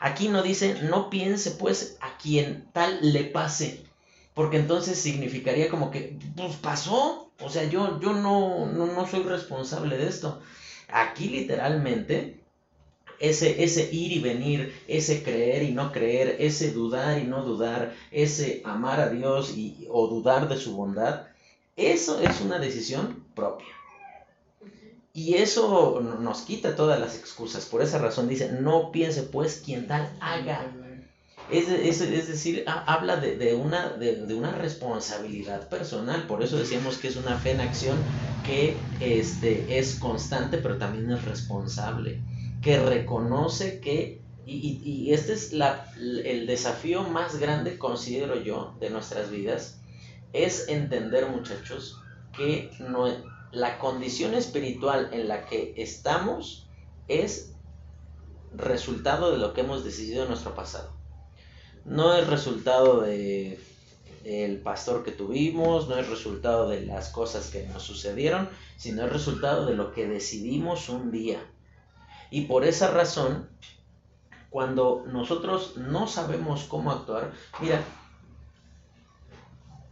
Aquí 0.00 0.28
no 0.28 0.42
dice, 0.42 0.82
no 0.82 1.10
piense 1.10 1.52
pues 1.52 1.98
a 2.00 2.16
quien 2.18 2.68
tal 2.72 2.98
le 3.02 3.24
pase, 3.24 3.84
porque 4.32 4.58
entonces 4.58 4.98
significaría 4.98 5.68
como 5.68 5.90
que, 5.90 6.18
pues 6.36 6.54
pasó, 6.56 7.32
o 7.40 7.50
sea, 7.50 7.64
yo, 7.64 8.00
yo 8.00 8.12
no, 8.12 8.66
no, 8.66 9.06
soy 9.08 9.22
responsable 9.24 9.96
de 9.96 10.08
esto. 10.08 10.40
Aquí 10.88 11.28
literalmente 11.28 12.37
ese, 13.20 13.62
ese 13.62 13.92
ir 13.92 14.12
y 14.12 14.20
venir, 14.20 14.74
ese 14.86 15.22
creer 15.22 15.62
y 15.62 15.72
no 15.72 15.92
creer, 15.92 16.36
ese 16.38 16.72
dudar 16.72 17.18
y 17.18 17.24
no 17.24 17.44
dudar, 17.44 17.94
ese 18.10 18.62
amar 18.64 19.00
a 19.00 19.10
Dios 19.10 19.56
y, 19.56 19.86
o 19.90 20.06
dudar 20.08 20.48
de 20.48 20.56
su 20.56 20.76
bondad, 20.76 21.26
eso 21.76 22.20
es 22.20 22.40
una 22.40 22.58
decisión 22.58 23.24
propia. 23.34 23.68
Y 25.12 25.34
eso 25.34 26.00
nos 26.00 26.42
quita 26.42 26.76
todas 26.76 27.00
las 27.00 27.16
excusas. 27.16 27.66
Por 27.66 27.82
esa 27.82 27.98
razón 27.98 28.28
dice, 28.28 28.52
no 28.52 28.92
piense 28.92 29.22
pues 29.22 29.62
quien 29.64 29.88
tal 29.88 30.16
haga. 30.20 30.72
Es, 31.50 31.68
es, 31.68 32.28
decir, 32.28 32.64
habla 32.66 33.16
de, 33.16 33.54
una, 33.54 33.88
de, 33.90 34.34
una 34.34 34.52
responsabilidad 34.52 35.68
personal. 35.68 36.26
Por 36.26 36.42
eso 36.42 36.58
decíamos 36.58 36.98
que 36.98 37.08
es 37.08 37.16
una 37.16 37.38
fe 37.38 37.52
en 37.52 37.60
acción 37.60 37.96
que 38.44 38.76
este, 39.00 39.78
es 39.78 39.96
constante, 39.96 40.58
pero 40.58 40.76
también 40.78 41.10
es 41.10 41.24
responsable. 41.24 42.20
Que 42.68 42.78
reconoce 42.78 43.80
que, 43.80 44.20
y, 44.44 44.80
y, 44.84 45.12
este 45.12 45.32
es 45.32 45.52
la, 45.52 45.90
el 45.96 46.46
desafío 46.46 47.02
más 47.02 47.38
grande, 47.38 47.78
considero 47.78 48.42
yo, 48.42 48.76
de 48.78 48.90
nuestras 48.90 49.30
vidas, 49.30 49.80
es 50.32 50.68
entender, 50.68 51.30
muchachos, 51.30 51.98
que 52.36 52.70
no, 52.80 53.06
la 53.52 53.78
condición 53.78 54.34
espiritual 54.34 55.08
en 55.12 55.28
la 55.28 55.46
que 55.46 55.74
estamos 55.78 56.68
es 57.08 57.54
resultado 58.54 59.32
de 59.32 59.38
lo 59.38 59.54
que 59.54 59.62
hemos 59.62 59.84
decidido 59.84 60.22
en 60.24 60.28
nuestro 60.28 60.54
pasado 60.54 60.98
no 61.88 62.14
es 62.14 62.26
resultado 62.26 63.00
de 63.00 63.58
el 64.24 64.60
pastor 64.60 65.04
que 65.04 65.12
tuvimos, 65.12 65.88
no 65.88 65.96
es 65.96 66.06
resultado 66.08 66.68
de 66.68 66.84
las 66.84 67.08
cosas 67.08 67.48
que 67.50 67.66
nos 67.66 67.82
sucedieron, 67.82 68.48
sino 68.76 69.06
es 69.06 69.12
resultado 69.12 69.64
de 69.64 69.74
lo 69.74 69.92
que 69.92 70.06
decidimos 70.06 70.90
un 70.90 71.10
día. 71.10 71.40
Y 72.30 72.42
por 72.42 72.64
esa 72.64 72.90
razón, 72.90 73.48
cuando 74.50 75.04
nosotros 75.06 75.76
no 75.76 76.06
sabemos 76.06 76.64
cómo 76.64 76.90
actuar, 76.90 77.32
mira, 77.60 77.82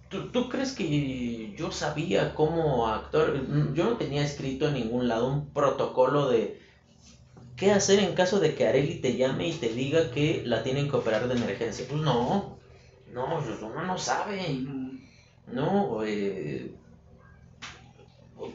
¿tú, 0.09 0.31
¿tú, 0.31 0.49
crees 0.49 0.73
que 0.73 1.55
yo 1.57 1.73
sabía 1.73 2.35
cómo 2.35 2.87
actuar? 2.89 3.35
Yo 3.75 3.85
no 3.85 3.97
tenía 3.97 4.23
escrito 4.23 4.69
en 4.69 4.75
ningún 4.75 5.09
lado 5.09 5.29
un 5.29 5.51
protocolo 5.51 6.29
de 6.29 6.67
¿Qué 7.57 7.73
hacer 7.73 8.01
en 8.01 8.15
caso 8.15 8.39
de 8.39 8.55
que 8.55 8.69
Areli 8.69 8.97
te 9.01 9.17
llame 9.17 9.49
y 9.49 9.53
te 9.55 9.71
diga 9.71 10.11
que 10.11 10.43
la 10.45 10.63
tienen 10.63 10.91
que 10.91 10.97
operar 10.97 11.27
de 11.27 11.37
emergencia? 11.37 11.87
Pues 11.89 12.03
no, 12.03 12.59
no, 13.13 13.43
uno 13.63 13.83
no 13.83 13.97
sabe. 13.97 14.61
No, 15.47 16.05
eh, 16.05 16.75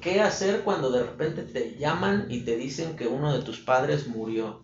¿qué 0.01 0.21
hacer 0.21 0.63
cuando 0.63 0.91
de 0.91 1.03
repente 1.03 1.43
te 1.43 1.75
llaman 1.77 2.27
y 2.29 2.41
te 2.41 2.55
dicen 2.55 2.95
que 2.95 3.07
uno 3.07 3.33
de 3.33 3.43
tus 3.43 3.59
padres 3.59 4.07
murió? 4.07 4.63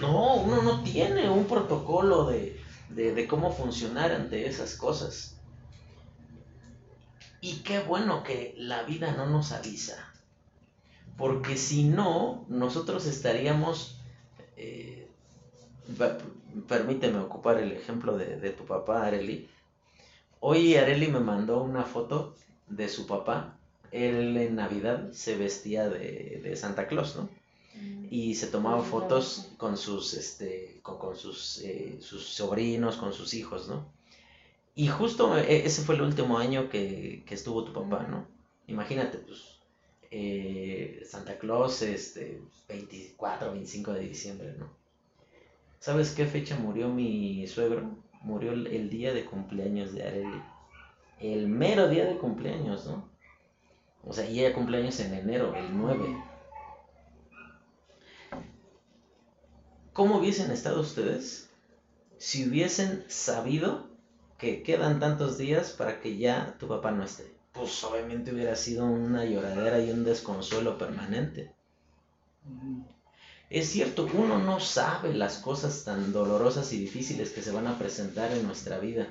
No, 0.00 0.36
uno 0.36 0.62
no 0.62 0.82
tiene 0.82 1.28
un 1.28 1.46
protocolo 1.46 2.26
de, 2.26 2.60
de 2.90 3.26
cómo 3.26 3.52
funcionar 3.52 4.12
ante 4.12 4.46
esas 4.46 4.76
cosas. 4.76 5.36
Y 7.40 7.56
qué 7.62 7.80
bueno 7.80 8.22
que 8.22 8.54
la 8.56 8.84
vida 8.84 9.12
no 9.12 9.26
nos 9.26 9.52
avisa 9.52 10.12
porque 11.16 11.56
si 11.56 11.84
no, 11.84 12.44
nosotros 12.48 13.06
estaríamos, 13.06 13.98
eh, 14.56 15.08
permíteme 16.68 17.18
ocupar 17.18 17.58
el 17.58 17.72
ejemplo 17.72 18.16
de, 18.16 18.50
tu 18.50 18.64
papá, 18.64 19.06
Areli. 19.06 19.48
Hoy 20.40 20.74
Areli 20.76 21.08
me 21.08 21.20
mandó 21.20 21.62
una 21.62 21.84
foto 21.84 22.34
de 22.66 22.88
su 22.88 23.06
papá. 23.06 23.58
Él 23.92 24.36
en 24.36 24.56
Navidad 24.56 25.12
se 25.12 25.36
vestía 25.36 25.88
de, 25.88 26.54
Santa 26.56 26.88
Claus, 26.88 27.16
¿no? 27.16 27.28
Mm. 27.74 28.06
Y 28.10 28.34
se 28.34 28.48
tomaba 28.48 28.82
fotos 28.82 29.52
con 29.58 29.76
sus, 29.76 30.14
este, 30.14 30.80
con, 30.82 31.16
sus, 31.16 31.60
eh, 31.62 31.98
sus 32.00 32.26
sobrinos, 32.26 32.96
con 32.96 33.12
sus 33.12 33.34
hijos, 33.34 33.68
¿no? 33.68 33.86
Y 34.74 34.88
justo 34.88 35.36
e, 35.36 35.66
ese 35.66 35.82
fue 35.82 35.94
el 35.94 36.02
último 36.02 36.38
año 36.38 36.68
que, 36.70 37.22
que 37.26 37.34
estuvo 37.34 37.64
tu 37.64 37.72
papá, 37.72 38.06
¿no? 38.08 38.26
Imagínate, 38.66 39.18
pues 39.18 39.52
eh, 40.14 41.02
Santa 41.06 41.38
Claus, 41.38 41.80
este, 41.80 42.42
24, 42.68 43.52
25 43.52 43.92
de 43.94 44.00
diciembre, 44.00 44.54
¿no? 44.58 44.68
¿Sabes 45.78 46.10
qué 46.10 46.26
fecha 46.26 46.56
murió 46.56 46.88
mi 46.88 47.46
suegro? 47.46 47.90
Murió 48.20 48.52
el, 48.52 48.90
día 48.90 49.14
de 49.14 49.24
cumpleaños 49.24 49.94
de 49.94 50.06
Areli. 50.06 50.42
El 51.18 51.48
mero 51.48 51.88
día 51.88 52.04
de 52.04 52.18
cumpleaños, 52.18 52.86
¿no? 52.86 53.08
O 54.04 54.12
sea, 54.12 54.28
y 54.28 54.40
ella 54.40 54.54
cumpleaños 54.54 54.98
en 55.00 55.14
enero, 55.14 55.54
el 55.54 55.76
9. 55.76 56.24
¿Cómo 59.92 60.18
hubiesen 60.18 60.50
estado 60.50 60.80
ustedes 60.80 61.50
si 62.18 62.48
hubiesen 62.48 63.04
sabido 63.08 63.88
que 64.38 64.62
quedan 64.62 65.00
tantos 65.00 65.38
días 65.38 65.70
para 65.70 66.00
que 66.00 66.16
ya 66.16 66.56
tu 66.58 66.66
papá 66.66 66.90
no 66.90 67.04
esté? 67.04 67.32
pues 67.52 67.84
obviamente 67.84 68.32
hubiera 68.32 68.56
sido 68.56 68.86
una 68.86 69.24
lloradera 69.24 69.78
y 69.78 69.90
un 69.90 70.04
desconsuelo 70.04 70.78
permanente. 70.78 71.52
Es 73.50 73.68
cierto, 73.68 74.08
uno 74.14 74.38
no 74.38 74.58
sabe 74.58 75.12
las 75.12 75.36
cosas 75.38 75.84
tan 75.84 76.12
dolorosas 76.12 76.72
y 76.72 76.78
difíciles 76.78 77.30
que 77.30 77.42
se 77.42 77.52
van 77.52 77.66
a 77.66 77.78
presentar 77.78 78.32
en 78.32 78.46
nuestra 78.46 78.78
vida. 78.78 79.08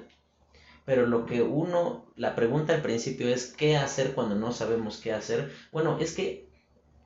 Pero 0.85 1.05
lo 1.05 1.25
que 1.25 1.41
uno, 1.41 2.05
la 2.15 2.35
pregunta 2.35 2.73
al 2.73 2.81
principio 2.81 3.27
es, 3.29 3.53
¿qué 3.53 3.77
hacer 3.77 4.13
cuando 4.13 4.35
no 4.35 4.51
sabemos 4.51 4.97
qué 4.99 5.13
hacer? 5.13 5.51
Bueno, 5.71 5.97
es 5.99 6.13
que 6.13 6.47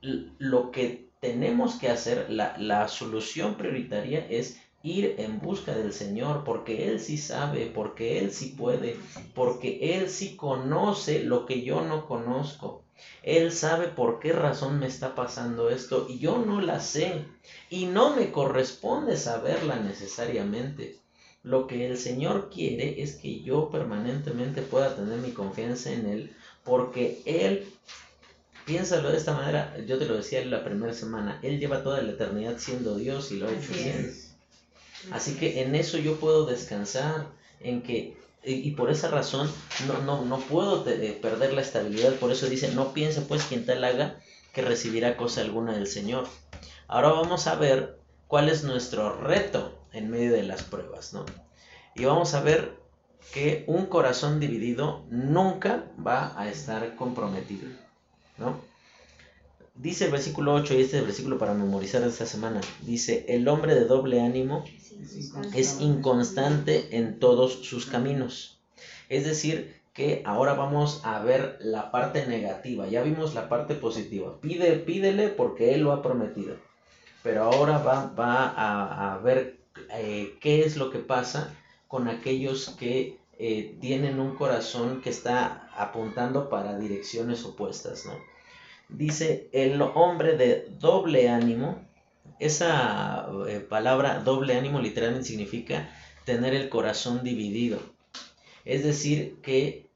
lo 0.02 0.70
que 0.70 1.08
tenemos 1.20 1.76
que 1.76 1.88
hacer, 1.88 2.30
la, 2.30 2.56
la 2.58 2.88
solución 2.88 3.56
prioritaria 3.56 4.26
es 4.28 4.60
ir 4.82 5.16
en 5.18 5.40
busca 5.40 5.74
del 5.74 5.92
Señor, 5.92 6.44
porque 6.44 6.88
Él 6.88 7.00
sí 7.00 7.18
sabe, 7.18 7.66
porque 7.74 8.18
Él 8.18 8.30
sí 8.30 8.54
puede, 8.56 8.96
porque 9.34 9.96
Él 9.96 10.08
sí 10.08 10.36
conoce 10.36 11.24
lo 11.24 11.44
que 11.44 11.62
yo 11.62 11.82
no 11.82 12.06
conozco. 12.06 12.84
Él 13.22 13.52
sabe 13.52 13.88
por 13.88 14.20
qué 14.20 14.32
razón 14.32 14.78
me 14.78 14.86
está 14.86 15.14
pasando 15.14 15.68
esto 15.70 16.06
y 16.08 16.18
yo 16.18 16.38
no 16.38 16.60
la 16.60 16.80
sé 16.80 17.26
y 17.68 17.86
no 17.86 18.16
me 18.16 18.32
corresponde 18.32 19.16
saberla 19.16 19.76
necesariamente. 19.76 20.96
Lo 21.46 21.68
que 21.68 21.86
el 21.86 21.96
Señor 21.96 22.50
quiere 22.52 23.00
es 23.00 23.14
que 23.14 23.40
yo 23.40 23.70
permanentemente 23.70 24.62
pueda 24.62 24.96
tener 24.96 25.20
mi 25.20 25.30
confianza 25.30 25.92
en 25.92 26.06
Él 26.06 26.36
porque 26.64 27.22
Él, 27.24 27.72
piénsalo 28.64 29.12
de 29.12 29.16
esta 29.16 29.32
manera, 29.32 29.76
yo 29.86 29.96
te 29.96 30.06
lo 30.06 30.16
decía 30.16 30.40
en 30.40 30.50
la 30.50 30.64
primera 30.64 30.92
semana, 30.92 31.38
Él 31.44 31.60
lleva 31.60 31.84
toda 31.84 32.02
la 32.02 32.10
eternidad 32.10 32.56
siendo 32.58 32.96
Dios 32.96 33.30
y 33.30 33.36
lo 33.36 33.46
ha 33.46 33.52
hecho 33.52 33.72
bien. 33.74 34.12
Así 35.12 35.36
que 35.36 35.62
en 35.62 35.76
eso 35.76 35.98
yo 35.98 36.16
puedo 36.16 36.46
descansar, 36.46 37.28
en 37.60 37.80
que, 37.84 38.16
y, 38.42 38.72
por 38.72 38.90
esa 38.90 39.08
razón 39.08 39.48
no, 39.86 40.02
no, 40.02 40.24
no 40.24 40.40
puedo 40.40 40.84
eh, 40.88 41.16
perder 41.22 41.52
la 41.52 41.62
estabilidad, 41.62 42.14
por 42.14 42.32
eso 42.32 42.48
dice, 42.48 42.74
no 42.74 42.92
piense 42.92 43.20
pues 43.20 43.44
quien 43.44 43.64
tal 43.64 43.84
haga 43.84 44.18
que 44.52 44.62
recibirá 44.62 45.16
cosa 45.16 45.42
alguna 45.42 45.74
del 45.74 45.86
Señor. 45.86 46.26
Ahora 46.88 47.10
vamos 47.10 47.46
a 47.46 47.54
ver 47.54 48.00
cuál 48.26 48.48
es 48.48 48.64
nuestro 48.64 49.16
reto 49.20 49.75
en 49.96 50.10
medio 50.10 50.32
de 50.32 50.42
las 50.42 50.62
pruebas, 50.62 51.12
¿no? 51.12 51.24
Y 51.94 52.04
vamos 52.04 52.34
a 52.34 52.42
ver 52.42 52.76
que 53.32 53.64
un 53.66 53.86
corazón 53.86 54.38
dividido 54.38 55.04
nunca 55.10 55.84
va 56.04 56.38
a 56.38 56.48
estar 56.48 56.94
comprometido, 56.96 57.68
¿no? 58.38 58.60
Dice 59.74 60.06
el 60.06 60.12
versículo 60.12 60.54
8, 60.54 60.74
y 60.74 60.80
este 60.80 60.96
es 60.96 61.00
el 61.00 61.06
versículo 61.06 61.38
para 61.38 61.52
memorizar 61.52 62.02
esta 62.02 62.24
semana. 62.24 62.60
Dice, 62.82 63.26
el 63.28 63.46
hombre 63.48 63.74
de 63.74 63.84
doble 63.84 64.22
ánimo 64.22 64.64
es 65.54 65.80
inconstante 65.80 66.96
en 66.96 67.18
todos 67.18 67.64
sus 67.66 67.84
caminos. 67.84 68.58
Es 69.10 69.24
decir, 69.24 69.76
que 69.92 70.22
ahora 70.26 70.52
vamos 70.52 71.00
a 71.04 71.20
ver 71.20 71.58
la 71.60 71.90
parte 71.90 72.26
negativa. 72.26 72.86
Ya 72.86 73.02
vimos 73.02 73.34
la 73.34 73.48
parte 73.48 73.74
positiva. 73.74 74.40
Pide, 74.40 74.76
pídele 74.76 75.28
porque 75.28 75.74
Él 75.74 75.82
lo 75.82 75.92
ha 75.92 76.02
prometido. 76.02 76.56
Pero 77.22 77.44
ahora 77.44 77.78
va, 77.78 78.12
va 78.18 79.12
a, 79.14 79.18
ver 79.18 79.58
eh, 79.92 80.38
qué 80.40 80.64
es 80.64 80.76
lo 80.76 80.90
que 80.90 80.98
pasa 80.98 81.56
con 81.88 82.08
aquellos 82.08 82.70
que 82.70 83.18
eh, 83.38 83.76
tienen 83.80 84.18
un 84.18 84.34
corazón 84.34 85.00
que 85.02 85.10
está 85.10 85.68
apuntando 85.76 86.48
para 86.48 86.78
direcciones 86.78 87.44
opuestas, 87.44 88.06
¿no? 88.06 88.12
dice 88.88 89.48
el 89.52 89.80
hombre 89.82 90.36
de 90.36 90.68
doble 90.78 91.28
ánimo. 91.28 91.84
Esa 92.38 93.28
eh, 93.48 93.60
palabra 93.60 94.20
doble 94.20 94.56
ánimo 94.56 94.80
literalmente 94.80 95.28
significa 95.28 95.90
tener 96.24 96.54
el 96.54 96.68
corazón 96.68 97.22
dividido. 97.22 97.78
Es 98.64 98.82
decir, 98.84 99.40
que 99.42 99.86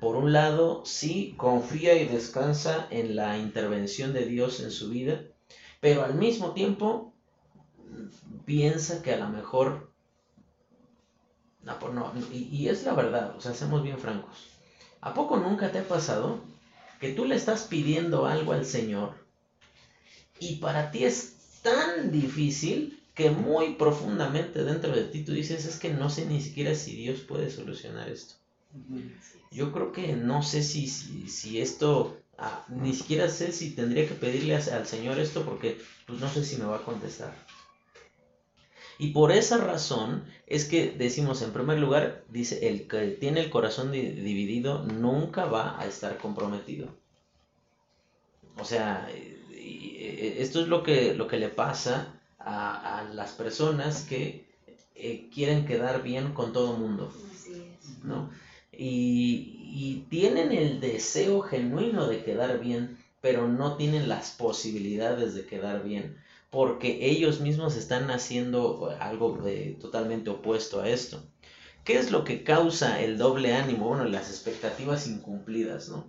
por 0.00 0.16
un 0.16 0.34
lado 0.34 0.84
sí 0.84 1.34
confía 1.38 1.94
y 1.94 2.06
descansa 2.06 2.86
en 2.90 3.16
la 3.16 3.38
intervención 3.38 4.12
de 4.12 4.26
Dios 4.26 4.60
en 4.60 4.70
su 4.70 4.90
vida, 4.90 5.22
pero 5.80 6.04
al 6.04 6.14
mismo 6.14 6.52
tiempo 6.52 7.14
piensa 8.44 9.02
que 9.02 9.12
a 9.12 9.18
lo 9.18 9.28
mejor... 9.28 9.90
No, 11.62 11.78
pues 11.78 11.92
no, 11.92 12.12
y, 12.32 12.48
y 12.50 12.68
es 12.68 12.84
la 12.84 12.94
verdad, 12.94 13.36
o 13.36 13.40
sea, 13.40 13.52
seamos 13.52 13.82
bien 13.82 13.98
francos. 13.98 14.48
¿A 15.00 15.12
poco 15.12 15.36
nunca 15.36 15.70
te 15.70 15.80
ha 15.80 15.88
pasado 15.88 16.40
que 17.00 17.12
tú 17.12 17.24
le 17.24 17.34
estás 17.34 17.64
pidiendo 17.64 18.26
algo 18.26 18.52
al 18.52 18.64
Señor 18.64 19.14
y 20.40 20.56
para 20.56 20.90
ti 20.90 21.04
es 21.04 21.60
tan 21.62 22.10
difícil 22.10 23.00
que 23.14 23.30
muy 23.30 23.74
profundamente 23.74 24.62
dentro 24.62 24.92
de 24.92 25.02
ti 25.02 25.24
tú 25.24 25.32
dices 25.32 25.64
es 25.64 25.78
que 25.78 25.90
no 25.90 26.08
sé 26.08 26.26
ni 26.26 26.40
siquiera 26.40 26.74
si 26.74 26.94
Dios 26.94 27.20
puede 27.20 27.50
solucionar 27.50 28.08
esto. 28.08 28.34
Yo 29.50 29.72
creo 29.72 29.92
que 29.92 30.12
no 30.12 30.42
sé 30.42 30.62
si, 30.62 30.86
si, 30.86 31.60
esto, 31.60 32.16
ah, 32.36 32.64
ni 32.68 32.94
siquiera 32.94 33.28
sé 33.28 33.50
si 33.50 33.70
tendría 33.70 34.06
que 34.06 34.14
pedirle 34.14 34.54
al 34.54 34.86
Señor 34.86 35.18
esto 35.18 35.44
porque 35.44 35.80
pues 36.06 36.20
no 36.20 36.28
sé 36.28 36.44
si 36.44 36.56
me 36.58 36.66
va 36.66 36.76
a 36.76 36.84
contestar. 36.84 37.34
Y 38.98 39.12
por 39.12 39.30
esa 39.30 39.58
razón 39.58 40.24
es 40.48 40.64
que 40.64 40.90
decimos, 40.90 41.40
en 41.42 41.52
primer 41.52 41.78
lugar, 41.78 42.24
dice, 42.30 42.68
el 42.68 42.88
que 42.88 43.06
tiene 43.12 43.40
el 43.40 43.50
corazón 43.50 43.92
dividido 43.92 44.82
nunca 44.82 45.44
va 45.44 45.80
a 45.80 45.86
estar 45.86 46.18
comprometido. 46.18 46.88
O 48.58 48.64
sea, 48.64 49.08
esto 49.54 50.62
es 50.62 50.68
lo 50.68 50.82
que, 50.82 51.14
lo 51.14 51.28
que 51.28 51.38
le 51.38 51.48
pasa 51.48 52.20
a, 52.40 53.08
las 53.14 53.32
personas 53.32 54.02
que 54.02 54.46
eh, 54.96 55.30
quieren 55.32 55.64
quedar 55.64 56.02
bien 56.02 56.32
con 56.32 56.52
todo 56.52 56.76
mundo. 56.76 57.12
¿no? 58.02 58.30
Y, 58.72 59.60
y 59.62 60.06
tienen 60.10 60.50
el 60.50 60.80
deseo 60.80 61.40
genuino 61.42 62.08
de 62.08 62.24
quedar 62.24 62.58
bien, 62.58 62.98
pero 63.20 63.46
no 63.46 63.76
tienen 63.76 64.08
las 64.08 64.32
posibilidades 64.32 65.34
de 65.34 65.46
quedar 65.46 65.84
bien 65.84 66.16
porque 66.50 66.98
ellos 67.00 67.40
mismos 67.40 67.76
están 67.76 68.10
haciendo 68.10 68.90
algo 69.00 69.38
totalmente 69.80 70.30
opuesto 70.30 70.80
a 70.80 70.88
esto. 70.88 71.22
¿Qué 71.84 71.98
es 71.98 72.10
lo 72.10 72.24
que 72.24 72.44
causa 72.44 73.00
el 73.00 73.18
doble 73.18 73.54
ánimo? 73.54 73.88
Bueno, 73.88 74.04
las 74.04 74.30
expectativas 74.30 75.06
incumplidas, 75.06 75.88
¿no? 75.88 76.08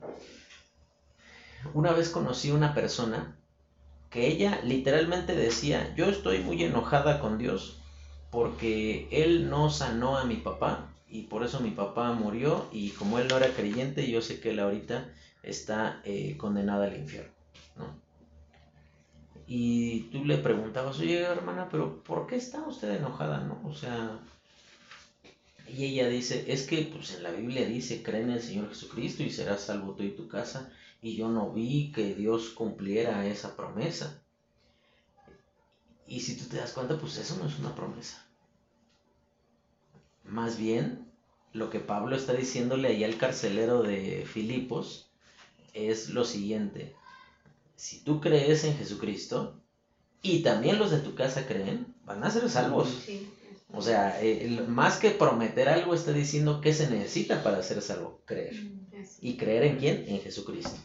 Una 1.73 1.91
vez 1.91 2.09
conocí 2.09 2.51
una 2.51 2.73
persona 2.73 3.37
que 4.09 4.27
ella 4.27 4.61
literalmente 4.63 5.35
decía, 5.35 5.93
yo 5.95 6.09
estoy 6.09 6.39
muy 6.39 6.63
enojada 6.63 7.19
con 7.19 7.37
Dios 7.37 7.81
porque 8.31 9.07
Él 9.11 9.49
no 9.49 9.69
sanó 9.69 10.17
a 10.17 10.25
mi 10.25 10.35
papá 10.37 10.93
y 11.07 11.23
por 11.23 11.43
eso 11.43 11.59
mi 11.59 11.71
papá 11.71 12.11
murió 12.13 12.67
y 12.71 12.91
como 12.91 13.19
Él 13.19 13.27
no 13.27 13.37
era 13.37 13.53
creyente, 13.53 14.09
yo 14.09 14.21
sé 14.21 14.39
que 14.39 14.51
Él 14.51 14.59
ahorita 14.59 15.13
está 15.43 16.01
eh, 16.05 16.37
condenado 16.37 16.83
al 16.83 16.95
infierno, 16.97 17.33
¿no? 17.75 18.08
Y 19.51 20.01
tú 20.11 20.25
le 20.25 20.37
preguntabas, 20.37 20.99
oye 20.99 21.21
hermana, 21.23 21.69
pero 21.71 22.03
¿por 22.03 22.27
qué 22.27 22.35
está 22.35 22.61
usted 22.67 22.91
enojada, 22.91 23.39
no? 23.39 23.59
O 23.67 23.73
sea, 23.73 24.19
y 25.67 25.85
ella 25.85 26.07
dice, 26.07 26.45
es 26.53 26.67
que 26.67 26.83
pues 26.83 27.15
en 27.15 27.23
la 27.23 27.31
Biblia 27.31 27.65
dice, 27.65 28.03
cree 28.03 28.21
en 28.21 28.29
el 28.29 28.43
Señor 28.43 28.69
Jesucristo 28.69 29.23
y 29.23 29.31
serás 29.31 29.61
salvo 29.61 29.95
tú 29.95 30.03
y 30.03 30.11
tu 30.11 30.27
casa, 30.27 30.71
y 31.01 31.15
yo 31.15 31.29
no 31.29 31.51
vi 31.51 31.91
que 31.91 32.13
Dios 32.13 32.51
cumpliera 32.51 33.25
esa 33.25 33.55
promesa. 33.55 34.21
Y 36.05 36.19
si 36.19 36.37
tú 36.37 36.45
te 36.45 36.57
das 36.57 36.73
cuenta, 36.73 36.99
pues 36.99 37.17
eso 37.17 37.35
no 37.37 37.47
es 37.47 37.57
una 37.57 37.73
promesa. 37.73 38.23
Más 40.25 40.59
bien, 40.59 41.11
lo 41.53 41.71
que 41.71 41.79
Pablo 41.79 42.15
está 42.15 42.33
diciéndole 42.33 42.89
ahí 42.89 43.03
al 43.03 43.17
carcelero 43.17 43.81
de 43.81 44.27
Filipos 44.31 45.09
es 45.73 46.11
lo 46.11 46.23
siguiente, 46.23 46.93
si 47.79 48.01
tú 48.01 48.19
crees 48.19 48.65
en 48.65 48.75
Jesucristo 48.75 49.57
y 50.21 50.43
también 50.43 50.79
los 50.79 50.91
de 50.91 50.99
tu 50.99 51.15
casa 51.15 51.47
creen, 51.47 51.95
van 52.03 52.21
a 52.25 52.29
ser 52.29 52.49
salvos. 52.49 52.89
O 53.71 53.81
sea, 53.81 54.19
más 54.67 54.97
que 54.97 55.11
prometer 55.11 55.69
algo, 55.69 55.93
está 55.93 56.11
diciendo 56.11 56.59
que 56.59 56.73
se 56.73 56.89
necesita 56.89 57.41
para 57.41 57.63
ser 57.63 57.81
salvo, 57.81 58.19
creer. 58.25 58.53
Mm, 58.53 59.03
¿Y 59.21 59.37
creer 59.37 59.63
en 59.63 59.77
quién? 59.77 60.05
En 60.09 60.19
Jesucristo. 60.19 60.77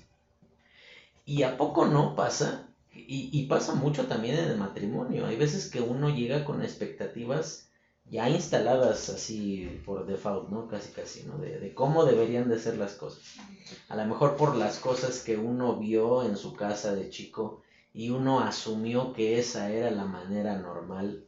¿Y 1.26 1.42
a 1.42 1.56
poco 1.56 1.86
no 1.86 2.14
pasa? 2.14 2.68
Y, 2.94 3.28
y, 3.32 3.46
pasa 3.46 3.74
mucho 3.74 4.06
también 4.06 4.38
en 4.38 4.44
el 4.50 4.56
matrimonio. 4.56 5.26
Hay 5.26 5.34
veces 5.34 5.68
que 5.68 5.80
uno 5.80 6.14
llega 6.14 6.44
con 6.44 6.62
expectativas 6.62 7.63
ya 8.10 8.28
instaladas 8.28 9.08
así 9.08 9.80
por 9.84 10.06
default, 10.06 10.48
¿no? 10.50 10.68
Casi 10.68 10.90
casi, 10.90 11.24
¿no? 11.24 11.38
De, 11.38 11.58
de, 11.58 11.74
cómo 11.74 12.04
deberían 12.04 12.48
de 12.48 12.58
ser 12.58 12.76
las 12.76 12.92
cosas. 12.94 13.22
A 13.88 13.96
lo 13.96 14.04
mejor 14.06 14.36
por 14.36 14.56
las 14.56 14.78
cosas 14.78 15.20
que 15.20 15.36
uno 15.36 15.76
vio 15.76 16.22
en 16.24 16.36
su 16.36 16.52
casa 16.52 16.94
de 16.94 17.08
chico 17.08 17.62
y 17.92 18.10
uno 18.10 18.40
asumió 18.40 19.12
que 19.12 19.38
esa 19.38 19.70
era 19.70 19.90
la 19.90 20.04
manera 20.04 20.56
normal. 20.56 21.24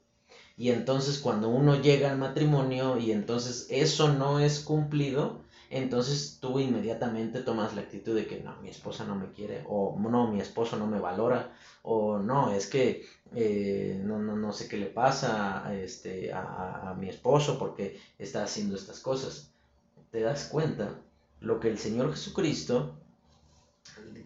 Y 0.58 0.70
entonces 0.70 1.18
cuando 1.18 1.48
uno 1.48 1.80
llega 1.80 2.10
al 2.10 2.18
matrimonio 2.18 2.98
y 2.98 3.12
entonces 3.12 3.66
eso 3.70 4.12
no 4.12 4.40
es 4.40 4.60
cumplido, 4.60 5.40
entonces 5.70 6.38
tú 6.40 6.58
inmediatamente 6.60 7.40
tomas 7.40 7.74
la 7.74 7.82
actitud 7.82 8.14
de 8.14 8.26
que 8.26 8.40
no, 8.40 8.60
mi 8.62 8.68
esposa 8.68 9.04
no 9.04 9.14
me 9.14 9.32
quiere, 9.32 9.64
o 9.68 9.96
no, 9.98 10.30
mi 10.30 10.40
esposo 10.40 10.76
no 10.76 10.86
me 10.86 11.00
valora, 11.00 11.52
o 11.82 12.18
no, 12.18 12.52
es 12.52 12.66
que 12.66 13.06
eh, 13.34 14.00
no, 14.04 14.18
no, 14.18 14.36
no, 14.36 14.52
sé 14.52 14.68
qué 14.68 14.76
le 14.76 14.86
pasa 14.86 15.74
este, 15.74 16.32
a, 16.32 16.90
a, 16.90 16.94
mi 16.94 17.08
esposo 17.08 17.58
porque 17.58 18.00
está 18.18 18.44
haciendo 18.44 18.76
estas 18.76 19.00
cosas. 19.00 19.50
Te 20.10 20.20
das 20.20 20.46
cuenta 20.46 21.00
lo 21.40 21.60
que 21.60 21.68
el 21.68 21.78
Señor 21.78 22.12
Jesucristo 22.12 22.96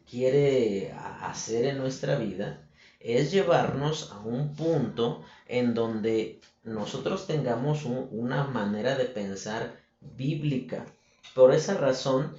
quiere 0.09 0.93
hacer 0.93 1.67
en 1.67 1.79
nuestra 1.79 2.17
vida 2.17 2.67
es 2.99 3.33
llevarnos 3.33 4.13
a 4.13 4.21
un 4.21 4.55
punto 4.55 5.25
en 5.47 5.75
donde 5.75 6.41
nosotros 6.65 7.27
tengamos 7.27 7.85
una 7.85 8.45
manera 8.45 8.97
de 8.97 9.07
pensar 9.07 9.81
bíblica. 10.01 10.85
Por 11.35 11.55
esa 11.55 11.75
razón, 11.75 12.37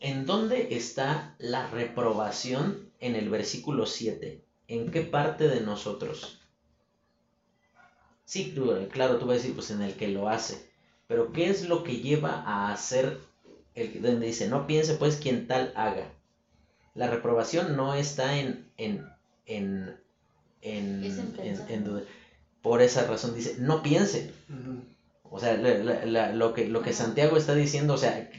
¿en 0.00 0.26
dónde 0.26 0.68
está 0.76 1.34
la 1.38 1.66
reprobación 1.68 2.90
en 3.00 3.14
el 3.14 3.28
versículo 3.28 3.86
7? 3.86 4.42
¿En 4.68 4.90
qué 4.90 5.02
parte 5.02 5.48
de 5.48 5.60
nosotros? 5.60 6.40
Sí, 8.24 8.54
claro, 8.90 9.18
tú 9.18 9.26
vas 9.26 9.34
a 9.34 9.38
decir, 9.38 9.54
pues 9.54 9.70
en 9.70 9.82
el 9.82 9.94
que 9.94 10.08
lo 10.08 10.28
hace. 10.28 10.68
Pero 11.06 11.32
¿qué 11.32 11.48
es 11.48 11.68
lo 11.68 11.84
que 11.84 11.98
lleva 11.98 12.42
a 12.44 12.72
hacer 12.72 13.18
el 13.74 14.02
donde 14.02 14.26
dice, 14.26 14.48
no 14.48 14.66
piense 14.66 14.94
pues 14.94 15.16
quien 15.16 15.46
tal 15.46 15.72
haga? 15.76 16.10
La 16.94 17.08
reprobación 17.08 17.76
no 17.76 17.94
está 17.94 18.38
en, 18.38 18.68
en, 18.76 19.06
en, 19.46 20.00
en, 20.62 22.04
por 22.62 22.82
esa 22.82 23.06
razón 23.06 23.34
dice, 23.34 23.56
no 23.58 23.82
piense. 23.82 24.32
O 25.30 25.40
sea, 25.40 25.56
lo, 25.56 26.54
que, 26.54 26.68
lo 26.68 26.82
que 26.82 26.92
Santiago 26.92 27.36
está 27.36 27.54
diciendo, 27.54 27.94
o 27.94 27.98
sea, 27.98 28.30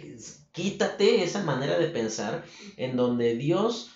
quítate 0.52 1.24
esa 1.24 1.44
manera 1.44 1.78
de 1.78 1.88
pensar 1.88 2.44
en 2.78 2.96
donde 2.96 3.36
Dios 3.36 3.92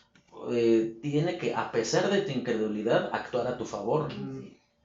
eh, 0.52 0.98
tiene 1.02 1.38
que, 1.38 1.54
a 1.56 1.72
pesar 1.72 2.10
de 2.10 2.22
tu 2.22 2.32
incredulidad, 2.32 3.10
actuar 3.14 3.48
a 3.48 3.58
tu 3.58 3.66
favor. 3.66 4.10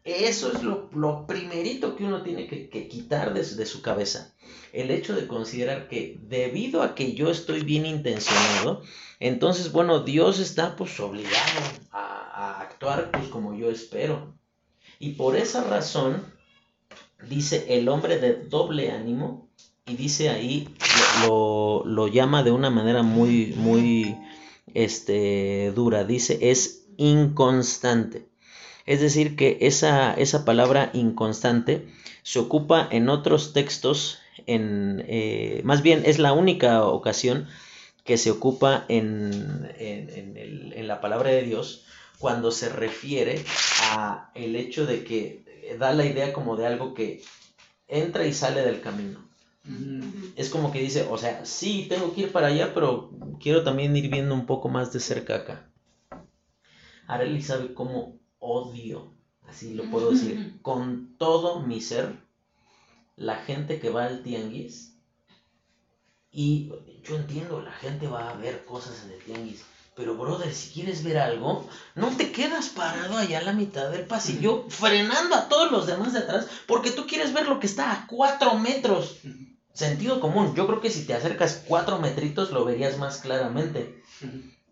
Eso 0.04 0.52
es 0.52 0.62
lo, 0.62 0.88
lo, 0.94 1.26
primerito 1.26 1.96
que 1.96 2.04
uno 2.04 2.22
tiene 2.22 2.46
que, 2.46 2.88
quitar 2.88 3.34
de, 3.34 3.42
de, 3.42 3.66
su 3.66 3.82
cabeza. 3.82 4.34
El 4.72 4.92
hecho 4.92 5.16
de 5.16 5.26
considerar 5.26 5.88
que 5.88 6.20
debido 6.22 6.82
a 6.82 6.94
que 6.94 7.14
yo 7.14 7.28
estoy 7.30 7.62
bien 7.64 7.86
intencionado, 7.86 8.82
entonces, 9.18 9.72
bueno, 9.72 10.00
Dios 10.00 10.38
está 10.38 10.76
pues 10.76 10.98
obligado 11.00 11.60
a, 11.90 12.60
actuar 12.60 13.10
pues 13.10 13.28
como 13.28 13.56
yo 13.56 13.70
espero. 13.70 14.34
Y 14.98 15.12
por 15.12 15.36
esa 15.36 15.64
razón, 15.64 16.24
dice 17.28 17.66
el 17.68 17.88
hombre 17.88 18.18
de 18.18 18.34
doble 18.34 18.90
ánimo, 18.90 19.48
y 19.86 19.94
dice 19.94 20.30
ahí, 20.30 20.68
lo, 21.22 21.84
lo 21.86 22.08
llama 22.08 22.42
de 22.42 22.50
una 22.50 22.70
manera 22.70 23.02
muy, 23.02 23.54
muy 23.56 24.16
este, 24.74 25.72
dura, 25.74 26.04
dice, 26.04 26.38
es 26.50 26.86
inconstante. 26.96 28.26
Es 28.84 29.00
decir, 29.00 29.36
que 29.36 29.58
esa, 29.60 30.14
esa 30.14 30.44
palabra 30.44 30.90
inconstante 30.92 31.86
se 32.22 32.40
ocupa 32.40 32.88
en 32.90 33.08
otros 33.08 33.52
textos, 33.52 34.18
en, 34.46 35.04
eh, 35.06 35.60
más 35.64 35.82
bien 35.82 36.02
es 36.04 36.18
la 36.18 36.32
única 36.32 36.84
ocasión 36.84 37.46
que 38.04 38.16
se 38.16 38.30
ocupa 38.30 38.84
en, 38.88 39.72
en, 39.78 40.86
la 40.86 41.00
palabra 41.00 41.30
de 41.30 41.42
Dios 41.42 41.84
cuando 42.18 42.50
se 42.50 42.68
refiere 42.68 43.44
a 43.90 44.30
el 44.34 44.54
hecho 44.54 44.86
de 44.86 45.04
que 45.04 45.44
da 45.78 45.92
la 45.92 46.04
idea 46.04 46.32
como 46.32 46.56
de 46.56 46.66
algo 46.66 46.94
que 46.94 47.22
entra 47.88 48.26
y 48.26 48.32
sale 48.32 48.62
del 48.62 48.80
camino. 48.80 49.26
Es 50.36 50.50
como 50.50 50.70
que 50.70 50.80
dice, 50.80 51.08
o 51.10 51.18
sea, 51.18 51.44
sí, 51.44 51.86
tengo 51.88 52.14
que 52.14 52.22
ir 52.22 52.32
para 52.32 52.48
allá, 52.48 52.72
pero 52.72 53.10
quiero 53.40 53.64
también 53.64 53.96
ir 53.96 54.08
viendo 54.08 54.34
un 54.34 54.46
poco 54.46 54.68
más 54.68 54.92
de 54.92 55.00
cerca 55.00 55.36
acá. 55.36 55.72
Arely 57.08 57.42
sabe 57.42 57.74
cómo 57.74 58.20
odio, 58.38 59.12
así 59.48 59.74
lo 59.74 59.90
puedo 59.90 60.10
decir, 60.10 60.58
con 60.62 61.16
todo 61.18 61.60
mi 61.60 61.80
ser, 61.80 62.16
la 63.16 63.36
gente 63.36 63.80
que 63.80 63.90
va 63.90 64.04
al 64.04 64.22
tianguis. 64.22 65.00
Y 66.30 66.70
yo 67.02 67.16
entiendo, 67.16 67.60
la 67.62 67.72
gente 67.72 68.06
va 68.06 68.30
a 68.30 68.36
ver 68.36 68.64
cosas 68.64 69.04
en 69.04 69.12
el 69.12 69.22
tianguis. 69.22 69.64
Pero, 69.96 70.14
brother, 70.14 70.52
si 70.54 70.68
quieres 70.68 71.02
ver 71.02 71.16
algo, 71.16 71.66
no 71.94 72.14
te 72.14 72.30
quedas 72.30 72.68
parado 72.68 73.16
allá 73.16 73.38
a 73.38 73.42
la 73.42 73.54
mitad 73.54 73.88
del 73.90 74.04
pasillo, 74.04 74.66
frenando 74.68 75.34
a 75.34 75.48
todos 75.48 75.70
los 75.70 75.86
demás 75.86 76.12
de 76.12 76.18
atrás, 76.18 76.46
porque 76.66 76.90
tú 76.90 77.06
quieres 77.06 77.32
ver 77.32 77.48
lo 77.48 77.58
que 77.58 77.66
está 77.66 77.92
a 77.92 78.06
cuatro 78.06 78.58
metros. 78.58 79.16
Sentido 79.72 80.20
común. 80.20 80.54
Yo 80.54 80.66
creo 80.66 80.82
que 80.82 80.90
si 80.90 81.06
te 81.06 81.14
acercas 81.14 81.62
cuatro 81.66 81.98
metritos 81.98 82.50
lo 82.50 82.64
verías 82.64 82.98
más 82.98 83.18
claramente. 83.18 84.02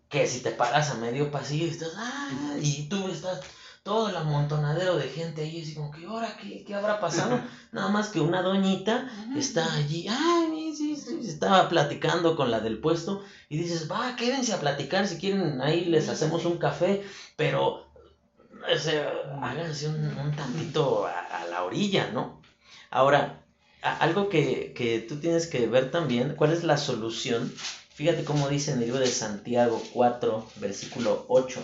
Que 0.09 0.27
si 0.27 0.41
te 0.41 0.51
paras 0.51 0.91
a 0.91 0.95
medio 0.95 1.31
pasillo 1.31 1.65
y 1.65 1.69
estás, 1.69 1.93
ah, 1.97 2.57
y 2.61 2.87
tú 2.87 3.07
estás 3.07 3.41
todo 3.85 4.09
el 4.09 4.15
amontonadero 4.15 4.97
de 4.97 5.07
gente 5.09 5.43
ahí, 5.43 5.61
así 5.61 5.75
como 5.75 5.91
que, 5.91 6.07
ahora, 6.07 6.35
¿qué, 6.41 6.63
¿qué, 6.63 6.73
habrá 6.73 6.99
pasado? 6.99 7.39
Nada 7.71 7.89
más 7.89 8.09
que 8.09 8.19
una 8.19 8.41
doñita 8.41 9.07
está 9.37 9.75
allí, 9.75 10.07
ay, 10.09 10.73
sí, 10.75 10.95
sí, 10.95 11.19
estaba 11.21 11.69
platicando 11.69 12.35
con 12.35 12.49
la 12.49 12.61
del 12.61 12.79
puesto, 12.79 13.23
y 13.47 13.57
dices, 13.57 13.89
va, 13.89 14.15
quédense 14.15 14.53
a 14.53 14.59
platicar, 14.59 15.07
si 15.07 15.19
quieren, 15.19 15.61
ahí 15.61 15.85
les 15.85 16.09
hacemos 16.09 16.45
un 16.45 16.57
café, 16.57 17.05
pero, 17.35 17.85
o 18.73 18.77
sea, 18.79 19.07
háganse 19.43 19.89
un, 19.89 20.35
tantito 20.35 21.05
a, 21.05 21.45
la 21.51 21.63
orilla, 21.63 22.09
¿no? 22.11 22.41
Ahora, 22.89 23.45
algo 23.83 24.29
que, 24.29 24.73
que 24.75 24.99
tú 24.99 25.17
tienes 25.17 25.45
que 25.45 25.67
ver 25.67 25.91
también, 25.91 26.33
¿cuál 26.35 26.53
es 26.53 26.63
la 26.63 26.77
solución? 26.77 27.53
Fíjate 27.93 28.25
cómo 28.25 28.49
dice 28.49 28.71
en 28.71 28.79
el 28.79 28.85
libro 28.85 28.99
de 28.99 29.05
Santiago 29.05 29.79
4, 29.93 30.43
versículo 30.55 31.25
8 31.27 31.63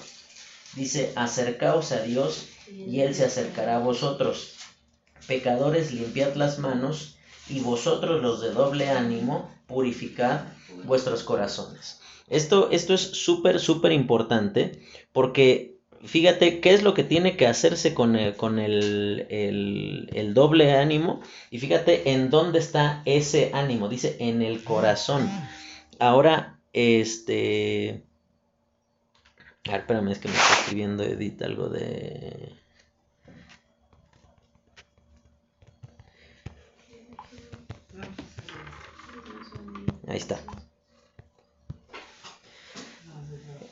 Dice, 0.76 1.12
acercaos 1.16 1.92
a 1.92 2.02
Dios 2.02 2.48
y 2.70 3.02
Él 3.02 3.14
se 3.14 3.26
acercará 3.26 3.78
a 3.78 3.80
vosotros. 3.80 4.56
Pecadores, 5.28 5.92
limpiad 5.92 6.36
las 6.36 6.60
manos 6.60 7.18
y 7.50 7.60
vosotros 7.60 8.22
los 8.22 8.42
de 8.42 8.52
doble 8.52 8.90
ánimo, 8.90 9.52
purificad 9.68 10.42
vuestros 10.86 11.24
corazones. 11.24 12.00
Esto, 12.28 12.70
esto 12.72 12.94
es 12.94 13.02
súper, 13.02 13.60
súper 13.60 13.92
importante 13.92 14.82
porque 15.12 15.80
fíjate 16.04 16.60
qué 16.62 16.74
es 16.74 16.84
lo 16.84 16.94
que 16.94 17.04
tiene 17.04 17.36
que 17.36 17.48
hacerse 17.48 17.94
con, 17.94 18.16
el, 18.16 18.36
con 18.36 18.60
el, 18.60 19.28
el, 19.30 20.34
doble 20.34 20.74
ánimo 20.74 21.22
y 21.50 21.60
fíjate 21.60 22.12
en 22.12 22.30
dónde 22.30 22.60
está 22.60 23.02
ese 23.06 23.52
ánimo, 23.54 23.90
dice 23.90 24.16
en 24.20 24.42
el 24.42 24.64
corazón. 24.64 25.30
Ahora, 26.00 26.60
este, 26.74 28.06
a 29.68 29.72
ver, 29.72 29.82
espérame, 29.82 30.12
es 30.12 30.20
que 30.20 30.28
me 30.28 30.36
está 30.36 30.54
escribiendo 30.54 31.04
Edith 31.04 31.42
algo 31.44 31.70
de... 31.70 32.56
Ahí 40.08 40.18
está. 40.18 40.40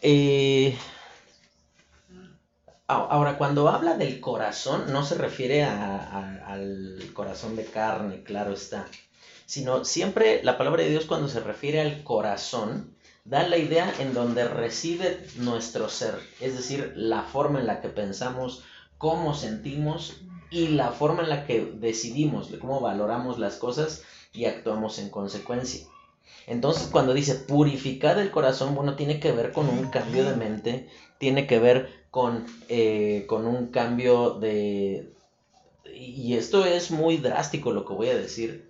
Eh, 0.02 0.78
ahora, 2.88 3.38
cuando 3.38 3.68
habla 3.68 3.98
del 3.98 4.22
corazón, 4.22 4.94
no 4.94 5.04
se 5.04 5.16
refiere 5.16 5.64
al 5.66 7.12
corazón 7.14 7.56
de 7.56 7.66
carne, 7.66 8.24
claro 8.24 8.54
está, 8.54 8.88
sino 9.46 9.84
siempre 9.84 10.42
la 10.44 10.58
palabra 10.58 10.84
de 10.84 10.90
Dios 10.92 11.06
cuando 11.06 11.28
se 11.28 11.42
refiere 11.42 11.82
al 11.82 12.04
corazón, 12.04 12.96
da 13.30 13.48
la 13.48 13.58
idea 13.58 13.94
en 14.00 14.16
donde 14.16 14.48
reside 14.48 15.24
nuestro 15.38 15.88
ser, 15.88 16.16
es 16.42 16.56
decir, 16.58 16.94
la 16.96 17.22
forma 17.22 17.60
en 17.60 17.68
la 17.68 17.80
que 17.80 17.90
pensamos, 17.90 18.64
cómo 18.98 19.36
sentimos 19.36 20.22
y 20.50 20.70
la 20.70 20.90
forma 20.90 21.22
en 21.22 21.30
la 21.30 21.46
que 21.46 21.64
decidimos, 21.76 22.50
cómo 22.60 22.82
valoramos 22.82 23.38
las 23.38 23.58
cosas 23.58 24.02
y 24.34 24.46
actuamos 24.46 24.98
en 24.98 25.10
consecuencia. 25.10 25.86
Entonces, 26.48 26.88
cuando 26.88 27.14
dice 27.14 27.36
purificar 27.36 28.18
el 28.18 28.32
corazón, 28.32 28.74
bueno, 28.74 28.96
tiene 28.96 29.20
que 29.20 29.32
ver 29.32 29.52
con 29.52 29.70
un 29.70 29.92
cambio 29.92 30.26
de 30.26 30.36
mente, 30.36 30.90
tiene 31.20 31.46
que 31.46 31.60
ver 31.60 32.06
con, 32.10 32.48
eh, 32.68 33.26
con 33.28 33.46
un 33.46 33.68
cambio 33.68 34.32
de... 34.40 35.14
Y 35.94 36.34
esto 36.34 36.66
es 36.66 36.90
muy 36.90 37.18
drástico 37.18 37.72
lo 37.72 37.86
que 37.86 37.94
voy 37.94 38.10
a 38.10 38.18
decir, 38.18 38.69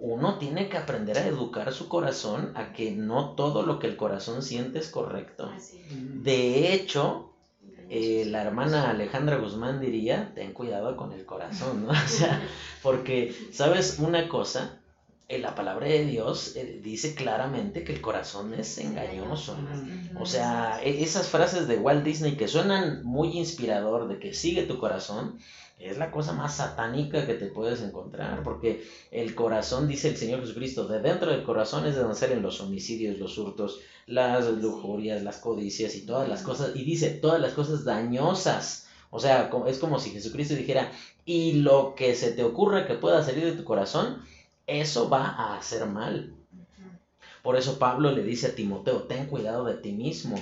uno 0.00 0.38
tiene 0.38 0.68
que 0.68 0.76
aprender 0.76 1.18
a 1.18 1.26
educar 1.26 1.72
su 1.72 1.88
corazón 1.88 2.52
a 2.54 2.72
que 2.72 2.92
no 2.92 3.34
todo 3.34 3.64
lo 3.64 3.78
que 3.78 3.86
el 3.86 3.96
corazón 3.96 4.42
siente 4.42 4.78
es 4.78 4.88
correcto. 4.88 5.50
De 5.90 6.72
hecho, 6.72 7.30
eh, 7.88 8.24
la 8.26 8.42
hermana 8.42 8.90
Alejandra 8.90 9.36
Guzmán 9.36 9.80
diría, 9.80 10.32
ten 10.34 10.52
cuidado 10.52 10.96
con 10.96 11.12
el 11.12 11.24
corazón, 11.24 11.86
¿no? 11.86 11.92
O 12.04 12.08
sea, 12.08 12.42
porque, 12.82 13.34
¿sabes 13.52 13.98
una 13.98 14.28
cosa? 14.28 14.80
En 15.28 15.42
la 15.42 15.56
palabra 15.56 15.88
de 15.88 16.04
Dios 16.04 16.54
eh, 16.54 16.80
dice 16.82 17.16
claramente 17.16 17.82
que 17.82 17.92
el 17.92 18.00
corazón 18.00 18.54
es 18.54 18.78
engañoso. 18.78 19.56
O 20.20 20.26
sea, 20.26 20.80
e, 20.82 21.02
esas 21.02 21.28
frases 21.28 21.66
de 21.66 21.78
Walt 21.78 22.04
Disney 22.04 22.36
que 22.36 22.46
suenan 22.46 23.02
muy 23.04 23.36
inspirador 23.36 24.06
de 24.06 24.20
que 24.20 24.34
sigue 24.34 24.62
tu 24.62 24.78
corazón, 24.78 25.38
es 25.78 25.98
la 25.98 26.10
cosa 26.10 26.32
más 26.32 26.56
satánica 26.56 27.26
que 27.26 27.34
te 27.34 27.46
puedes 27.46 27.82
encontrar, 27.82 28.42
porque 28.42 28.86
el 29.10 29.34
corazón, 29.34 29.86
dice 29.86 30.08
el 30.08 30.16
Señor 30.16 30.40
Jesucristo, 30.40 30.88
de 30.88 31.00
dentro 31.00 31.30
del 31.30 31.42
corazón 31.42 31.86
es 31.86 31.94
de 31.94 32.00
donde 32.00 32.16
salen 32.16 32.42
los 32.42 32.60
homicidios, 32.60 33.18
los 33.18 33.36
hurtos, 33.36 33.80
las 34.06 34.46
lujurias, 34.48 35.22
las 35.22 35.38
codicias 35.38 35.94
y 35.94 36.06
todas 36.06 36.28
las 36.28 36.42
cosas, 36.42 36.74
y 36.74 36.84
dice 36.84 37.10
todas 37.10 37.40
las 37.40 37.52
cosas 37.52 37.84
dañosas. 37.84 38.86
O 39.10 39.20
sea, 39.20 39.50
es 39.66 39.78
como 39.78 39.98
si 39.98 40.10
Jesucristo 40.10 40.54
dijera, 40.54 40.90
y 41.24 41.54
lo 41.54 41.94
que 41.94 42.14
se 42.14 42.32
te 42.32 42.42
ocurra 42.42 42.86
que 42.86 42.94
pueda 42.94 43.22
salir 43.22 43.44
de 43.44 43.52
tu 43.52 43.64
corazón, 43.64 44.22
eso 44.66 45.08
va 45.08 45.26
a 45.26 45.56
hacer 45.56 45.86
mal. 45.86 46.34
Por 47.42 47.56
eso 47.56 47.78
Pablo 47.78 48.10
le 48.10 48.24
dice 48.24 48.48
a 48.48 48.54
Timoteo, 48.54 49.04
ten 49.04 49.26
cuidado 49.26 49.64
de 49.64 49.74
ti 49.74 49.92
mismo. 49.92 50.36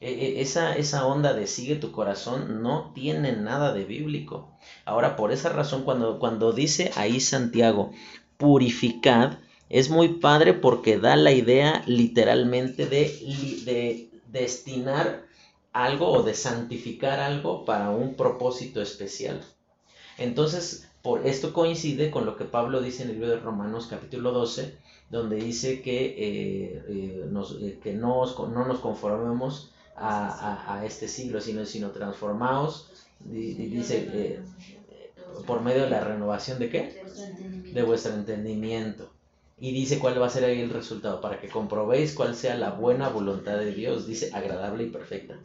E, 0.00 0.10
e, 0.10 0.40
esa, 0.40 0.76
esa 0.76 1.06
onda 1.06 1.32
de 1.32 1.46
sigue 1.46 1.76
tu 1.76 1.92
corazón 1.92 2.62
no 2.62 2.92
tiene 2.94 3.32
nada 3.32 3.72
de 3.72 3.84
bíblico. 3.84 4.56
Ahora, 4.84 5.16
por 5.16 5.32
esa 5.32 5.50
razón, 5.50 5.84
cuando, 5.84 6.18
cuando 6.18 6.52
dice 6.52 6.90
ahí 6.96 7.20
Santiago, 7.20 7.92
purificad, 8.36 9.38
es 9.68 9.90
muy 9.90 10.08
padre 10.20 10.54
porque 10.54 10.98
da 10.98 11.16
la 11.16 11.32
idea 11.32 11.82
literalmente 11.86 12.86
de, 12.86 13.08
de 13.64 14.10
destinar 14.28 15.24
algo 15.72 16.10
o 16.10 16.22
de 16.22 16.34
santificar 16.34 17.20
algo 17.20 17.64
para 17.64 17.90
un 17.90 18.14
propósito 18.14 18.80
especial. 18.80 19.42
Entonces, 20.18 20.88
por 21.02 21.26
esto 21.26 21.52
coincide 21.52 22.10
con 22.10 22.26
lo 22.26 22.36
que 22.36 22.44
Pablo 22.44 22.80
dice 22.80 23.02
en 23.02 23.10
el 23.10 23.14
libro 23.16 23.30
de 23.30 23.40
Romanos 23.40 23.86
capítulo 23.86 24.32
12, 24.32 24.76
donde 25.10 25.36
dice 25.36 25.82
que, 25.82 26.06
eh, 26.06 26.82
eh, 26.88 27.30
eh, 27.60 27.78
que 27.82 27.92
no, 27.92 28.24
nos 28.24 28.78
conformemos 28.80 29.70
a, 29.96 30.82
este 30.84 31.08
siglo, 31.08 31.40
sino, 31.40 31.64
sino 31.64 31.90
transformaos, 31.90 32.90
dice, 33.20 34.40
por 35.46 35.62
medio 35.62 35.82
de 35.84 35.90
la 35.90 36.00
renovación 36.00 36.58
de 36.58 36.70
qué? 36.70 37.02
De 37.72 37.82
vuestro 37.82 38.14
entendimiento. 38.14 39.10
Y 39.58 39.72
dice 39.72 39.98
cuál 39.98 40.20
va 40.20 40.26
a 40.26 40.30
ser 40.30 40.44
ahí 40.44 40.60
el 40.60 40.70
resultado, 40.70 41.20
para 41.20 41.40
que 41.40 41.48
comprobéis 41.48 42.12
cuál 42.12 42.34
sea 42.34 42.56
la 42.56 42.70
buena 42.70 43.08
voluntad 43.08 43.56
de 43.56 43.72
Dios, 43.72 44.06
dice 44.06 44.30
agradable 44.34 44.84
y 44.84 44.90
perfecta. 44.90 45.38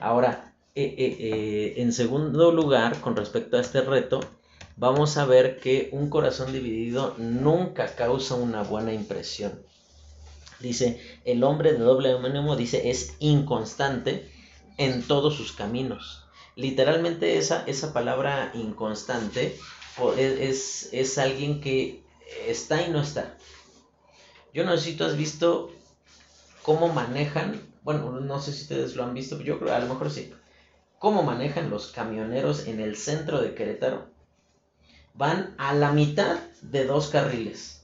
Ahora, 0.00 0.52
en 0.74 1.92
segundo 1.92 2.52
lugar, 2.52 3.00
con 3.00 3.14
respecto 3.16 3.56
a 3.56 3.60
este 3.60 3.82
reto, 3.82 4.20
vamos 4.76 5.16
a 5.16 5.26
ver 5.26 5.60
que 5.60 5.90
un 5.92 6.10
corazón 6.10 6.52
dividido 6.52 7.14
nunca 7.18 7.94
causa 7.94 8.34
una 8.34 8.62
buena 8.62 8.92
impresión. 8.92 9.62
Dice, 10.60 11.00
el 11.24 11.42
hombre 11.42 11.72
de 11.72 11.78
doble 11.78 12.12
ánimo, 12.12 12.54
dice, 12.54 12.90
es 12.90 13.14
inconstante 13.18 14.30
en 14.76 15.02
todos 15.02 15.34
sus 15.34 15.52
caminos. 15.52 16.26
Literalmente 16.54 17.38
esa, 17.38 17.64
esa 17.66 17.92
palabra 17.92 18.52
inconstante 18.54 19.56
es, 20.18 20.90
es 20.92 21.18
alguien 21.18 21.60
que 21.60 22.02
está 22.46 22.82
y 22.82 22.90
no 22.90 23.00
está. 23.00 23.36
Yo 24.52 24.64
no 24.64 24.76
sé 24.76 24.90
si 24.90 24.96
tú 24.96 25.04
has 25.04 25.16
visto 25.16 25.70
cómo 26.62 26.88
manejan, 26.88 27.62
bueno, 27.82 28.20
no 28.20 28.40
sé 28.40 28.52
si 28.52 28.62
ustedes 28.62 28.96
lo 28.96 29.04
han 29.04 29.14
visto, 29.14 29.40
yo 29.40 29.58
creo, 29.58 29.74
a 29.74 29.80
lo 29.80 29.88
mejor 29.88 30.10
sí, 30.10 30.32
cómo 30.98 31.22
manejan 31.22 31.70
los 31.70 31.88
camioneros 31.88 32.66
en 32.66 32.80
el 32.80 32.96
centro 32.96 33.40
de 33.40 33.54
Querétaro 33.54 34.08
van 35.14 35.54
a 35.58 35.74
la 35.74 35.92
mitad 35.92 36.38
de 36.62 36.84
dos 36.84 37.08
carriles. 37.08 37.82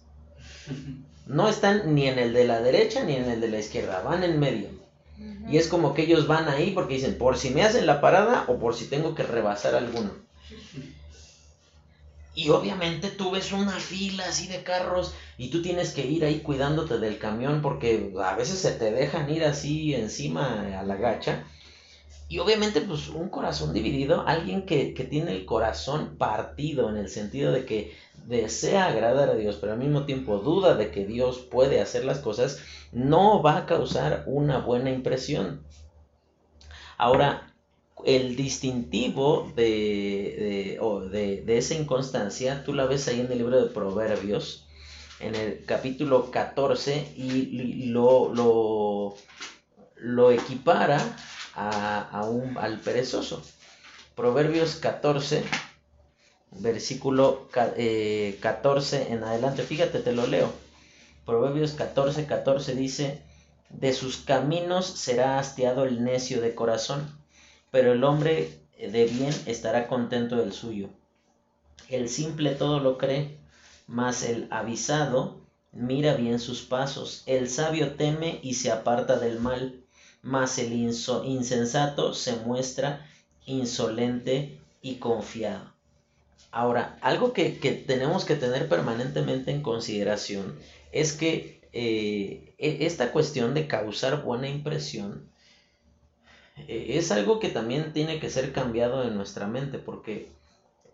No 1.27 1.49
están 1.49 1.95
ni 1.95 2.07
en 2.07 2.19
el 2.19 2.33
de 2.33 2.47
la 2.47 2.61
derecha 2.61 3.03
ni 3.05 3.17
en 3.17 3.29
el 3.29 3.41
de 3.41 3.49
la 3.49 3.59
izquierda, 3.59 4.03
van 4.03 4.23
en 4.23 4.39
medio. 4.39 4.69
Y 5.49 5.59
es 5.59 5.69
como 5.69 5.95
que 5.95 6.03
ellos 6.03 6.27
van 6.27 6.49
ahí 6.49 6.73
porque 6.73 6.95
dicen, 6.95 7.19
por 7.19 7.37
si 7.37 7.51
me 7.51 7.63
hacen 7.63 7.87
la 7.87 8.01
parada 8.01 8.45
o 8.49 8.59
por 8.59 8.75
si 8.75 8.87
tengo 8.87 9.15
que 9.15 9.23
rebasar 9.23 9.75
alguno. 9.75 10.11
Y 12.35 12.51
obviamente 12.51 13.09
tú 13.09 13.31
ves 13.31 13.53
una 13.53 13.73
fila 13.73 14.25
así 14.27 14.47
de 14.47 14.63
carros 14.63 15.15
y 15.39 15.49
tú 15.49 15.63
tienes 15.63 15.93
que 15.93 16.05
ir 16.05 16.25
ahí 16.25 16.41
cuidándote 16.41 16.99
del 16.99 17.19
camión 17.19 17.63
porque 17.63 18.13
a 18.23 18.35
veces 18.35 18.59
se 18.59 18.73
te 18.73 18.91
dejan 18.91 19.31
ir 19.31 19.45
así 19.45 19.95
encima 19.95 20.79
a 20.79 20.83
la 20.83 20.97
gacha 20.97 21.45
y 22.29 22.41
obviamente, 22.41 22.81
pues 22.81 23.09
un 23.09 23.29
corazón 23.29 23.73
dividido, 23.73 24.27
alguien 24.27 24.67
que, 24.67 24.87
tiene 25.09 25.31
el 25.31 25.45
corazón 25.45 26.17
partido 26.17 26.91
en 26.91 26.97
el 26.97 27.09
sentido 27.09 27.53
de 27.53 27.65
que 27.65 27.97
desea 28.27 28.87
agradar 28.87 29.31
a 29.31 29.37
Dios, 29.37 29.59
pero 29.61 29.75
al 29.75 29.79
mismo 29.79 30.07
tiempo 30.07 30.39
duda 30.39 30.75
de 30.75 30.91
que 30.91 31.07
Dios 31.07 31.39
puede 31.39 31.81
hacer 31.81 32.05
las 32.05 32.19
cosas, 32.19 32.59
no 32.91 33.43
va 33.43 33.59
a 33.59 33.67
causar 33.67 34.25
una 34.27 34.59
buena 34.59 34.91
impresión. 34.91 35.63
Ahora, 36.99 37.55
el 38.05 38.35
distintivo 38.35 39.53
de, 39.55 40.79
de, 41.13 41.43
de, 41.47 41.59
esa 41.59 41.75
inconstancia, 41.75 42.65
tú 42.65 42.75
la 42.75 42.87
ves 42.87 43.07
ahí 43.07 43.21
en 43.21 43.31
el 43.31 43.39
libro 43.39 43.63
de 43.63 43.71
Proverbios, 43.71 44.67
en 45.21 45.37
el 45.37 45.65
capítulo 45.65 46.33
14, 46.33 47.13
y 47.17 47.87
lo, 47.87 48.35
lo, 48.35 49.15
lo 49.95 50.33
equipara 50.33 50.99
a, 51.57 52.25
un, 52.29 52.57
al 52.59 52.81
perezoso. 52.81 53.43
Proverbios 54.15 54.77
14, 54.77 55.43
versículo 56.53 57.49
14 57.51 59.03
eh, 59.03 59.07
en 59.11 59.25
adelante. 59.25 59.63
Fíjate, 59.63 60.01
te 60.01 60.13
lo 60.13 60.27
leo. 60.27 60.53
Proverbios 61.25 61.73
14, 61.73 62.27
14 62.27 62.75
dice, 62.75 63.23
de 63.71 63.93
sus 63.93 64.19
caminos 64.19 64.87
será 64.87 65.39
hastiado 65.39 65.85
el 65.85 66.05
necio 66.05 66.41
de 66.41 66.55
corazón, 66.55 67.19
pero 67.71 67.93
el 67.93 68.05
hombre 68.05 68.61
de 68.79 69.07
bien 69.07 69.35
estará 69.47 69.89
contento 69.89 70.37
del 70.37 70.53
suyo. 70.53 70.89
El 71.89 72.09
simple 72.09 72.55
todo 72.55 72.81
lo 72.81 72.99
cree, 72.99 73.39
mas 73.87 74.23
el 74.23 74.47
avisado 74.51 75.41
mira 75.73 76.15
bien 76.15 76.39
sus 76.39 76.63
pasos. 76.63 77.23
El 77.27 77.49
sabio 77.49 77.95
teme 77.95 78.41
y 78.43 78.55
se 78.55 78.71
aparta 78.71 79.19
del 79.19 79.41
mal 79.41 79.86
mas 80.27 80.59
el 80.59 80.73
insensato 80.73 82.13
se 82.13 82.37
muestra 82.37 83.07
insolente 83.47 84.59
y 84.83 84.97
confiado. 84.97 85.73
Ahora, 86.51 86.99
algo 87.01 87.33
que, 87.33 87.51
tenemos 87.87 88.25
que 88.25 88.35
tener 88.35 88.69
permanentemente 88.69 89.53
en 89.53 89.63
consideración 89.63 90.59
es 90.91 91.13
que 91.13 91.61
eh, 91.73 92.55
e, 92.59 92.87
esta 92.87 93.13
cuestión 93.13 93.55
de 93.55 93.69
causar 93.69 94.25
buena 94.25 94.49
impresión 94.49 95.31
eh, 96.67 96.87
es 96.99 97.13
algo 97.13 97.39
que 97.39 97.51
también 97.51 97.93
tiene 97.93 98.19
que 98.19 98.31
ser 98.31 98.53
cambiado 98.53 99.07
en 99.07 99.15
nuestra 99.15 99.47
mente 99.47 99.79
porque 99.79 100.29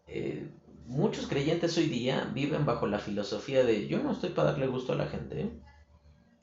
eh, 0.08 0.46
muchos 0.86 1.26
creyentes 1.26 1.78
hoy 1.78 1.86
día 1.86 2.30
viven 2.34 2.66
bajo 2.66 2.86
la 2.86 2.98
filosofía 2.98 3.64
de 3.64 3.86
yo 3.86 3.98
no 4.00 4.12
estoy 4.12 4.30
para 4.30 4.50
darle 4.50 4.66
gusto 4.66 4.92
a 4.92 4.96
la 4.96 5.06
gente. 5.06 5.48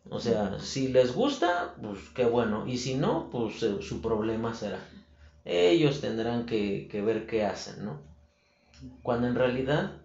O 0.09 0.19
sea, 0.19 0.59
si 0.59 0.87
les 0.87 1.13
gusta, 1.13 1.75
pues 1.81 1.99
qué 2.15 2.25
bueno. 2.25 2.67
Y 2.67 2.77
si 2.77 2.95
no, 2.95 3.29
pues 3.31 3.61
eh, 3.63 3.81
su 3.81 4.01
problema 4.01 4.53
será. 4.53 4.79
Ellos 5.45 6.01
tendrán 6.01 6.45
que, 6.45 6.87
que, 6.91 7.01
ver 7.01 7.27
qué 7.27 7.45
hacen, 7.45 7.85
¿no? 7.85 8.01
Cuando 9.01 9.27
en 9.27 9.35
realidad 9.35 10.01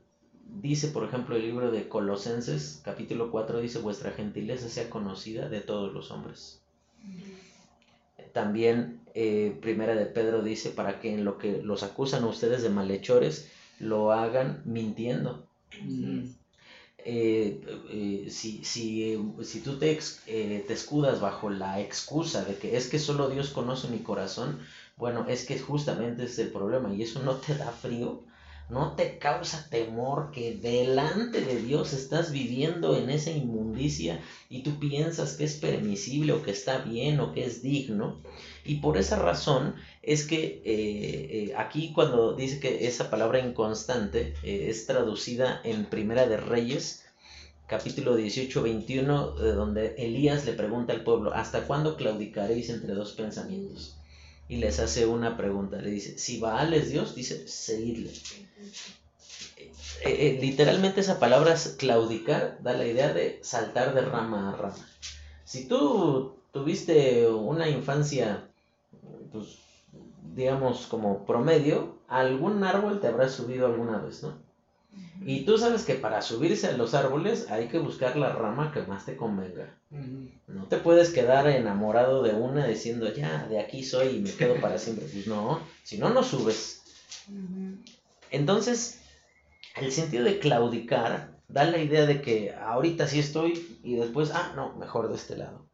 dice, 0.47 0.89
por 0.89 1.05
ejemplo, 1.05 1.37
el 1.37 1.43
libro 1.43 1.71
de 1.71 1.89
Colosenses, 1.89 2.81
capítulo 2.85 3.31
4, 3.31 3.61
dice, 3.61 3.79
vuestra 3.79 4.13
gentileza 4.13 4.69
sea 4.69 4.91
conocida 4.91 5.49
de 5.49 5.61
todos 5.61 5.93
los 5.93 6.11
hombres. 6.11 6.63
También 8.33 9.01
eh, 9.15 9.57
Primera 9.61 9.95
de 9.95 10.07
Pedro 10.07 10.43
dice, 10.43 10.71
para 10.71 11.01
que 11.01 11.15
en 11.15 11.25
lo 11.25 11.39
que 11.39 11.63
los 11.63 11.83
acusan 11.83 12.25
a 12.25 12.29
ustedes 12.29 12.63
de 12.63 12.71
malhechores, 12.71 13.51
lo 13.79 14.13
hagan 14.13 14.63
mintiendo. 14.65 15.47
Eh, 17.07 17.61
eh, 17.91 18.31
si, 18.31 18.65
si, 18.65 19.19
si, 19.43 19.61
tú 19.61 19.79
te, 19.79 19.99
eh, 20.27 20.65
te 20.67 20.73
escudas 20.73 21.21
bajo 21.21 21.51
la 21.51 21.79
excusa 21.81 22.45
de 22.45 22.57
que 22.57 22.77
es 22.79 22.89
que 22.89 22.99
solo 22.99 23.29
Dios 23.29 23.51
conoce 23.51 23.89
mi 23.89 24.03
corazón, 24.03 24.59
bueno, 24.97 25.27
es 25.29 25.45
que 25.47 25.59
justamente 25.59 26.25
es 26.25 26.39
el 26.39 26.51
problema 26.51 26.95
y 26.95 27.03
eso 27.03 27.23
no 27.23 27.37
te 27.37 27.57
da 27.57 27.71
frío, 27.73 28.25
no 28.71 28.93
te 28.97 29.19
causa 29.19 29.69
temor 29.69 30.31
que 30.33 30.57
delante 30.57 31.43
de 31.43 31.61
Dios 31.61 31.93
estás 31.93 32.33
viviendo 32.33 32.97
en 32.97 33.11
esa 33.11 33.31
inmundicia 33.31 34.21
y 34.49 34.63
tú 34.63 34.79
piensas 34.79 35.35
que 35.35 35.45
es 35.45 35.57
permisible 35.57 36.33
o 36.33 36.43
que 36.43 36.51
está 36.51 36.79
bien 36.79 37.21
o 37.21 37.33
que 37.33 37.45
es 37.45 37.63
digno. 37.63 38.21
Y 38.65 38.77
por 38.77 38.97
esa 38.97 39.19
razón 39.19 39.75
es 40.03 40.25
que 40.25 40.63
eh, 40.65 41.51
eh, 41.51 41.55
aquí 41.57 41.93
cuando 41.93 42.35
dice 42.35 42.59
que 42.59 42.87
esa 42.87 43.11
palabra 43.11 43.39
inconstante 43.39 44.35
eh, 44.43 44.67
es 44.71 44.87
traducida 44.87 45.61
en 45.65 45.85
Primera 45.85 46.27
de 46.27 46.39
Reyes, 46.39 47.05
capítulo 47.67 48.17
18, 48.17 48.63
21, 48.63 49.31
donde 49.33 49.95
Elías 49.99 50.47
le 50.47 50.55
pregunta 50.55 50.95
al 50.95 51.05
pueblo, 51.05 51.35
¿hasta 51.35 51.67
cuándo 51.67 51.97
claudicaréis 51.97 52.71
entre 52.71 52.95
dos 52.95 53.13
pensamientos? 53.13 53.99
Y 54.49 54.57
les 54.59 54.79
hace 54.79 55.07
una 55.07 55.37
pregunta, 55.37 55.79
le 55.79 55.91
dice, 55.91 56.19
si 56.19 56.39
Baal 56.39 56.75
es 56.75 56.91
Dios, 56.91 57.15
dice, 57.15 57.49
seguidle. 57.49 58.13
literalmente 60.41 61.01
esa 61.01 61.19
palabra 61.19 61.55
claudicar 61.79 62.59
da 62.63 62.75
la 62.75 62.87
idea 62.87 63.13
de 63.13 63.41
saltar 63.43 63.95
de 63.95 64.03
rama 64.03 64.51
a 64.51 64.57
rama. 64.57 64.89
Si 65.45 65.67
tú 65.67 66.37
tuviste 66.53 67.29
una 67.29 67.69
infancia 67.69 68.49
pues, 69.35 69.59
digamos, 70.35 70.87
como 70.87 71.27
promedio, 71.27 71.97
algún 72.09 72.63
árbol 72.63 73.01
te 73.01 73.09
habrá 73.09 73.29
subido 73.29 73.67
alguna 73.67 73.99
vez, 73.99 74.23
¿no? 74.23 74.44
Y 75.25 75.45
tú 75.45 75.57
sabes 75.59 75.85
que 75.85 75.95
para 75.95 76.21
subirse 76.23 76.67
a 76.67 76.77
los 76.77 76.95
árboles 76.95 77.51
hay 77.51 77.69
que 77.69 77.79
buscar 77.79 78.17
la 78.17 78.33
rama 78.33 78.73
que 78.73 78.83
más 78.83 79.07
te 79.07 79.17
convenga. 79.17 79.75
No 80.49 80.65
te 80.65 80.77
puedes 80.79 81.11
quedar 81.11 81.47
enamorado 81.49 82.23
de 82.23 82.35
una 82.35 82.67
diciendo, 82.67 83.13
ya, 83.13 83.47
de 83.47 83.61
aquí 83.61 83.85
soy 83.85 84.17
y 84.17 84.21
me 84.21 84.31
quedo 84.33 84.61
para 84.61 84.79
siempre. 84.79 85.07
Pues 85.07 85.27
no, 85.27 85.61
si 85.83 85.99
no, 85.99 86.11
no 86.11 86.23
subes. 86.23 86.83
Entonces, 88.31 89.01
el 89.77 89.93
sentido 89.93 90.25
de 90.25 90.39
claudicar 90.39 91.35
da 91.49 91.65
la 91.65 91.79
idea 91.79 92.07
de 92.07 92.21
que 92.21 92.53
ahorita 92.53 93.07
sí 93.07 93.19
estoy 93.19 93.79
y 93.83 93.97
después, 93.97 94.31
ah, 94.33 94.53
no, 94.57 94.75
mejor 94.75 95.09
de 95.09 95.17
este 95.17 95.37
lado. 95.37 95.67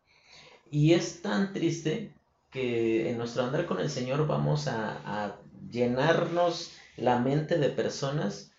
Y 0.71 0.93
es 0.93 1.23
tan 1.23 1.53
triste 1.53 2.13
que 2.51 3.11
en 3.11 3.19
nuestro 3.19 3.45
andar 3.45 3.67
con 3.67 3.81
el 3.81 3.91
Señor 3.91 4.27
vamos 4.27 4.69
a, 4.69 5.37
llenarnos 5.71 6.73
la 6.97 7.21
mente 7.21 7.57
de 7.57 7.69
personas 7.69 8.50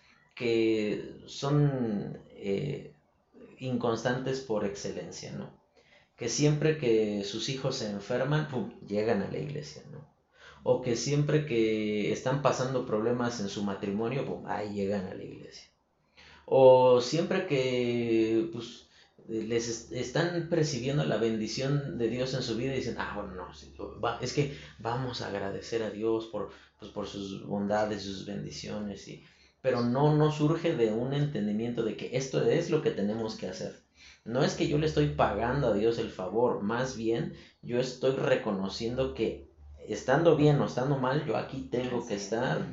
que 0.42 1.22
son 1.26 2.18
eh, 2.30 2.92
inconstantes 3.60 4.40
por 4.40 4.64
excelencia, 4.64 5.30
¿no? 5.32 5.56
Que 6.16 6.28
siempre 6.28 6.78
que 6.78 7.22
sus 7.22 7.48
hijos 7.48 7.76
se 7.76 7.90
enferman, 7.90 8.48
llegan 8.86 9.22
a 9.22 9.30
la 9.30 9.38
iglesia, 9.38 9.82
¿no? 9.92 10.00
O 10.64 10.82
que 10.82 10.96
siempre 10.96 11.46
que 11.46 12.12
están 12.12 12.42
pasando 12.42 12.86
problemas 12.86 13.38
en 13.40 13.48
su 13.48 13.62
matrimonio, 13.62 14.42
ahí 14.46 14.74
llegan 14.74 15.06
a 15.06 15.14
la 15.14 15.22
iglesia. 15.22 15.70
O 16.44 17.00
siempre 17.00 17.46
que 17.46 18.50
pues, 18.52 18.88
les 19.28 19.92
están 19.92 20.48
percibiendo 20.48 21.04
la 21.04 21.18
bendición 21.18 21.98
de 21.98 22.08
Dios 22.08 22.34
en 22.34 22.42
su 22.42 22.56
vida 22.56 22.72
y 22.72 22.78
dicen, 22.78 22.96
ah, 22.98 23.12
bueno, 23.14 23.34
no, 23.34 24.18
es 24.20 24.32
que 24.32 24.56
vamos 24.80 25.22
a 25.22 25.28
agradecer 25.28 25.84
a 25.84 25.90
Dios 25.90 26.26
por, 26.26 26.50
pues, 26.80 26.90
por 26.90 27.06
sus 27.06 27.46
bondades, 27.46 28.02
sus 28.02 28.26
bendiciones, 28.26 29.06
y, 29.06 29.24
pero 29.62 29.80
no, 29.80 30.14
no 30.14 30.32
surge 30.32 30.74
de 30.74 30.92
un 30.92 31.14
entendimiento 31.14 31.84
de 31.84 31.96
que 31.96 32.16
esto 32.16 32.44
es 32.44 32.68
lo 32.68 32.82
que 32.82 32.90
tenemos 32.90 33.36
que 33.36 33.46
hacer. 33.46 33.80
No 34.24 34.44
es 34.44 34.54
que 34.54 34.68
yo 34.68 34.76
le 34.78 34.86
estoy 34.86 35.10
pagando 35.10 35.68
a 35.68 35.74
Dios 35.74 35.98
el 35.98 36.10
favor, 36.10 36.62
más 36.62 36.96
bien 36.96 37.34
yo 37.62 37.78
estoy 37.80 38.16
reconociendo 38.16 39.14
que 39.14 39.48
estando 39.88 40.36
bien 40.36 40.60
o 40.60 40.66
estando 40.66 40.98
mal, 40.98 41.24
yo 41.26 41.36
aquí 41.36 41.68
tengo 41.70 42.06
que 42.06 42.16
estar. 42.16 42.66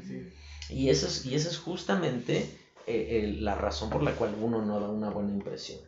Y 0.69 0.89
eso 0.89 1.07
es, 1.07 1.25
y 1.25 1.35
eso 1.35 1.49
es 1.49 1.57
justamente 1.57 2.49
eh, 2.85 3.35
la 3.39 3.55
razón 3.55 3.89
por 3.89 4.03
la 4.03 4.13
cual 4.13 4.35
uno 4.41 4.63
no 4.63 4.79
da 4.79 4.89
una 4.89 5.09
buena 5.09 5.31
impresión. 5.31 5.79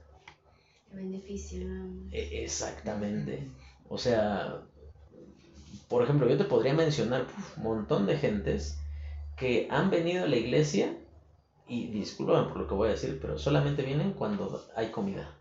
beneficio. 0.91 1.67
E, 2.11 2.43
exactamente. 2.43 3.47
O 3.89 3.97
sea, 3.97 4.61
por 5.87 6.03
ejemplo, 6.03 6.27
yo 6.27 6.37
te 6.37 6.45
podría 6.45 6.73
mencionar 6.73 7.25
un 7.57 7.63
montón 7.63 8.05
de 8.05 8.17
gentes 8.17 8.80
que 9.37 9.67
han 9.71 9.89
venido 9.89 10.23
a 10.23 10.27
la 10.27 10.35
iglesia 10.35 10.97
y 11.67 11.87
disculpen 11.87 12.49
por 12.49 12.57
lo 12.57 12.67
que 12.67 12.73
voy 12.73 12.89
a 12.89 12.91
decir, 12.91 13.17
pero 13.21 13.37
solamente 13.37 13.83
vienen 13.83 14.13
cuando 14.13 14.65
hay 14.75 14.91
comida. 14.91 15.33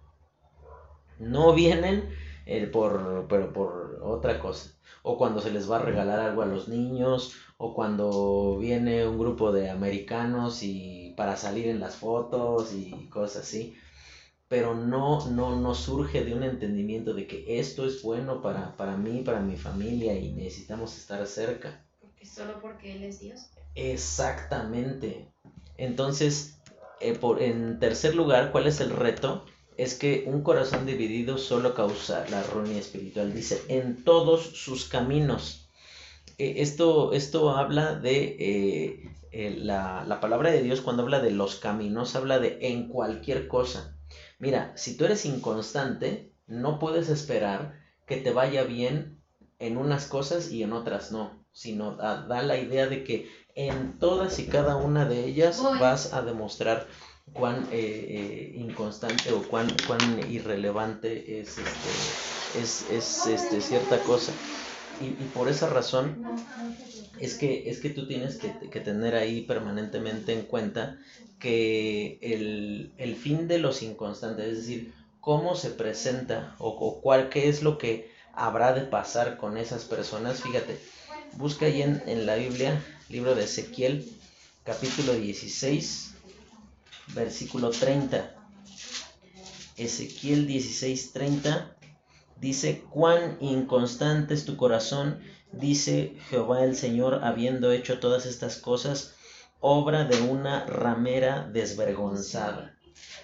No 1.19 1.53
vienen 1.53 2.09
eh, 2.47 2.67
por, 2.67 3.27
pero 3.29 3.53
por 3.53 4.01
otra 4.03 4.39
cosa. 4.39 4.73
O 5.03 5.17
cuando 5.19 5.41
se 5.41 5.51
les 5.51 5.71
va 5.71 5.77
a 5.77 5.83
regalar 5.83 6.21
algo 6.21 6.43
a 6.43 6.47
los 6.47 6.69
niños, 6.69 7.35
o 7.59 7.75
cuando 7.75 8.59
viene 8.59 9.07
un 9.07 9.19
grupo 9.19 9.53
de 9.53 9.71
americanos 9.71 10.63
y 10.63 11.15
para 11.17 11.37
salir 11.37 11.69
en 11.69 11.79
las 11.79 11.97
fotos 11.97 12.73
y 12.73 13.09
cosas 13.09 13.43
así. 13.43 13.77
Pero 14.49 14.75
no, 14.75 15.29
no, 15.31 15.61
no 15.61 15.75
surge 15.75 16.25
de 16.25 16.35
un 16.35 16.43
entendimiento 16.43 17.15
de 17.15 17.27
que 17.27 17.61
esto 17.61 17.85
es 17.87 18.03
bueno 18.03 18.43
para, 18.43 18.77
para 18.77 18.97
mí, 18.97 19.23
para 19.23 19.41
mi 19.41 19.57
familia 19.57 20.19
y 20.19 20.33
necesitamos 20.33 20.97
estar 20.97 21.25
cerca. 21.27 21.85
Porque 22.01 22.27
solo 22.27 22.61
porque 22.61 22.97
Él 22.97 23.05
es 23.05 23.21
Dios. 23.21 23.51
Exactamente. 23.75 25.33
Entonces, 25.77 26.61
eh, 27.01 27.15
por, 27.15 27.43
en 27.43 27.79
tercer 27.79 28.15
lugar, 28.15 28.53
¿cuál 28.53 28.67
es 28.67 28.81
el 28.81 28.91
reto? 28.91 29.45
es 29.81 29.95
que 29.95 30.25
un 30.27 30.43
corazón 30.43 30.85
dividido 30.85 31.39
solo 31.39 31.73
causa 31.75 32.27
la 32.29 32.43
ruina 32.43 32.77
espiritual. 32.77 33.33
Dice, 33.33 33.63
en 33.69 34.05
todos 34.05 34.43
sus 34.43 34.85
caminos. 34.85 35.71
E, 36.37 36.61
esto, 36.61 37.15
esto 37.15 37.57
habla 37.57 37.95
de 37.95 39.07
eh, 39.33 39.57
la, 39.57 40.05
la, 40.07 40.21
palabra 40.21 40.51
de 40.51 40.63
Dios 40.63 40.83
cuando 40.83 41.03
habla 41.03 41.21
de 41.21 41.31
los 41.31 41.57
caminos, 41.57 42.15
habla 42.15 42.39
de 42.39 42.59
en 42.61 42.89
cualquier 42.89 43.49
cosa. 43.49 43.97
Mira, 44.39 44.75
si 44.77 44.99
tú 44.99 45.07
eres 45.07 45.25
inconstante, 45.25 46.31
no 46.47 46.79
puedes 46.79 47.09
esperar 47.09 47.81
que 48.07 48.19
te 48.19 48.33
vaya 48.33 48.65
bien 48.65 49.23
en 49.59 49.79
unas 49.79 50.05
cosas 50.07 50.51
y 50.51 50.63
en 50.63 50.75
otras 50.75 51.11
no, 51.11 51.40
sino 51.53 51.97
da, 51.97 52.23
da 52.23 52.43
la 52.43 52.57
idea 52.59 52.87
de 52.87 53.05
que 53.05 53.29
en 53.55 53.99
todas 53.99 54.39
y 54.39 54.47
cada 54.47 54.77
una 54.77 55.05
de 55.05 55.25
ellas 55.25 55.61
vas 55.79 56.13
a 56.13 56.23
demostrar 56.23 56.87
cuán 57.33 57.69
eh, 57.73 58.07
eh, 58.09 58.53
inconstante 58.57 59.33
o 59.33 59.43
cuán, 59.43 59.69
cuán 59.87 60.01
irrelevante 60.31 61.41
es, 61.41 61.59
este, 61.59 62.61
es, 62.61 62.91
es 62.91 63.27
este, 63.27 63.61
cierta 63.61 63.99
cosa. 64.03 64.33
Y, 65.01 65.07
y, 65.07 65.31
por 65.35 65.49
esa 65.49 65.69
razón 65.69 66.23
es 67.21 67.35
que, 67.35 67.71
es 67.71 67.81
que 67.81 67.91
tú 67.91 68.07
tienes 68.07 68.37
que, 68.37 68.53
que 68.71 68.81
tener 68.81 69.15
ahí 69.15 69.43
permanentemente 69.43 70.33
en 70.33 70.43
cuenta 70.43 70.99
que 71.39 72.19
el, 72.21 72.93
el, 72.99 73.17
fin 73.17 73.49
de 73.49 73.59
los 73.59 73.83
inconstantes, 73.83 74.47
es 74.47 74.57
decir, 74.59 74.93
cómo 75.21 75.55
se 75.55 75.71
presenta 75.71 76.55
o, 76.59 76.69
o, 76.69 77.01
cuál, 77.01 77.31
qué 77.31 77.49
es 77.49 77.63
lo 77.63 77.79
que 77.79 78.11
habrá 78.35 78.75
de 78.75 78.83
pasar 78.83 79.39
con 79.39 79.57
esas 79.57 79.85
personas. 79.85 80.43
Fíjate, 80.43 80.79
busca 81.35 81.67
ahí 81.67 81.83
en, 81.83 82.27
la 82.27 82.37
Biblia, 82.37 82.83
libro 83.09 83.35
de 83.35 83.45
Ezequiel, 83.45 84.11
capítulo 84.65 85.15
16, 85.15 86.15
versículo 87.15 87.71
30. 87.71 88.35
Ezequiel 89.77 90.47
16:30 90.47 91.77
dice, 92.41 92.85
cuán 92.91 93.39
inconstante 93.41 94.35
es 94.35 94.45
tu 94.45 94.57
corazón, 94.57 95.21
dice 95.53 96.17
Jehová 96.29 96.65
el 96.65 96.77
Señor, 96.77 97.21
habiendo 97.23 97.73
hecho 97.73 98.01
todas 98.01 98.27
estas 98.27 98.57
cosas, 98.57 99.15
obra 99.61 100.05
de 100.05 100.21
una 100.23 100.67
ramera 100.67 101.49
desvergonzada. 101.51 102.77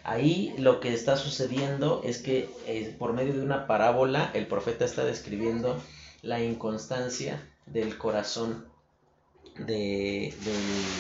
Ahí 0.05 0.55
lo 0.59 0.81
que 0.81 0.95
está 0.95 1.17
sucediendo 1.17 2.01
es 2.05 2.19
que 2.19 2.49
eh, 2.67 2.95
por 2.99 3.13
medio 3.13 3.35
de 3.35 3.43
una 3.43 3.67
parábola 3.67 4.31
el 4.35 4.47
profeta 4.47 4.85
está 4.85 5.05
describiendo 5.05 5.83
la 6.23 6.41
inconstancia 6.41 7.43
del 7.67 7.99
corazón 7.99 8.67
de, 9.59 10.35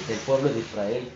del 0.08 0.18
pueblo 0.20 0.52
de 0.52 0.60
Israel 0.60 1.08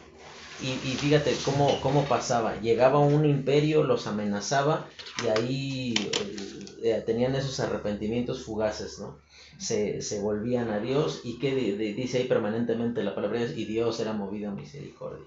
y, 0.62 0.94
fíjate 0.96 1.34
cómo, 1.44 1.80
cómo 1.80 2.04
pasaba. 2.04 2.60
Llegaba 2.60 2.98
un 2.98 3.24
imperio, 3.24 3.82
los 3.82 4.06
amenazaba 4.06 4.86
y 5.24 5.28
ahí 5.28 5.94
eh, 5.96 6.64
eh, 6.82 7.02
tenían 7.04 7.34
esos 7.34 7.60
arrepentimientos 7.60 8.44
fugaces, 8.44 8.98
¿no? 8.98 9.18
Se, 9.58 10.02
se 10.02 10.20
volvían 10.20 10.70
a 10.70 10.78
Dios 10.80 11.22
y 11.24 11.38
que 11.38 11.54
dice 11.54 12.18
ahí 12.18 12.24
permanentemente 12.24 13.02
la 13.02 13.14
palabra 13.14 13.42
y 13.42 13.64
Dios 13.64 14.00
era 14.00 14.12
movido 14.12 14.50
a 14.50 14.54
misericordia. 14.54 15.26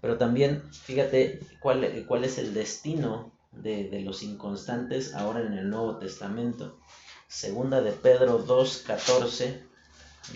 Pero 0.00 0.18
también, 0.18 0.62
fíjate 0.72 1.40
cuál, 1.60 2.04
cuál 2.06 2.24
es 2.24 2.38
el 2.38 2.54
destino 2.54 3.32
de, 3.52 3.88
de, 3.88 4.00
los 4.02 4.22
inconstantes 4.22 5.14
ahora 5.14 5.40
en 5.40 5.54
el 5.54 5.70
Nuevo 5.70 5.96
Testamento. 5.98 6.78
Segunda 7.30 7.80
de 7.80 7.92
Pedro 7.92 8.44
2.14 8.44 9.62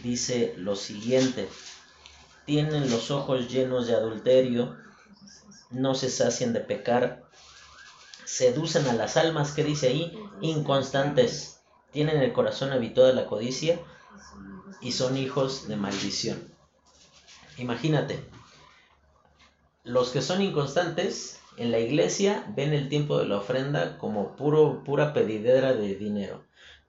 dice 0.04 0.54
lo 0.56 0.76
siguiente. 0.76 1.48
Tienen 2.46 2.88
los 2.88 3.10
ojos 3.10 3.48
llenos 3.50 3.88
de 3.88 3.96
adulterio, 3.96 4.76
no 5.72 5.96
se 5.96 6.08
sacian 6.08 6.52
de 6.52 6.60
pecar, 6.60 7.24
seducen 8.24 8.86
a 8.86 8.92
las 8.92 9.16
almas, 9.16 9.50
que 9.50 9.64
dice 9.64 9.88
ahí, 9.88 10.16
inconstantes, 10.40 11.58
tienen 11.90 12.18
el 12.18 12.32
corazón 12.32 12.70
habituado 12.70 13.10
a 13.10 13.14
la 13.14 13.26
codicia 13.26 13.80
y 14.80 14.92
son 14.92 15.16
hijos 15.16 15.66
de 15.66 15.74
maldición. 15.74 16.48
Imagínate, 17.58 18.24
los 19.82 20.10
que 20.10 20.22
son 20.22 20.42
inconstantes 20.42 21.40
en 21.56 21.72
la 21.72 21.80
iglesia 21.80 22.44
ven 22.54 22.72
el 22.72 22.88
tiempo 22.88 23.18
de 23.18 23.26
la 23.26 23.38
ofrenda 23.38 23.98
como 23.98 24.36
puro, 24.36 24.84
pura 24.84 25.12
pedidera 25.12 25.72
de 25.72 25.96
dinero, 25.96 26.44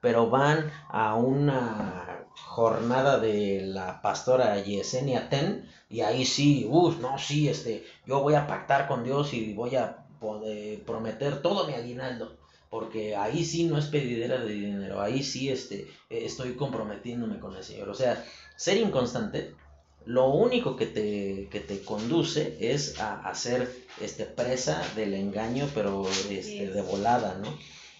pero 0.06 0.30
van 0.30 0.70
a 0.88 1.16
una 1.16 2.28
jornada 2.32 3.18
de 3.18 3.62
la 3.62 4.00
pastora 4.00 4.62
Yesenia 4.62 5.28
Ten 5.28 5.68
y 5.90 6.02
ahí 6.02 6.24
sí, 6.24 6.64
uff, 6.70 7.00
no, 7.00 7.18
sí, 7.18 7.48
este, 7.48 7.84
yo 8.06 8.20
voy 8.20 8.34
a 8.34 8.46
pactar 8.46 8.86
con 8.86 9.02
Dios 9.02 9.34
y 9.34 9.52
voy 9.52 9.74
a 9.74 10.06
poder 10.20 10.80
prometer 10.84 11.42
todo 11.42 11.66
mi 11.66 11.74
aguinaldo, 11.74 12.36
porque 12.70 13.16
ahí 13.16 13.44
sí 13.44 13.64
no 13.64 13.78
es 13.78 13.86
pedidera 13.86 14.38
de 14.38 14.52
dinero, 14.52 15.00
ahí 15.00 15.24
sí 15.24 15.48
este, 15.48 15.88
estoy 16.08 16.54
comprometiéndome 16.54 17.40
con 17.40 17.56
el 17.56 17.64
Señor. 17.64 17.88
O 17.88 17.94
sea, 17.94 18.24
ser 18.54 18.76
inconstante, 18.76 19.56
lo 20.04 20.28
único 20.28 20.76
que 20.76 20.86
te, 20.86 21.48
que 21.50 21.58
te 21.58 21.82
conduce 21.82 22.56
es 22.60 23.00
a, 23.00 23.34
ser 23.34 23.68
este, 24.00 24.24
presa 24.24 24.80
del 24.94 25.14
engaño, 25.14 25.68
pero 25.74 26.06
este, 26.30 26.70
de 26.70 26.82
volada, 26.82 27.40
¿no? 27.42 27.48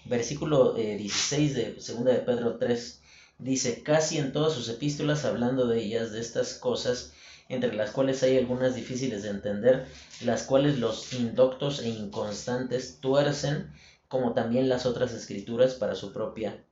Versículo 0.08 0.74
16 0.74 1.50
eh, 1.50 1.54
de 1.54 1.72
2 1.74 2.04
de 2.04 2.14
Pedro 2.14 2.56
3 2.58 3.00
dice 3.38 3.82
casi 3.82 4.18
en 4.18 4.32
todas 4.32 4.52
sus 4.52 4.68
epístolas 4.68 5.24
hablando 5.24 5.66
de 5.66 5.82
ellas, 5.82 6.12
de 6.12 6.20
estas 6.20 6.54
cosas, 6.54 7.12
entre 7.48 7.74
las 7.74 7.90
cuales 7.90 8.22
hay 8.22 8.38
algunas 8.38 8.74
difíciles 8.74 9.22
de 9.22 9.30
entender, 9.30 9.86
las 10.24 10.44
cuales 10.44 10.78
los 10.78 11.12
indoctos 11.12 11.80
e 11.80 11.88
inconstantes 11.88 12.98
tuercen, 13.00 13.70
como 14.08 14.32
también 14.32 14.68
las 14.68 14.86
otras 14.86 15.12
escrituras 15.12 15.74
para 15.74 15.94
su 15.94 16.12
propia 16.12 16.64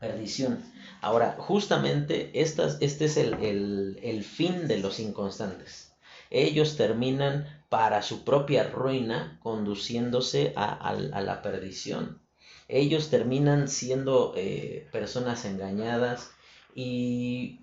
perdición. 0.00 0.62
Ahora, 1.00 1.36
justamente 1.38 2.30
estas, 2.40 2.78
este 2.80 3.04
es 3.06 3.16
el, 3.16 3.34
el, 3.34 4.00
el 4.02 4.24
fin 4.24 4.68
de 4.68 4.78
los 4.78 4.98
inconstantes. 5.00 5.92
ellos 6.30 6.76
terminan 6.76 7.46
para 7.68 8.02
su 8.02 8.24
propia 8.24 8.64
ruina 8.64 9.38
conduciéndose 9.42 10.52
a, 10.56 10.94
la 10.94 11.42
perdición. 11.42 12.20
Ellos 12.68 13.10
terminan 13.10 13.68
siendo 13.68 14.34
eh, 14.36 14.86
personas 14.92 15.44
engañadas 15.44 16.30
y 16.74 17.60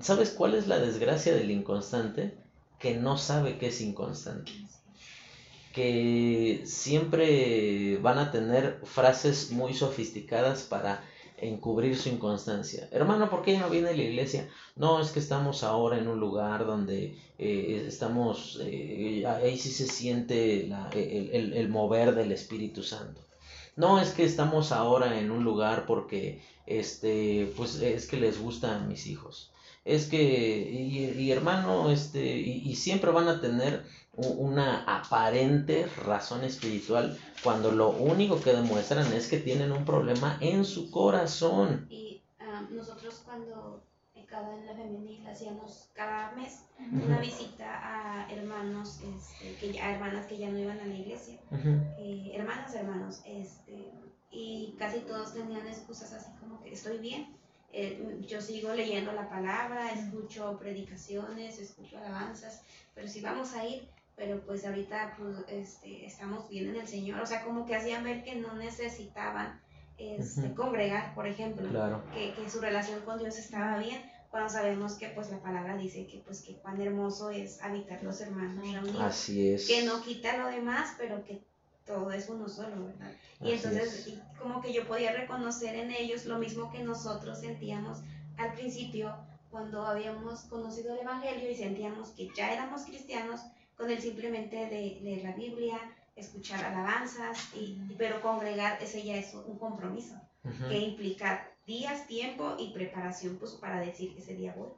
¿sabes 0.00 0.30
cuál 0.30 0.54
es 0.54 0.68
la 0.68 0.78
desgracia 0.78 1.34
del 1.34 1.50
inconstante? 1.50 2.38
Que 2.78 2.94
no 2.96 3.18
sabe 3.18 3.58
que 3.58 3.68
es 3.68 3.80
inconstante 3.80 4.52
que 5.72 6.62
siempre 6.64 7.98
van 7.98 8.18
a 8.18 8.30
tener 8.32 8.80
frases 8.84 9.50
muy 9.52 9.74
sofisticadas 9.74 10.62
para 10.62 11.04
encubrir 11.38 11.96
su 11.96 12.08
inconstancia. 12.08 12.88
Hermano, 12.90 13.30
¿por 13.30 13.42
qué 13.42 13.56
no 13.56 13.70
viene 13.70 13.90
a 13.90 13.96
la 13.96 14.02
iglesia? 14.02 14.48
No, 14.76 15.00
es 15.00 15.10
que 15.10 15.20
estamos 15.20 15.62
ahora 15.62 15.98
en 15.98 16.08
un 16.08 16.20
lugar 16.20 16.66
donde 16.66 17.16
eh, 17.38 17.84
estamos, 17.86 18.60
eh, 18.62 19.24
ahí 19.26 19.56
sí 19.56 19.70
se 19.70 19.86
siente 19.86 20.66
el, 20.66 21.54
el, 21.54 21.68
mover 21.68 22.14
del 22.14 22.32
Espíritu 22.32 22.82
Santo. 22.82 23.22
No, 23.76 24.00
es 24.00 24.10
que 24.10 24.24
estamos 24.24 24.72
ahora 24.72 25.18
en 25.18 25.30
un 25.30 25.44
lugar 25.44 25.86
porque, 25.86 26.42
este, 26.66 27.52
pues 27.56 27.76
es 27.76 28.06
que 28.06 28.18
les 28.18 28.40
gustan 28.40 28.88
mis 28.88 29.06
hijos. 29.06 29.52
Es 29.84 30.06
que, 30.06 30.70
y, 30.70 31.30
hermano, 31.30 31.90
este, 31.90 32.36
y 32.36 32.76
siempre 32.76 33.10
van 33.10 33.28
a 33.28 33.40
tener 33.40 33.84
una 34.16 34.84
aparente 34.84 35.86
razón 36.04 36.44
espiritual 36.44 37.18
cuando 37.42 37.72
lo 37.72 37.90
único 37.90 38.40
que 38.40 38.52
demuestran 38.52 39.12
es 39.12 39.28
que 39.28 39.38
tienen 39.38 39.72
un 39.72 39.84
problema 39.84 40.36
en 40.40 40.64
su 40.64 40.90
corazón. 40.90 41.86
Y 41.88 42.22
ah, 42.40 42.66
nosotros 42.70 43.22
cuando 43.24 43.82
cada 44.30 44.56
en 44.56 44.66
la 44.66 44.74
femenil 44.74 45.26
hacíamos 45.26 45.90
cada 45.92 46.30
mes 46.32 46.64
una 46.78 47.18
visita 47.18 47.66
a 47.82 48.30
hermanos, 48.30 49.00
este, 49.02 49.56
que 49.56 49.72
ya, 49.72 49.92
hermanas 49.92 50.26
que 50.26 50.38
ya 50.38 50.48
no 50.48 50.58
iban 50.58 50.78
a 50.78 50.86
la 50.86 50.94
iglesia, 50.94 51.38
eh, 51.98 52.32
hermanas, 52.34 52.74
hermanos, 52.74 53.22
este, 53.26 53.90
y 54.30 54.76
casi 54.78 55.00
todos 55.00 55.34
tenían 55.34 55.66
excusas 55.66 56.12
así 56.12 56.30
como 56.38 56.62
que 56.62 56.72
estoy 56.72 56.98
bien, 56.98 57.36
eh, 57.72 58.18
yo 58.26 58.40
sigo 58.40 58.72
leyendo 58.72 59.12
la 59.12 59.28
palabra, 59.28 59.90
escucho 59.92 60.58
predicaciones, 60.58 61.58
escucho 61.58 61.98
alabanzas, 61.98 62.62
pero 62.94 63.08
si 63.08 63.20
vamos 63.20 63.54
a 63.54 63.66
ir, 63.66 63.88
pero 64.16 64.40
pues 64.46 64.64
ahorita 64.64 65.16
pues, 65.18 65.36
este, 65.48 66.06
estamos 66.06 66.48
bien 66.48 66.70
en 66.70 66.76
el 66.76 66.88
Señor, 66.88 67.20
o 67.20 67.26
sea, 67.26 67.44
como 67.44 67.66
que 67.66 67.74
hacían 67.76 68.04
ver 68.04 68.22
que 68.22 68.36
no 68.36 68.54
necesitaban 68.54 69.60
este, 69.98 70.54
congregar, 70.54 71.14
por 71.14 71.26
ejemplo, 71.26 72.02
que, 72.14 72.32
que, 72.32 72.48
su 72.48 72.60
relación 72.60 73.00
con 73.02 73.18
Dios 73.18 73.38
estaba 73.38 73.76
bien, 73.78 74.00
cuando 74.30 74.48
sabemos 74.48 74.94
que 74.94 75.08
pues 75.08 75.30
la 75.30 75.40
palabra 75.40 75.76
dice 75.76 76.06
que 76.06 76.18
pues 76.18 76.42
que 76.42 76.56
cuán 76.56 76.80
hermoso 76.80 77.30
es 77.30 77.60
habitar 77.62 78.02
los 78.02 78.20
hermanos 78.20 78.70
reunidos, 78.70 79.00
Así 79.00 79.50
es. 79.50 79.66
que 79.66 79.82
no 79.82 80.02
quita 80.02 80.36
lo 80.36 80.46
demás, 80.48 80.94
pero 80.98 81.24
que 81.24 81.42
todo 81.84 82.12
es 82.12 82.28
uno 82.28 82.48
solo, 82.48 82.86
¿verdad? 82.86 83.12
Y 83.40 83.52
entonces 83.52 84.14
como 84.38 84.60
que 84.60 84.72
yo 84.72 84.86
podía 84.86 85.12
reconocer 85.12 85.74
en 85.74 85.90
ellos 85.90 86.26
lo 86.26 86.38
mismo 86.38 86.70
que 86.70 86.84
nosotros 86.84 87.40
sentíamos 87.40 87.98
al 88.36 88.52
principio 88.54 89.14
cuando 89.50 89.84
habíamos 89.84 90.42
conocido 90.42 90.94
el 90.94 91.00
Evangelio 91.00 91.50
y 91.50 91.56
sentíamos 91.56 92.10
que 92.10 92.30
ya 92.36 92.52
éramos 92.52 92.82
cristianos, 92.82 93.40
con 93.76 93.90
el 93.90 94.00
simplemente 94.00 94.56
de 94.56 95.00
leer 95.02 95.24
la 95.24 95.32
Biblia, 95.32 95.78
escuchar 96.14 96.64
alabanzas, 96.64 97.38
y, 97.54 97.78
pero 97.98 98.20
congregar, 98.20 98.80
ese 98.80 99.02
ya 99.02 99.16
es 99.16 99.34
un 99.34 99.58
compromiso 99.58 100.14
que 100.68 100.78
implica 100.78 101.49
días, 101.70 102.06
tiempo 102.08 102.56
y 102.58 102.72
preparación 102.72 103.36
pues, 103.38 103.52
para 103.52 103.80
decir 103.80 104.14
ese 104.18 104.34
día 104.34 104.54
voy. 104.56 104.70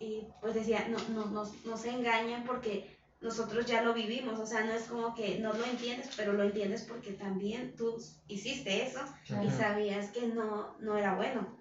Y 0.00 0.26
pues 0.40 0.54
decía, 0.54 0.86
no, 0.88 0.98
no, 1.14 1.26
no, 1.26 1.50
no 1.64 1.76
se 1.76 1.90
engañen 1.90 2.44
porque 2.44 2.96
nosotros 3.20 3.66
ya 3.66 3.82
lo 3.82 3.94
vivimos, 3.94 4.38
o 4.38 4.46
sea, 4.46 4.64
no 4.64 4.72
es 4.72 4.84
como 4.84 5.14
que 5.14 5.38
no 5.38 5.52
lo 5.52 5.64
entiendes, 5.64 6.10
pero 6.16 6.32
lo 6.32 6.44
entiendes 6.44 6.82
porque 6.82 7.12
también 7.12 7.74
tú 7.74 7.96
hiciste 8.28 8.86
eso 8.86 9.00
y 9.44 9.50
sabías 9.50 10.10
que 10.10 10.28
no, 10.28 10.76
no 10.78 10.96
era 10.96 11.16
bueno. 11.16 11.56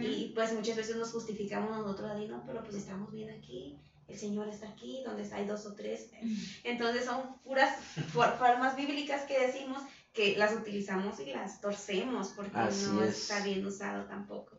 Y 0.00 0.32
pues 0.34 0.52
muchas 0.54 0.76
veces 0.76 0.96
nos 0.96 1.12
justificamos 1.12 1.70
nosotros, 1.70 2.28
no, 2.28 2.42
pero 2.46 2.62
pues 2.62 2.76
estamos 2.76 3.12
bien 3.12 3.30
aquí, 3.30 3.78
el 4.08 4.18
Señor 4.18 4.48
está 4.48 4.68
aquí, 4.68 5.02
donde 5.04 5.30
hay 5.34 5.46
dos 5.46 5.66
o 5.66 5.74
tres. 5.74 6.10
Entonces 6.64 7.04
son 7.04 7.38
puras 7.44 7.76
formas 8.12 8.76
bíblicas 8.76 9.22
que 9.22 9.46
decimos 9.46 9.82
que 10.16 10.36
las 10.36 10.56
utilizamos 10.56 11.20
y 11.20 11.26
las 11.26 11.60
torcemos 11.60 12.32
porque 12.34 12.56
no 12.92 13.04
está 13.04 13.44
bien 13.44 13.64
usado 13.64 14.04
tampoco. 14.06 14.58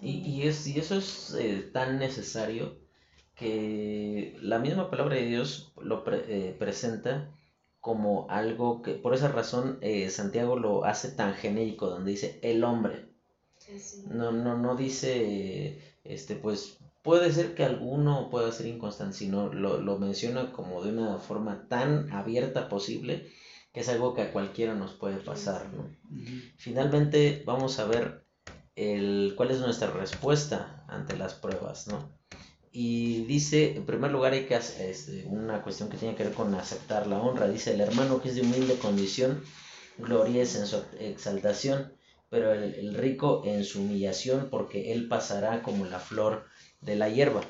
Y, 0.00 0.18
y, 0.18 0.46
es, 0.46 0.66
y 0.66 0.78
eso 0.78 0.96
es 0.96 1.34
eh, 1.38 1.68
tan 1.72 1.98
necesario 1.98 2.76
que 3.34 4.36
la 4.40 4.58
misma 4.58 4.90
palabra 4.90 5.16
de 5.16 5.26
Dios 5.26 5.72
lo 5.80 6.04
eh, 6.12 6.54
presenta 6.58 7.32
como 7.80 8.28
algo 8.30 8.82
que, 8.82 8.92
por 8.94 9.14
esa 9.14 9.28
razón, 9.28 9.78
eh, 9.80 10.10
Santiago 10.10 10.56
lo 10.56 10.84
hace 10.84 11.10
tan 11.10 11.34
genérico, 11.34 11.88
donde 11.88 12.10
dice 12.10 12.38
el 12.42 12.62
hombre. 12.62 13.08
No, 14.08 14.32
no, 14.32 14.56
no 14.56 14.76
dice, 14.76 15.80
este, 16.04 16.36
pues, 16.36 16.78
Puede 17.08 17.32
ser 17.32 17.54
que 17.54 17.64
alguno 17.64 18.28
pueda 18.28 18.52
ser 18.52 18.66
inconstante, 18.66 19.16
sino 19.16 19.50
lo, 19.50 19.80
lo 19.80 19.98
menciona 19.98 20.52
como 20.52 20.82
de 20.82 20.92
una 20.92 21.16
forma 21.16 21.66
tan 21.68 22.12
abierta 22.12 22.68
posible 22.68 23.30
es 23.78 23.88
algo 23.88 24.14
que 24.14 24.22
a 24.22 24.32
cualquiera 24.32 24.74
nos 24.74 24.92
puede 24.92 25.16
pasar. 25.16 25.66
¿no? 25.72 25.90
Finalmente 26.56 27.42
vamos 27.46 27.78
a 27.78 27.86
ver 27.86 28.24
el, 28.76 29.34
cuál 29.36 29.50
es 29.50 29.60
nuestra 29.60 29.90
respuesta 29.90 30.84
ante 30.88 31.16
las 31.16 31.34
pruebas. 31.34 31.86
¿no? 31.88 32.12
Y 32.72 33.24
dice, 33.24 33.76
en 33.76 33.86
primer 33.86 34.10
lugar, 34.10 34.32
hay 34.32 34.46
que 34.46 34.54
hacer 34.54 34.90
este, 34.90 35.24
una 35.26 35.62
cuestión 35.62 35.88
que 35.88 35.96
tiene 35.96 36.14
que 36.14 36.24
ver 36.24 36.32
con 36.32 36.54
aceptar 36.54 37.06
la 37.06 37.20
honra. 37.20 37.48
Dice, 37.48 37.74
el 37.74 37.80
hermano 37.80 38.20
que 38.20 38.28
es 38.28 38.34
de 38.34 38.42
humilde 38.42 38.76
condición, 38.78 39.42
gloria 39.98 40.42
es 40.42 40.56
en 40.56 40.66
su 40.66 40.82
exaltación, 40.98 41.92
pero 42.30 42.52
el, 42.52 42.74
el, 42.74 42.94
rico 42.94 43.42
en 43.46 43.64
su 43.64 43.80
humillación, 43.80 44.48
porque 44.50 44.92
él 44.92 45.08
pasará 45.08 45.62
como 45.62 45.86
la 45.86 45.98
flor 45.98 46.44
de 46.80 46.96
la 46.96 47.08
hierba. 47.08 47.40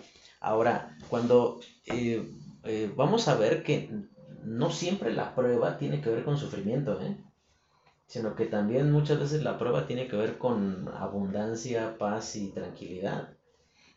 Ahora, 0.40 0.96
cuando 1.08 1.60
eh, 1.86 2.24
eh, 2.64 2.92
vamos 2.94 3.28
a 3.28 3.34
ver 3.34 3.62
que 3.62 3.90
no 4.44 4.70
siempre 4.70 5.12
la 5.12 5.34
prueba 5.34 5.78
tiene 5.78 6.00
que 6.00 6.10
ver 6.10 6.24
con 6.24 6.36
sufrimiento, 6.36 7.00
¿eh? 7.00 7.16
sino 8.06 8.34
que 8.34 8.46
también 8.46 8.90
muchas 8.90 9.20
veces 9.20 9.42
la 9.42 9.58
prueba 9.58 9.86
tiene 9.86 10.08
que 10.08 10.16
ver 10.16 10.38
con 10.38 10.88
abundancia, 10.88 11.98
paz 11.98 12.36
y 12.36 12.52
tranquilidad. 12.52 13.36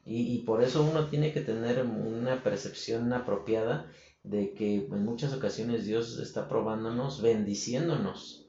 Y, 0.04 0.34
y, 0.34 0.40
por 0.40 0.64
eso 0.64 0.84
uno 0.84 1.08
tiene 1.08 1.32
que 1.32 1.42
tener 1.42 1.86
una 1.86 2.44
percepción 2.44 3.14
apropiada 3.14 3.86
de 4.24 4.54
que 4.54 4.88
en 4.88 5.06
muchas 5.06 5.34
ocasiones 5.34 5.86
Dios 5.86 6.18
está 6.20 6.48
probándonos, 6.48 7.22
bendiciéndonos, 7.22 8.48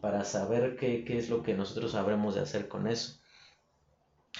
para 0.00 0.24
saber 0.24 0.76
qué, 0.76 1.04
qué 1.04 1.18
es 1.18 1.30
lo 1.30 1.42
que 1.42 1.54
nosotros 1.54 1.92
sabremos 1.92 2.34
de 2.34 2.42
hacer 2.42 2.68
con 2.68 2.86
eso. 2.86 3.20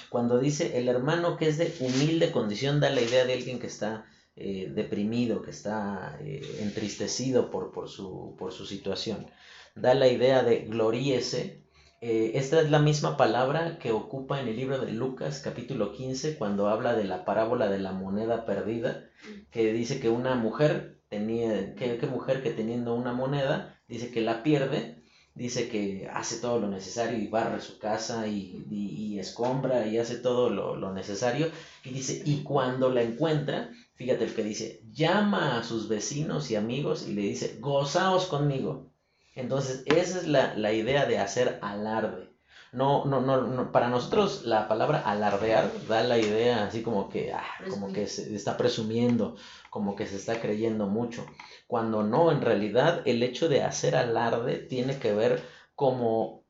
Cuando 0.09 0.39
dice 0.39 0.79
el 0.79 0.89
hermano 0.89 1.37
que 1.37 1.49
es 1.49 1.59
de 1.59 1.75
humilde 1.81 2.33
condición, 2.33 2.81
da 2.81 2.91
la 2.91 3.01
idea 3.01 3.25
de 3.25 3.35
alguien 3.35 3.59
que 3.59 3.67
está 3.67 4.07
eh, 4.35 4.73
deprimido, 4.75 5.43
que 5.43 5.51
está 5.51 6.19
eh, 6.23 6.41
entristecido 6.61 7.51
por, 7.51 7.71
por, 7.71 7.89
su, 7.91 8.35
por 8.39 8.53
su 8.53 8.65
situación. 8.65 9.27
Da 9.75 9.95
la 9.95 10.09
idea 10.09 10.43
de 10.43 10.65
gloríese. 10.65 11.63
Eh, 12.01 12.33
esta 12.35 12.61
es 12.63 12.71
la 12.71 12.79
misma 12.79 13.17
palabra 13.19 13.79
que 13.79 13.93
ocupa 13.93 14.41
en 14.41 14.49
el 14.49 14.57
libro 14.57 14.79
de 14.79 14.91
Lucas 14.91 15.41
capítulo 15.45 15.93
15 15.93 16.37
cuando 16.37 16.69
habla 16.69 16.95
de 16.95 17.05
la 17.05 17.25
parábola 17.25 17.69
de 17.69 17.79
la 17.79 17.93
moneda 17.93 18.47
perdida, 18.47 19.05
que 19.51 19.73
dice 19.73 20.01
que 20.01 20.09
una 20.09 20.35
mujer 20.35 21.01
tenía, 21.11 21.75
que, 21.75 21.99
mujer 22.07 22.43
que 22.43 22.51
teniendo 22.51 22.95
una 22.95 23.13
moneda, 23.13 23.79
dice 23.87 24.11
que 24.11 24.23
la 24.23 24.43
pierde 24.43 25.03
dice 25.35 25.69
que 25.69 26.09
hace 26.13 26.41
todo 26.41 26.59
lo 26.59 26.69
necesario 26.69 27.19
y 27.19 27.27
barre 27.27 27.61
su 27.61 27.79
casa 27.79 28.27
y, 28.27 28.67
y, 28.71 29.19
escombra 29.19 29.87
y 29.87 29.99
hace 29.99 30.17
todo 30.17 30.51
lo, 30.51 30.77
lo, 30.77 30.93
necesario. 30.93 31.51
Y 31.85 31.91
dice, 31.91 32.23
y 32.25 32.43
cuando 32.43 32.91
la 32.91 33.03
encuentra, 33.03 33.71
fíjate 33.95 34.25
el 34.25 34.35
que 34.35 34.43
dice, 34.43 34.83
llama 34.91 35.59
a 35.59 35.65
sus 35.65 35.89
vecinos 35.89 36.51
y 36.51 36.57
amigos 36.57 37.07
y 37.09 37.13
le 37.13 37.23
dice, 37.23 37.59
gozaos 37.61 38.27
conmigo. 38.27 38.91
Entonces, 39.35 39.83
esa 39.87 40.19
es 40.19 40.27
la, 40.27 40.55
la 40.55 40.73
idea 40.73 41.07
de 41.07 41.19
hacer 41.19 41.59
alarde. 41.63 42.33
No, 42.73 43.05
no, 43.05 43.21
no, 43.21 43.43
no, 43.43 43.71
para 43.71 43.91
nosotros 43.91 44.47
la 44.47 44.67
palabra 44.67 45.01
alardear 45.01 45.71
da 45.89 46.03
la 46.03 46.17
idea 46.17 46.65
así 46.65 46.83
como 46.83 47.11
que, 47.11 47.31
ah, 47.31 47.45
como 47.69 47.93
que 47.93 48.07
se 48.07 48.35
está 48.35 48.57
presumiendo, 48.57 49.37
como 49.69 49.95
que 49.95 50.07
se 50.07 50.17
está 50.17 50.41
creyendo 50.41 50.87
mucho, 50.87 51.27
cuando 51.67 52.03
no, 52.03 52.33
en 52.33 52.41
realidad 52.41 53.03
el 53.05 53.23
hecho 53.23 53.51
de 53.51 53.63
hacer 53.63 53.95
alarde 53.95 54.57
tiene 54.57 54.99
que 54.99 55.13
ver 55.13 55.43
como 55.75 56.45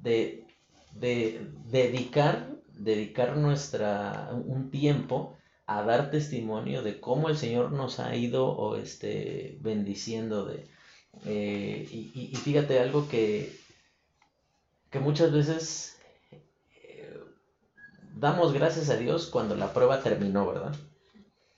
de, 0.00 0.44
de 0.92 1.52
dedicar, 1.66 2.48
dedicar 2.72 3.36
nuestra, 3.36 4.30
un 4.32 4.70
tiempo 4.72 5.36
a 5.70 5.84
dar 5.84 6.10
testimonio 6.10 6.82
de 6.82 6.98
cómo 6.98 7.28
el 7.28 7.36
Señor 7.36 7.70
nos 7.70 8.00
ha 8.00 8.16
ido 8.16 8.48
o 8.48 8.76
este, 8.76 9.56
bendiciendo 9.60 10.44
de, 10.44 10.66
eh, 11.24 11.86
y, 11.88 12.30
y, 12.32 12.36
fíjate 12.36 12.80
algo 12.80 13.08
que 13.08 13.56
que 14.90 14.98
muchas 14.98 15.30
veces 15.30 15.96
eh, 16.82 17.20
damos 18.16 18.52
gracias 18.52 18.90
a 18.90 18.96
Dios 18.96 19.26
cuando 19.26 19.54
la 19.54 19.72
prueba 19.72 20.02
terminó, 20.02 20.48
¿verdad? 20.48 20.74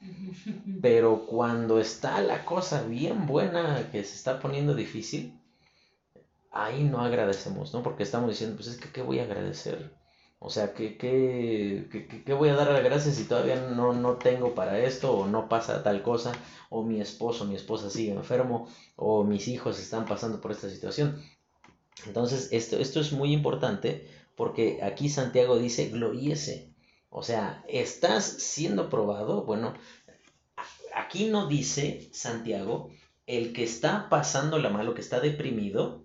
Pero 0.83 1.25
cuando 1.25 1.81
está 1.81 2.21
la 2.21 2.45
cosa 2.45 2.83
bien 2.83 3.27
buena, 3.27 3.89
que 3.91 4.05
se 4.05 4.15
está 4.15 4.41
poniendo 4.41 4.75
difícil, 4.75 5.41
ahí 6.51 6.85
no 6.85 7.01
agradecemos, 7.01 7.73
¿no? 7.73 7.83
Porque 7.83 8.03
estamos 8.03 8.29
diciendo, 8.29 8.57
pues 8.57 8.69
es 8.69 8.77
que, 8.77 8.91
¿qué 8.91 9.01
voy 9.01 9.21
a 9.21 9.25
agradecer? 9.25 9.91
O 10.45 10.51
sea, 10.51 10.75
¿qué, 10.75 10.97
qué, 10.97 11.87
qué, 12.27 12.33
voy 12.35 12.49
a 12.49 12.57
dar 12.57 12.69
las 12.73 12.83
gracias 12.83 13.15
si 13.15 13.25
todavía 13.25 13.55
no, 13.77 13.93
no 13.93 14.17
tengo 14.17 14.57
para 14.57 14.81
esto 14.81 15.17
o 15.17 15.29
no 15.29 15.49
pasa 15.49 15.85
tal 15.85 16.03
cosa? 16.03 16.33
O 16.69 16.83
mi 16.83 17.01
esposo, 17.01 17.45
mi 17.45 17.55
esposa 17.55 17.89
sigue 17.91 18.13
enfermo 18.13 18.67
o 18.97 19.23
mis 19.23 19.47
hijos 19.47 19.79
están 19.79 20.05
pasando 20.05 20.41
por 20.41 20.51
esta 20.51 20.69
situación. 20.69 21.23
Entonces, 22.07 22.49
esto, 22.51 22.77
esto 22.79 22.99
es 22.99 23.13
muy 23.13 23.33
importante 23.33 24.09
porque 24.35 24.81
aquí 24.83 25.09
Santiago 25.09 25.59
dice, 25.59 25.91
gloríese. 25.91 26.75
O 27.09 27.23
sea, 27.23 27.65
estás 27.69 28.25
siendo 28.25 28.91
probado. 28.91 29.45
Bueno, 29.45 29.75
aquí 30.93 31.27
no 31.27 31.47
dice 31.47 32.11
Santiago, 32.13 32.91
el 33.27 33.53
que 33.53 33.63
está 33.63 34.09
pasando 34.09 34.59
la 34.59 34.71
malo, 34.71 34.95
que 34.95 35.03
está 35.03 35.21
deprimido, 35.21 36.02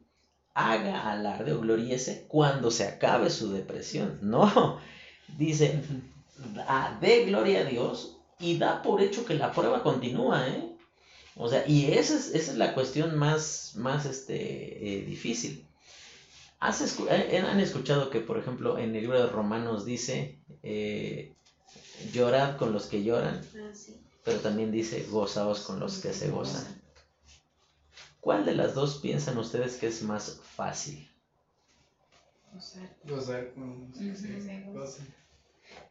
haga 0.57 1.11
alarde 1.11 1.53
o 1.53 1.59
gloríese 1.59 2.25
cuando 2.27 2.71
se 2.71 2.85
acabe 2.85 3.29
su 3.29 3.51
depresión. 3.51 4.19
No, 4.23 4.79
dice, 5.37 5.81
dé 6.99 7.25
gloria 7.25 7.59
a 7.61 7.63
Dios 7.65 8.17
y 8.39 8.57
da 8.57 8.81
por 8.81 9.01
hecho 9.01 9.25
que 9.25 9.35
la 9.35 9.51
prueba 9.51 9.83
continúa, 9.83 10.47
¿eh? 10.47 10.75
O 11.35 11.47
sea, 11.47 11.63
y 11.67 11.91
esa 11.93 12.15
es, 12.15 12.33
esa 12.33 12.51
es 12.51 12.57
la 12.57 12.73
cuestión 12.73 13.15
más, 13.15 13.73
más 13.75 14.05
este, 14.05 14.35
eh, 14.35 15.05
difícil. 15.05 15.67
Eh, 17.09 17.43
¿Han 17.47 17.59
escuchado 17.59 18.09
que, 18.09 18.19
por 18.19 18.39
ejemplo, 18.39 18.79
en 18.79 18.95
el 18.95 19.01
libro 19.01 19.19
de 19.19 19.27
Romanos 19.27 19.85
dice, 19.85 20.39
eh, 20.63 21.35
llorad 22.11 22.57
con 22.57 22.73
los 22.73 22.87
que 22.87 23.03
lloran, 23.03 23.39
ah, 23.55 23.71
pero 24.23 24.39
también 24.39 24.71
dice, 24.71 25.05
gozaos 25.11 25.59
con 25.59 25.79
los 25.79 25.99
que 25.99 26.13
se 26.13 26.31
gozan? 26.31 26.65
¿Cuál 28.19 28.43
de 28.45 28.55
las 28.55 28.73
dos 28.73 28.97
piensan 28.97 29.37
ustedes 29.37 29.75
que 29.75 29.87
es 29.87 30.01
más 30.01 30.41
fácil? 30.57 31.07
Gozar. 33.05 33.53
con 33.53 33.91
los 33.93 34.21
que 34.21 34.41
se. 34.41 34.65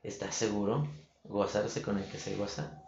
¿Estás 0.03 0.35
seguro? 0.35 0.89
¿Gozarse 1.25 1.83
con 1.83 1.99
el 1.99 2.05
que 2.11 2.19
se 2.19 2.35
goza? 2.37 2.83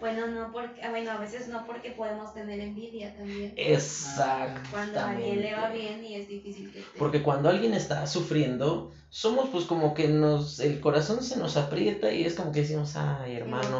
Bueno, 0.00 0.26
no 0.26 0.50
porque, 0.50 0.82
ah, 0.82 0.90
bueno, 0.90 1.12
a 1.12 1.18
veces 1.18 1.46
no 1.46 1.64
porque 1.64 1.92
podemos 1.92 2.34
tener 2.34 2.58
envidia 2.58 3.14
también. 3.14 3.54
Exacto. 3.56 4.68
Cuando 4.72 4.98
a 4.98 5.10
alguien 5.10 5.40
le 5.40 5.54
va 5.54 5.70
bien 5.70 6.04
y 6.04 6.16
es 6.16 6.26
difícil 6.26 6.72
que 6.72 6.82
Porque 6.98 7.22
cuando 7.22 7.48
alguien 7.48 7.72
está 7.72 8.04
sufriendo, 8.08 8.90
somos 9.10 9.50
pues 9.50 9.64
como 9.66 9.94
que 9.94 10.08
nos, 10.08 10.58
el 10.58 10.80
corazón 10.80 11.22
se 11.22 11.36
nos 11.36 11.56
aprieta 11.56 12.12
y 12.12 12.24
es 12.24 12.34
como 12.34 12.50
que 12.50 12.62
decimos, 12.62 12.96
ay 12.96 13.36
hermano, 13.36 13.78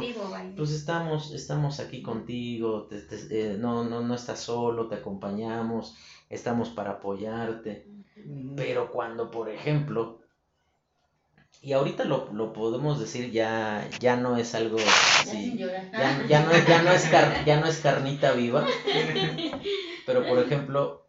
pues 0.57 0.70
estamos, 0.70 1.32
estamos 1.32 1.80
aquí 1.80 2.03
contigo, 2.03 2.88
eh, 2.93 3.57
no, 3.59 3.82
no, 3.82 4.01
no 4.01 4.14
estás 4.14 4.38
solo, 4.38 4.86
te 4.86 4.95
acompañamos, 4.95 5.97
estamos 6.33 6.70
para 6.70 6.93
apoyarte. 6.93 7.87
Pero 8.57 8.91
cuando, 8.91 9.30
por 9.30 9.49
ejemplo, 9.49 10.20
y 11.61 11.72
ahorita 11.72 12.05
lo, 12.05 12.33
lo, 12.33 12.53
podemos 12.53 12.99
decir 12.99 13.30
ya 13.30 13.89
ya 14.01 14.16
no 14.16 14.37
es 14.37 14.55
algo 14.55 14.78
así, 14.78 15.57
ya, 15.57 15.91
ya, 15.93 16.16
no, 16.16 16.26
ya, 16.28 16.83
no 16.83 16.91
es 16.91 17.11
ya 17.47 17.61
no 17.61 17.66
es 17.66 17.78
carnita 17.78 18.33
viva. 18.33 18.66
Pero 20.07 20.26
por 20.26 20.41
ejemplo 20.41 21.07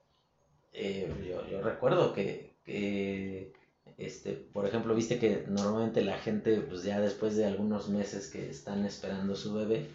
eh, 0.72 1.12
yo, 1.28 1.48
yo, 1.50 1.62
recuerdo 1.62 2.14
que, 2.14 2.56
que, 2.66 3.54
este 3.98 4.34
por 4.34 4.68
ejemplo 4.68 4.94
viste 4.94 5.18
que 5.18 5.44
normalmente 5.48 6.04
la 6.04 6.20
gente 6.20 6.58
pues 6.60 6.84
ya 6.84 7.00
después 7.00 7.36
de 7.36 7.46
algunos 7.46 7.90
meses 7.90 8.30
que 8.30 8.50
están 8.50 8.86
esperando 8.86 9.36
su 9.36 9.56
bebé 9.56 9.90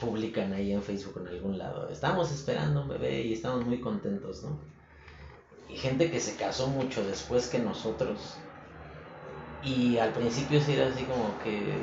publican 0.00 0.52
ahí 0.52 0.72
en 0.72 0.82
Facebook 0.82 1.20
en 1.20 1.28
algún 1.28 1.58
lado 1.58 1.88
estamos 1.88 2.30
esperando 2.30 2.82
un 2.82 2.88
bebé 2.88 3.22
y 3.22 3.32
estamos 3.32 3.64
muy 3.66 3.80
contentos 3.80 4.42
no 4.44 4.58
y 5.68 5.76
gente 5.76 6.10
que 6.10 6.20
se 6.20 6.36
casó 6.36 6.68
mucho 6.68 7.04
después 7.06 7.48
que 7.48 7.58
nosotros 7.58 8.36
y 9.62 9.98
al 9.98 10.12
principio 10.12 10.60
sí 10.60 10.72
era 10.72 10.88
así 10.88 11.04
como 11.04 11.38
que 11.42 11.74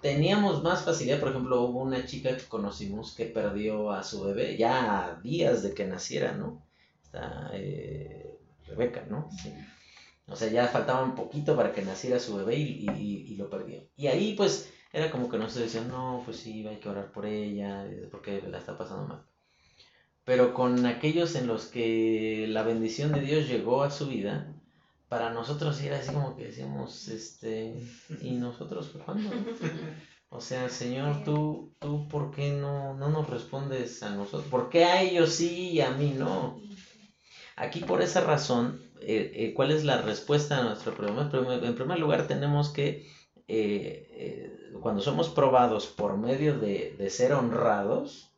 teníamos 0.00 0.62
más 0.62 0.84
facilidad, 0.84 1.18
por 1.18 1.30
ejemplo, 1.30 1.62
hubo 1.62 1.82
una 1.82 2.06
chica 2.06 2.36
que 2.36 2.44
conocimos 2.44 3.12
que 3.14 3.26
perdió 3.26 3.90
a 3.90 4.04
su 4.04 4.22
bebé 4.22 4.56
ya 4.56 5.04
a 5.04 5.20
días 5.20 5.62
de 5.62 5.74
que 5.74 5.84
naciera, 5.84 6.32
¿no? 6.32 6.62
Está 7.02 7.50
eh, 7.54 8.38
Rebeca, 8.66 9.04
¿no? 9.08 9.28
Sí. 9.42 9.52
O 10.28 10.36
sea, 10.36 10.48
ya 10.48 10.68
faltaba 10.68 11.02
un 11.02 11.14
poquito 11.14 11.56
para 11.56 11.72
que 11.72 11.82
naciera 11.82 12.20
su 12.20 12.36
bebé 12.36 12.56
y, 12.56 12.88
y, 12.88 13.36
lo 13.36 13.50
perdió. 13.50 13.82
Y 13.96 14.08
ahí 14.08 14.34
pues 14.36 14.72
era 14.96 15.10
como 15.10 15.28
que 15.28 15.36
nosotros 15.36 15.70
decían, 15.70 15.88
no, 15.88 16.22
pues 16.24 16.38
sí, 16.38 16.66
hay 16.66 16.76
que 16.76 16.88
orar 16.88 17.12
por 17.12 17.26
ella, 17.26 17.86
porque 18.10 18.42
la 18.50 18.56
está 18.56 18.78
pasando 18.78 19.06
mal. 19.06 19.22
Pero 20.24 20.54
con 20.54 20.86
aquellos 20.86 21.34
en 21.34 21.46
los 21.46 21.66
que 21.66 22.46
la 22.48 22.62
bendición 22.62 23.12
de 23.12 23.20
Dios 23.20 23.46
llegó 23.46 23.82
a 23.82 23.90
su 23.90 24.06
vida, 24.06 24.54
para 25.10 25.34
nosotros 25.34 25.80
era 25.82 25.98
así 25.98 26.14
como 26.14 26.34
que 26.34 26.46
decíamos, 26.46 27.08
este, 27.08 27.74
¿y 28.22 28.30
nosotros 28.46 28.90
cuándo? 29.04 29.30
O 30.30 30.40
sea, 30.40 30.70
Señor, 30.70 31.24
tú, 31.24 31.74
tú, 31.78 32.08
¿por 32.08 32.34
qué 32.34 32.52
no, 32.52 32.94
no 32.94 33.10
nos 33.10 33.28
respondes 33.28 34.02
a 34.02 34.10
nosotros? 34.10 34.44
¿Por 34.50 34.70
qué 34.70 34.86
a 34.86 35.02
ellos 35.02 35.30
sí 35.30 35.72
y 35.72 35.82
a 35.82 35.90
mí 35.90 36.14
no? 36.16 36.58
Aquí 37.54 37.80
por 37.80 38.00
esa 38.00 38.22
razón, 38.22 38.80
eh, 39.02 39.30
eh, 39.34 39.54
¿cuál 39.54 39.72
es 39.72 39.84
la 39.84 40.00
respuesta 40.00 40.58
a 40.58 40.64
nuestro 40.64 40.94
problema? 40.94 41.30
En 41.62 41.74
primer 41.74 41.98
lugar, 41.98 42.26
tenemos 42.26 42.70
que, 42.70 43.06
eh, 43.48 44.74
cuando 44.82 45.00
somos 45.02 45.28
probados 45.28 45.86
por 45.86 46.16
medio 46.16 46.58
de, 46.58 46.94
de 46.98 47.10
ser 47.10 47.32
honrados, 47.32 48.32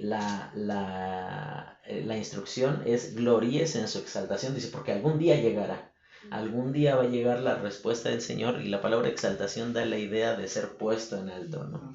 la, 0.00 0.50
la, 0.54 1.78
eh, 1.84 2.02
la 2.04 2.16
instrucción 2.16 2.82
es 2.86 3.14
gloríes 3.14 3.74
en 3.76 3.88
su 3.88 3.98
exaltación, 3.98 4.54
dice, 4.54 4.68
porque 4.68 4.92
algún 4.92 5.18
día 5.18 5.36
llegará. 5.36 5.92
Algún 6.30 6.72
día 6.72 6.94
va 6.96 7.02
a 7.02 7.06
llegar 7.06 7.40
la 7.40 7.56
respuesta 7.56 8.08
del 8.08 8.20
Señor 8.20 8.60
y 8.62 8.68
la 8.68 8.80
palabra 8.80 9.08
exaltación 9.08 9.72
da 9.72 9.84
la 9.84 9.98
idea 9.98 10.34
de 10.34 10.46
ser 10.48 10.76
puesto 10.76 11.16
en 11.18 11.28
alto, 11.28 11.64
¿no? 11.64 11.92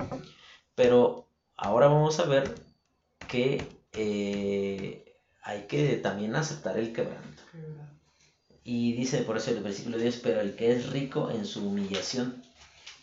Pero 0.76 1.28
ahora 1.58 1.88
vamos 1.88 2.20
a 2.20 2.26
ver 2.26 2.54
que 3.28 3.68
eh, 3.94 5.06
hay 5.44 5.68
que 5.68 5.98
también 5.98 6.36
aceptar 6.36 6.78
el 6.78 6.94
quebranto. 6.94 7.44
Y 8.70 8.92
dice 8.98 9.22
por 9.22 9.38
eso 9.38 9.52
el 9.52 9.64
versículo 9.64 9.98
10, 9.98 10.18
pero 10.18 10.42
el 10.42 10.58
que 10.58 10.74
es 10.74 10.90
rico 10.90 11.32
en 11.32 11.46
su 11.46 11.66
humillación, 11.66 12.44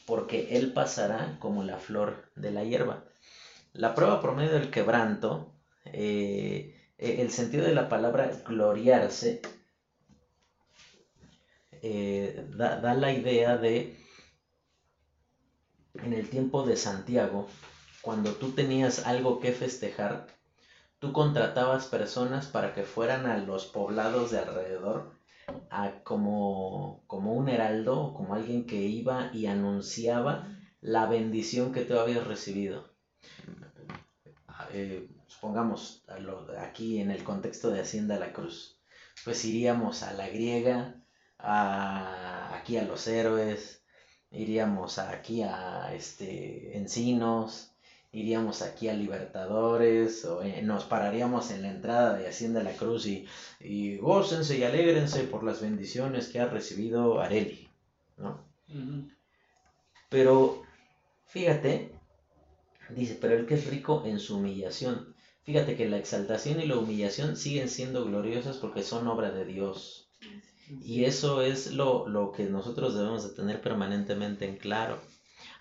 porque 0.05 0.59
él 0.59 0.75
pasará 0.75 1.39
como 1.39 1.65
la 1.65 1.79
flor 1.79 2.27
de 2.37 2.51
la 2.51 2.65
hierba. 2.65 3.05
La 3.73 3.95
prueba 3.95 4.21
por 4.21 4.37
medio 4.37 4.53
del 4.53 4.71
quebranto 4.71 5.55
eh, 5.87 6.79
eh, 6.99 7.17
el 7.23 7.31
sentido 7.31 7.65
de 7.65 7.75
la 7.75 7.89
palabra 7.89 8.31
gloriarse 8.47 9.41
eh, 11.81 12.47
da, 12.55 12.93
la 12.93 13.13
idea 13.13 13.57
de, 13.57 13.97
en 15.95 16.13
el 16.13 16.29
tiempo 16.29 16.67
de 16.67 16.77
Santiago, 16.77 17.49
cuando 18.03 18.33
tú 18.33 18.51
tenías 18.51 19.07
algo 19.07 19.41
que 19.41 19.53
festejar, 19.53 20.27
tú 20.99 21.15
contratabas 21.15 21.87
personas 21.87 22.49
para 22.49 22.75
que 22.75 22.83
fueran 22.83 23.25
a 23.25 23.39
los 23.39 23.65
poblados 23.65 24.31
de 24.31 24.41
alrededor 24.41 25.24
a 25.71 26.03
como, 26.03 27.05
como 27.07 27.35
un 27.35 27.49
heraldo, 27.49 28.15
como 28.15 28.35
alguien 28.35 28.67
que 28.67 28.83
iba 28.83 29.31
y 29.33 29.47
anunciaba 29.47 30.49
la 30.81 31.07
bendición 31.07 31.73
que 31.73 31.85
tú 31.85 31.99
habías 31.99 32.27
recibido. 32.27 32.89
Eh, 34.73 35.09
pongamos 35.41 36.05
aquí 36.59 37.01
en 37.01 37.11
el 37.11 37.23
contexto 37.23 37.71
de 37.71 37.81
Hacienda 37.81 38.19
La 38.19 38.33
Cruz, 38.33 38.81
pues 39.25 39.45
iríamos 39.45 40.03
a 40.03 40.13
la 40.15 40.29
griega, 40.29 40.97
aquí 41.39 42.79
a 42.79 42.85
los 42.85 43.07
héroes, 43.07 43.83
iríamos 44.31 44.99
aquí 44.99 45.43
a 45.43 45.93
este, 45.95 46.79
Encinos, 46.79 47.74
iríamos 48.15 48.63
aquí 48.63 48.89
a 48.89 48.95
Libertadores, 48.95 50.25
o 50.25 50.43
eh, 50.43 50.63
nos 50.63 50.85
pararíamos 50.85 51.51
en 51.51 51.63
la 51.63 51.71
entrada 51.71 52.17
de 52.17 52.29
Hacienda 52.29 52.63
La 52.63 52.73
Cruz 52.73 53.07
y, 53.07 53.27
y 53.61 53.97
gócense 53.99 54.57
y 54.57 54.65
alégrense 54.65 55.25
por 55.25 55.45
las 55.45 55.61
bendiciones 55.61 56.29
que 56.29 56.41
ha 56.41 56.47
recibido 56.47 57.21
Areli, 57.21 57.69
¿no? 58.17 58.43
Pero, 60.09 60.63
fíjate, 61.27 61.93
dice, 62.91 63.19
pero 63.21 63.35
el 63.35 63.47
que 63.47 63.55
es 63.55 63.67
rico 63.67 64.05
en 64.07 64.19
su 64.19 64.39
humillación, 64.39 65.15
Fíjate 65.45 65.77
que 65.77 65.89
la 65.89 65.99
exaltación 65.99 66.61
y 66.61 66.67
la 66.67 66.79
humillación 66.79 67.37
siguen 67.37 67.69
siendo 67.69 68.07
gloriosas 68.07 68.57
porque 68.57 68.83
son 68.83 69.07
obra 69.09 69.31
de 69.31 69.45
Dios. 69.45 70.09
Y 70.83 71.05
eso 71.05 71.43
es 71.43 71.73
lo, 71.73 72.33
que 72.35 72.45
nosotros 72.45 72.95
debemos 72.95 73.29
de 73.29 73.35
tener 73.35 73.61
permanentemente 73.61 74.47
en 74.47 74.57
claro. 74.57 74.99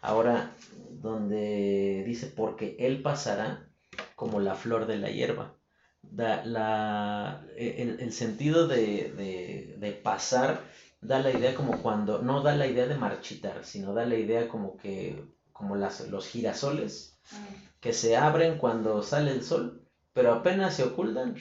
Ahora, 0.03 0.53
donde 1.01 2.03
dice, 2.05 2.27
porque 2.27 2.75
Él 2.77 3.01
pasará 3.01 3.69
como 4.17 4.41
la 4.41 4.53
flor 4.53 4.85
de 4.85 4.97
la 4.97 5.09
hierba. 5.09 5.55
Da, 6.01 6.43
la, 6.43 7.45
el, 7.55 8.11
sentido 8.11 8.67
de, 8.67 9.77
de, 9.79 9.91
pasar 10.03 10.61
da 10.99 11.19
la 11.19 11.31
idea 11.31 11.55
como 11.55 11.81
cuando, 11.81 12.21
no 12.21 12.41
da 12.41 12.53
la 12.53 12.67
idea 12.67 12.85
de 12.85 12.97
marchitar, 12.97 13.63
sino 13.63 13.93
da 13.93 14.05
la 14.05 14.15
idea 14.15 14.49
como 14.49 14.75
que, 14.75 15.23
como 15.53 15.77
las, 15.77 16.01
los 16.09 16.27
girasoles, 16.27 17.17
ah. 17.31 17.37
que 17.79 17.93
se 17.93 18.17
abren 18.17 18.57
cuando 18.57 19.03
sale 19.03 19.31
el 19.31 19.41
sol, 19.41 19.87
pero 20.11 20.33
apenas 20.33 20.75
se 20.75 20.83
ocultan, 20.83 21.37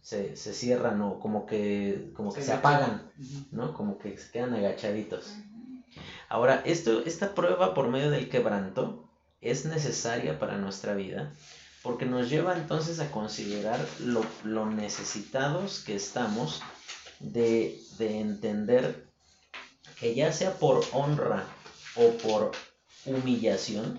se, 0.00 0.36
se, 0.36 0.54
cierran 0.54 1.02
o 1.02 1.20
como 1.20 1.44
que, 1.44 2.12
como 2.16 2.32
que 2.32 2.40
se, 2.40 2.52
apagan, 2.54 3.12
¿no? 3.52 3.74
Como 3.74 3.98
que 3.98 4.16
se 4.16 4.30
quedan 4.32 4.54
agachaditos. 4.54 5.36
Ahora, 6.28 6.62
esto, 6.64 7.02
esta 7.04 7.34
prueba 7.34 7.74
por 7.74 7.88
medio 7.88 8.10
del 8.10 8.28
quebranto 8.28 9.08
es 9.40 9.64
necesaria 9.64 10.38
para 10.38 10.58
nuestra 10.58 10.94
vida 10.94 11.32
porque 11.84 12.06
nos 12.06 12.30
lleva 12.30 12.56
entonces 12.56 12.98
a 12.98 13.10
considerar 13.10 13.78
lo, 14.00 14.24
lo 14.42 14.64
necesitados 14.64 15.80
que 15.80 15.94
estamos 15.94 16.62
de, 17.20 17.78
entender 17.98 19.06
que 20.00 20.14
ya 20.14 20.32
sea 20.32 20.54
por 20.54 20.82
honra 20.92 21.46
o 21.94 22.10
por 22.18 22.52
humillación, 23.04 23.98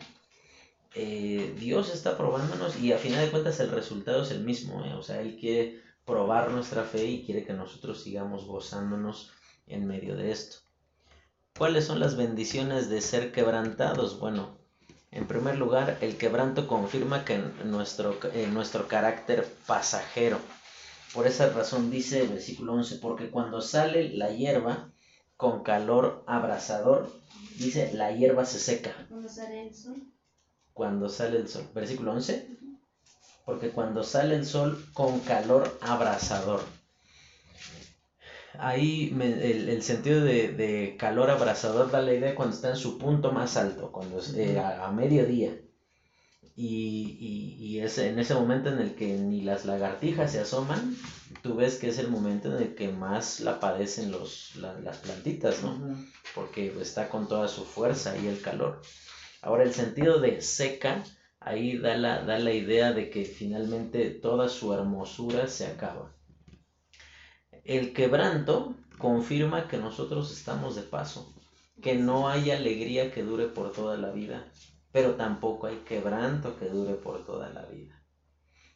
eh, 0.95 1.55
Dios 1.59 1.93
está 1.93 2.17
probándonos 2.17 2.75
y 2.77 2.91
a 2.91 2.97
final 2.97 3.23
de 3.23 3.31
cuentas 3.31 3.59
el 3.59 3.69
resultado 3.69 4.23
es 4.23 4.31
el 4.31 4.43
mismo. 4.43 4.83
¿eh? 4.83 4.93
O 4.95 5.03
sea, 5.03 5.21
Él 5.21 5.37
quiere 5.39 5.79
probar 6.05 6.49
nuestra 6.49 6.83
fe 6.83 7.05
y 7.05 7.23
quiere 7.23 7.45
que 7.45 7.53
nosotros 7.53 8.01
sigamos 8.01 8.45
gozándonos 8.45 9.31
en 9.67 9.85
medio 9.85 10.15
de 10.15 10.31
esto. 10.31 10.64
¿Cuáles 11.57 11.85
son 11.85 12.01
las 12.01 12.17
bendiciones 12.17 12.89
de 12.89 12.99
ser 12.99 13.31
quebrantados? 13.31 14.19
Bueno, 14.19 14.57
en 15.11 15.25
primer 15.25 15.55
lugar, 15.57 15.97
el 16.01 16.17
quebranto 16.17 16.67
confirma 16.67 17.23
que 17.23 17.37
nuestro, 17.63 18.19
nuestro 18.51 18.89
carácter 18.89 19.47
pasajero. 19.65 20.37
Por 21.13 21.27
esa 21.27 21.47
razón 21.47 21.89
dice 21.89 22.23
el 22.23 22.27
versículo 22.27 22.73
11, 22.73 22.97
porque 22.97 23.31
cuando 23.31 23.61
sale 23.61 24.09
la 24.09 24.31
hierba 24.31 24.91
con 25.37 25.63
calor 25.63 26.25
abrasador, 26.27 27.09
dice, 27.57 27.93
la 27.93 28.11
hierba 28.11 28.43
se 28.43 28.59
seca. 28.59 28.91
¿Cuándo 29.07 29.29
sale 29.29 29.65
el 29.65 29.73
sol? 29.73 30.03
Cuando 30.73 31.07
sale 31.07 31.37
el 31.37 31.47
sol. 31.47 31.69
Versículo 31.73 32.11
11. 32.11 32.49
Porque 33.45 33.69
cuando 33.69 34.03
sale 34.03 34.35
el 34.35 34.45
sol 34.45 34.85
con 34.93 35.21
calor 35.21 35.77
abrasador 35.79 36.65
ahí 38.59 39.15
el, 39.21 39.81
sentido 39.81 40.23
de, 40.23 40.95
calor 40.99 41.29
abrasador 41.29 41.91
da 41.91 42.01
la 42.01 42.13
idea 42.13 42.35
cuando 42.35 42.55
está 42.55 42.69
en 42.69 42.75
su 42.75 42.97
punto 42.97 43.31
más 43.31 43.57
alto, 43.57 43.91
cuando 43.91 44.19
es 44.19 44.33
eh, 44.35 44.59
a, 44.59 44.91
mediodía. 44.91 45.57
Y, 46.55 47.17
y, 47.59 47.79
es 47.79 47.97
en 47.97 48.17
ese 48.17 48.33
momento 48.33 48.69
en 48.69 48.79
el 48.79 48.95
que 48.95 49.17
ni 49.17 49.41
las 49.41 49.65
lagartijas 49.65 50.31
se 50.31 50.39
asoman, 50.39 50.95
tú 51.41 51.55
ves 51.55 51.77
que 51.77 51.89
es 51.89 51.97
el 51.97 52.07
momento 52.07 52.55
en 52.55 52.63
el 52.63 52.75
que 52.75 52.87
más 52.87 53.41
la 53.41 53.59
padecen 53.59 54.11
los, 54.11 54.55
las 54.55 54.97
plantitas, 54.99 55.61
¿no? 55.61 55.97
Porque 56.33 56.73
está 56.79 57.09
con 57.09 57.27
toda 57.27 57.49
su 57.49 57.65
fuerza 57.65 58.17
y 58.17 58.27
el 58.27 58.41
calor. 58.41 58.81
Ahora 59.41 59.63
el 59.63 59.73
sentido 59.73 60.19
de 60.19 60.41
seca, 60.41 61.03
ahí 61.41 61.77
da 61.77 61.97
la, 61.97 62.23
da 62.23 62.39
la 62.39 62.53
idea 62.53 62.93
de 62.93 63.09
que 63.09 63.25
finalmente 63.25 64.09
toda 64.09 64.47
su 64.47 64.73
hermosura 64.73 65.47
se 65.47 65.67
acaba. 65.67 66.14
El 67.65 67.93
quebranto 67.93 68.75
confirma 68.99 69.67
que 69.67 69.77
nosotros 69.77 70.31
estamos 70.31 70.75
de 70.75 70.83
paso, 70.83 71.33
que 71.81 71.95
no 71.95 72.29
hay 72.29 72.51
alegría 72.51 73.11
que 73.11 73.23
dure 73.23 73.47
por 73.47 73.71
toda 73.71 73.97
la 73.97 74.11
vida, 74.11 74.45
pero 74.91 75.15
tampoco 75.15 75.65
hay 75.65 75.77
quebranto 75.77 76.57
que 76.59 76.69
dure 76.69 76.93
por 76.93 77.25
toda 77.25 77.49
la 77.49 77.63
vida. 77.65 77.99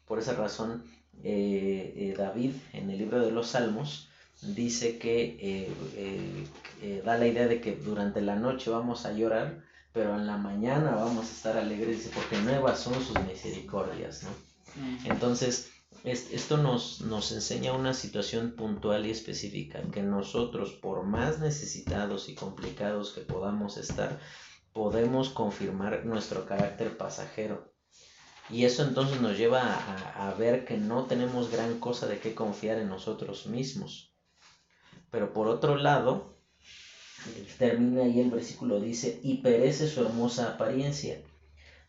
Por 0.06 0.18
esa 0.18 0.34
razón, 0.34 0.82
eh, 1.22 1.94
eh, 1.96 2.14
David 2.18 2.52
en 2.72 2.90
el 2.90 2.98
libro 2.98 3.20
de 3.20 3.30
los 3.30 3.48
Salmos 3.48 4.08
dice 4.42 4.98
que 4.98 5.36
eh, 5.40 7.02
da 7.04 7.16
la 7.16 7.28
idea 7.28 7.46
de 7.46 7.60
que 7.60 7.76
durante 7.76 8.20
la 8.20 8.34
noche 8.34 8.70
vamos 8.70 9.06
a 9.06 9.12
llorar, 9.12 9.62
pero 9.92 10.16
en 10.16 10.26
la 10.26 10.36
mañana 10.36 10.96
vamos 10.96 11.28
a 11.28 11.32
estar 11.32 11.56
alegres, 11.56 12.10
porque 12.12 12.38
nuevas 12.38 12.80
son 12.80 12.94
sus 12.94 13.20
misericordias, 13.22 14.24
¿no? 14.24 14.30
Entonces, 15.04 15.70
esto 16.04 16.56
nos, 16.56 17.02
nos 17.02 17.32
enseña 17.32 17.72
una 17.72 17.92
situación 17.92 18.52
puntual 18.52 19.06
y 19.06 19.10
específica, 19.10 19.82
que 19.92 20.02
nosotros, 20.02 20.72
por 20.72 21.04
más 21.04 21.40
necesitados 21.40 22.28
y 22.28 22.34
complicados 22.34 23.12
que 23.12 23.20
podamos 23.20 23.76
estar, 23.76 24.18
podemos 24.72 25.28
confirmar 25.30 26.04
nuestro 26.06 26.46
carácter 26.46 26.96
pasajero. 26.96 27.72
Y 28.48 28.64
eso 28.64 28.82
entonces 28.82 29.20
nos 29.20 29.36
lleva 29.36 29.62
a, 29.62 30.28
a, 30.28 30.34
ver 30.34 30.64
que 30.64 30.76
no 30.76 31.04
tenemos 31.04 31.50
gran 31.50 31.78
cosa 31.78 32.06
de 32.06 32.18
qué 32.18 32.34
confiar 32.34 32.78
en 32.78 32.88
nosotros 32.88 33.46
mismos. 33.46 34.16
Pero 35.10 35.32
por 35.32 35.48
otro 35.48 35.76
lado, 35.76 36.40
termina 37.58 38.02
ahí 38.02 38.20
el 38.20 38.30
versículo, 38.30 38.80
dice, 38.80 39.20
y 39.22 39.42
perece 39.42 39.86
su 39.86 40.00
hermosa 40.00 40.54
apariencia 40.54 41.22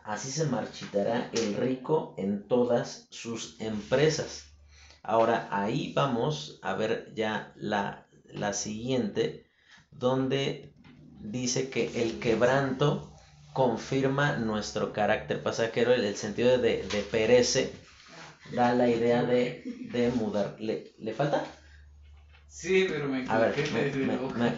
así 0.03 0.31
se 0.31 0.45
marchitará 0.45 1.29
el 1.33 1.55
rico 1.55 2.15
en 2.17 2.47
todas 2.47 3.07
sus 3.09 3.59
empresas. 3.59 4.45
Ahora 5.03 5.47
ahí 5.51 5.93
vamos 5.93 6.59
a 6.61 6.75
ver 6.75 7.11
ya 7.15 7.53
la, 7.55 8.07
siguiente, 8.53 9.45
donde 9.91 10.73
dice 11.19 11.69
que 11.69 12.03
el 12.03 12.19
quebranto 12.19 13.13
confirma 13.53 14.37
nuestro 14.37 14.93
carácter 14.93 15.41
pasajero, 15.41 15.93
el, 15.93 16.05
el 16.05 16.15
sentido 16.15 16.57
de, 16.57 16.83
de, 16.83 17.01
perece, 17.01 17.73
da 18.53 18.73
la 18.73 18.87
idea 18.89 19.23
de, 19.23 20.11
mudar. 20.15 20.55
¿Le, 20.59 21.13
falta? 21.13 21.45
Sí, 22.47 22.85
pero 22.87 23.07
me 23.07 23.25
A 23.27 23.39
ver, 23.39 23.55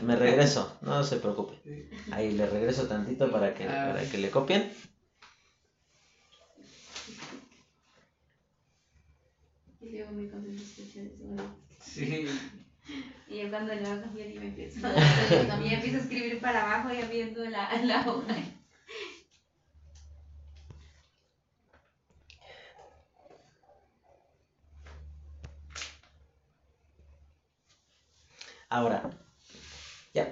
me, 0.03 0.15
regreso, 0.15 0.77
no 0.81 1.03
se 1.03 1.17
preocupe. 1.17 1.61
Ahí 2.11 2.33
le 2.33 2.47
regreso 2.47 2.87
tantito 2.87 3.31
para 3.31 3.53
que, 3.53 3.65
para 3.65 4.03
que 4.03 4.17
le 4.17 4.29
copien. 4.29 4.71
Muy 10.11 10.27
contento 10.27 10.63
Sí. 11.79 12.27
Y 13.29 13.41
yo 13.41 13.49
cuando 13.49 13.73
le 13.73 13.81
a 13.81 14.01
cambiar 14.01 14.29
y 14.29 14.39
me 14.39 14.47
empiezo, 14.47 14.79
y 15.63 15.73
empiezo 15.73 15.97
a 15.97 16.01
escribir 16.01 16.39
para 16.41 16.63
abajo 16.63 16.93
ya 16.93 17.07
viendo 17.07 17.43
la, 17.45 17.81
la 17.83 18.01
hoja. 18.01 18.35
Ahora, 28.69 29.09
¿ya? 30.13 30.25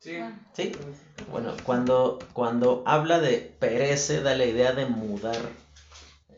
Sí. 0.00 0.16
¿Sí? 0.52 0.72
Bueno, 1.30 1.52
cuando, 1.64 2.18
cuando 2.32 2.82
habla 2.86 3.20
de 3.20 3.38
perece, 3.58 4.22
da 4.22 4.34
la 4.34 4.44
idea 4.46 4.72
de 4.72 4.86
mudar 4.86 5.36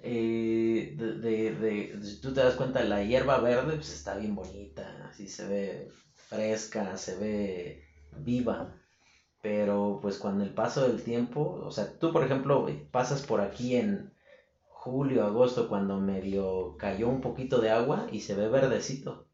eh, 0.02 0.94
de, 0.96 1.52
de, 1.52 2.02
si 2.02 2.20
tú 2.20 2.32
te 2.32 2.40
das 2.40 2.54
cuenta, 2.54 2.82
la 2.84 3.02
hierba 3.02 3.38
verde 3.40 3.74
pues 3.76 3.92
está 3.92 4.16
bien 4.16 4.34
bonita, 4.34 5.08
así 5.08 5.28
se 5.28 5.46
ve 5.46 5.88
fresca, 6.14 6.96
se 6.96 7.16
ve 7.16 7.82
viva. 8.18 8.74
Pero 9.40 9.98
pues 10.02 10.18
cuando 10.18 10.44
el 10.44 10.52
paso 10.52 10.86
del 10.86 11.02
tiempo, 11.02 11.60
o 11.64 11.70
sea, 11.70 11.98
tú 11.98 12.12
por 12.12 12.24
ejemplo 12.24 12.66
pasas 12.90 13.22
por 13.22 13.40
aquí 13.40 13.76
en 13.76 14.12
julio, 14.66 15.24
agosto, 15.24 15.68
cuando 15.68 15.98
medio 15.98 16.76
cayó 16.76 17.08
un 17.08 17.20
poquito 17.20 17.60
de 17.60 17.70
agua 17.70 18.06
y 18.10 18.20
se 18.20 18.34
ve 18.34 18.48
verdecito. 18.48 19.26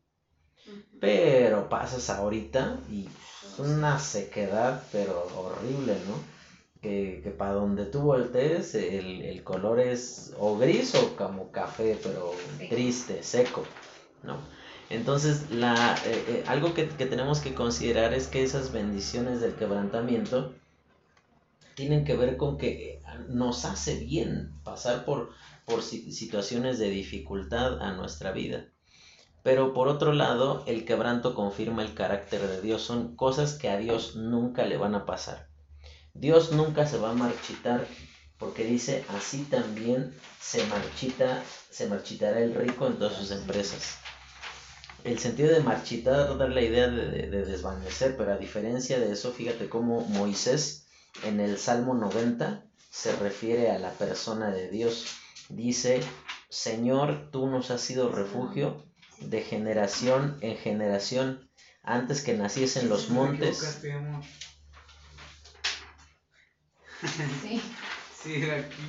Pero 1.01 1.69
pasas 1.69 2.11
ahorita 2.11 2.81
y 2.91 3.07
es 3.07 3.59
una 3.59 3.99
sequedad, 3.99 4.83
pero 4.93 5.27
horrible, 5.37 5.95
¿no? 6.07 6.34
Que, 6.85 7.35
para 7.39 7.53
donde 7.53 7.87
tú 7.87 8.01
voltees 8.01 8.75
el, 8.75 9.23
el, 9.23 9.43
color 9.43 9.81
es 9.81 10.35
o 10.39 10.59
gris 10.59 10.95
o 10.95 11.17
como 11.17 11.51
café, 11.51 11.99
pero 12.03 12.35
triste, 12.69 13.23
seco, 13.23 13.65
¿no? 14.23 14.37
Entonces, 14.91 15.51
la, 15.51 15.97
eh, 16.05 16.25
eh, 16.29 16.45
algo 16.47 16.75
que, 16.75 16.89
que, 16.89 17.07
tenemos 17.07 17.41
que 17.41 17.55
considerar 17.55 18.13
es 18.13 18.29
que 18.29 18.43
esas 18.43 18.71
bendiciones 18.71 19.41
del 19.41 19.55
quebrantamiento 19.55 20.53
tienen 21.75 22.05
que 22.05 22.17
ver 22.17 22.37
con 22.37 22.59
que 22.59 23.01
nos 23.29 23.65
hace 23.65 23.99
bien 23.99 24.53
pasar 24.63 25.07
por, 25.07 25.31
por 25.65 25.83
situaciones 25.83 26.79
de 26.79 26.91
dificultad 26.91 27.81
a 27.81 27.93
nuestra 27.93 28.31
vida. 28.33 28.67
Pero 29.43 29.73
por 29.73 29.89
otro 29.89 30.13
lado, 30.13 30.63
el 30.67 30.85
quebranto 30.85 31.35
confirma 31.35 31.83
el 31.83 31.95
carácter 31.95 32.43
de 32.47 32.61
Dios. 32.61 32.83
Son 32.83 33.17
cosas 33.17 33.55
que 33.55 33.71
a 33.71 33.79
Dios 33.79 34.17
nunca 34.17 34.67
le 34.67 34.77
van 34.77 34.95
a 34.95 35.07
pasar. 35.07 35.54
Dios 36.15 36.53
nunca 36.53 36.87
se 36.87 36.99
va 36.99 37.11
a 37.11 37.15
marchitar, 37.15 37.87
porque 38.39 38.65
dice, 38.65 39.05
así 39.09 39.43
también 39.43 40.15
se 40.41 40.65
marchita, 40.67 41.43
se 41.71 41.89
marchitará 41.89 42.41
el 42.41 42.55
rico 42.55 42.87
en 42.87 42.99
todas 42.99 43.17
sus 43.17 43.33
empresas. 43.33 43.99
El 45.03 45.19
sentido 45.19 45.53
de 45.53 45.61
marchitar 45.61 46.39
da 46.39 46.49
la 46.49 46.63
idea 46.63 46.89
de, 46.89 47.27
desvanecer, 47.29 48.17
pero 48.17 48.33
a 48.33 48.39
diferencia 48.39 48.99
de 48.99 49.13
eso, 49.13 49.33
fíjate 49.33 49.69
cómo 49.69 50.03
Moisés 50.03 50.87
en 51.25 51.41
el 51.41 51.59
Salmo 51.59 51.95
90 51.95 52.65
se 52.91 53.15
refiere 53.17 53.71
a 53.71 53.79
la 53.79 53.91
persona 53.91 54.51
de 54.51 54.71
Dios. 54.71 55.17
Dice, 55.49 56.01
Señor, 56.49 57.29
tú 57.33 57.49
nos 57.49 57.71
has 57.71 57.81
sido 57.81 58.13
refugio 58.13 58.83
de 59.21 59.43
generación 59.43 60.39
en 60.41 60.57
generación 60.57 61.51
antes 61.83 62.23
que 62.23 62.35
naciesen 62.35 62.89
los 62.89 63.11
montes. 63.11 63.83
Sí. 67.43 67.61
Sí, 68.23 68.43
era 68.43 68.57
aquí. 68.57 68.83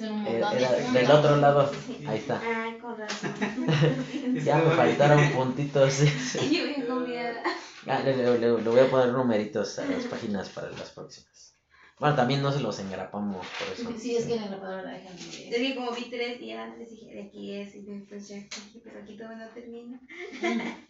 Eh, 0.00 0.42
era, 0.56 0.72
del 0.92 1.10
otro 1.10 1.36
lado. 1.36 1.70
Ahí 2.06 2.18
está. 2.18 2.40
Ah, 2.44 2.74
con 2.80 2.98
razón. 2.98 3.32
ya 4.44 4.56
me 4.58 4.70
faltaron 4.72 5.30
puntitos. 5.30 6.00
Yo 6.34 6.66
bien 6.66 6.84
confiada. 6.86 7.42
Ah, 7.86 8.00
le, 8.04 8.16
le, 8.16 8.38
le, 8.38 8.50
voy 8.50 8.80
a 8.80 8.90
poner 8.90 9.12
numeritos 9.12 9.78
a 9.78 9.84
las 9.84 10.04
páginas 10.04 10.48
para 10.48 10.70
las 10.70 10.90
próximas. 10.90 11.54
Bueno, 12.00 12.16
también 12.16 12.42
no 12.42 12.50
se 12.50 12.60
los 12.60 12.78
engrapamos 12.80 13.46
por 13.46 13.68
eso. 13.72 13.98
Sí, 13.98 14.16
es 14.16 14.24
que 14.24 14.34
en 14.34 14.38
el 14.40 14.44
engrapador 14.46 14.82
la 14.82 14.90
dejan. 14.90 15.14
Es 15.16 15.56
que 15.56 15.74
como 15.76 15.92
vi 15.92 16.10
tres 16.10 16.40
y 16.40 16.50
antes 16.50 16.90
dije, 16.90 17.14
de 17.14 17.22
aquí 17.22 17.54
es, 17.54 17.74
y 17.76 17.82
después 17.82 18.26
ya 18.26 18.42
pero 18.82 19.00
aquí 19.00 19.16
todavía 19.16 19.46
no 19.46 19.52
termina. 19.52 20.00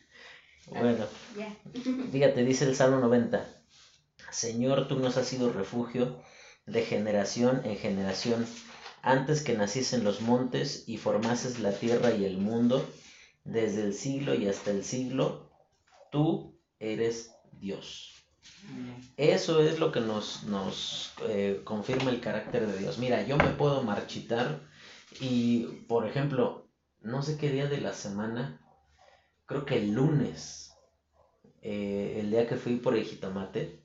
bueno, 0.70 1.06
ya. 1.36 1.54
fíjate, 2.10 2.44
dice 2.44 2.64
el 2.64 2.74
Salmo 2.74 3.00
90. 3.00 3.46
Señor, 4.30 4.88
tú 4.88 4.98
nos 4.98 5.16
has 5.18 5.28
sido 5.28 5.52
refugio 5.52 6.22
de 6.66 6.82
generación 6.82 7.60
en 7.64 7.76
generación, 7.76 8.46
antes 9.02 9.42
que 9.42 9.54
naciesen 9.54 10.04
los 10.04 10.22
montes 10.22 10.84
y 10.86 10.96
formases 10.96 11.60
la 11.60 11.72
tierra 11.72 12.12
y 12.12 12.24
el 12.24 12.38
mundo, 12.38 12.84
desde 13.44 13.82
el 13.82 13.94
siglo 13.94 14.34
y 14.34 14.48
hasta 14.48 14.70
el 14.70 14.84
siglo, 14.84 15.50
tú 16.10 16.58
eres 16.78 17.34
Dios. 17.52 18.14
Eso 19.16 19.60
es 19.60 19.78
lo 19.78 19.92
que 19.92 20.00
nos, 20.00 20.44
nos 20.44 21.12
eh, 21.28 21.60
confirma 21.64 22.10
el 22.10 22.20
carácter 22.20 22.66
de 22.66 22.78
Dios. 22.78 22.98
Mira, 22.98 23.26
yo 23.26 23.36
me 23.36 23.50
puedo 23.50 23.82
marchitar 23.82 24.60
y, 25.20 25.64
por 25.86 26.06
ejemplo, 26.06 26.68
no 27.00 27.22
sé 27.22 27.36
qué 27.36 27.50
día 27.50 27.66
de 27.66 27.80
la 27.80 27.92
semana, 27.92 28.60
creo 29.46 29.64
que 29.64 29.76
el 29.76 29.92
lunes, 29.92 30.72
eh, 31.62 32.16
el 32.20 32.30
día 32.30 32.46
que 32.46 32.56
fui 32.56 32.76
por 32.76 32.96
el 32.96 33.04
jitomate, 33.04 33.83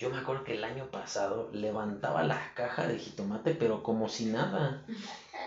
yo 0.00 0.08
me 0.08 0.16
acuerdo 0.16 0.44
que 0.44 0.54
el 0.54 0.64
año 0.64 0.90
pasado 0.90 1.50
levantaba 1.52 2.22
la 2.22 2.40
caja 2.54 2.88
de 2.88 2.98
jitomate, 2.98 3.54
pero 3.54 3.82
como 3.82 4.08
si 4.08 4.24
nada. 4.24 4.82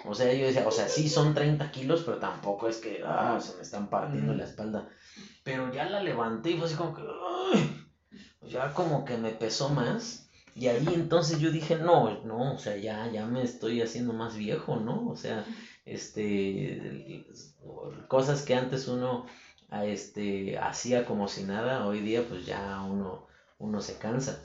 O 0.06 0.14
sea, 0.14 0.32
yo 0.32 0.46
decía, 0.46 0.68
o 0.68 0.72
sea, 0.72 0.88
sí 0.88 1.10
son 1.10 1.34
30 1.34 1.72
kilos, 1.72 2.04
pero 2.06 2.18
tampoco 2.18 2.68
es 2.68 2.78
que, 2.78 3.02
ah, 3.04 3.40
se 3.42 3.56
me 3.56 3.64
están 3.64 3.90
partiendo 3.90 4.36
la 4.36 4.44
espalda. 4.44 4.88
Pero 5.44 5.74
ya 5.74 5.86
la 5.86 6.04
levanté 6.04 6.52
y 6.52 6.58
fue 6.58 6.68
así 6.68 6.76
como 6.76 6.94
que, 6.94 7.02
ay, 7.02 7.84
ya 8.48 8.72
como 8.76 9.06
que 9.06 9.18
me 9.18 9.32
pesó 9.32 9.70
más. 9.70 10.28
Y 10.54 10.68
ahí 10.68 10.88
entonces 10.94 11.40
yo 11.40 11.50
dije, 11.50 11.76
no, 11.76 12.22
no, 12.24 12.54
o 12.54 12.60
sea, 12.60 12.78
ya, 12.78 13.10
ya 13.12 13.26
me 13.26 13.42
estoy 13.42 13.82
haciendo 13.82 14.14
más 14.14 14.36
viejo, 14.36 14.76
¿no? 14.76 15.10
O 15.10 15.16
sea, 15.16 15.44
este, 15.84 17.26
cosas 18.08 18.44
que 18.44 18.54
antes 18.54 18.88
uno, 18.88 19.26
este, 19.72 20.60
hacía 20.60 21.06
como 21.06 21.28
si 21.28 21.42
nada, 21.42 21.88
hoy 21.88 22.02
día 22.02 22.24
pues 22.30 22.46
ya 22.46 22.80
uno 22.84 23.33
uno 23.64 23.82
se 23.82 23.98
cansa. 23.98 24.44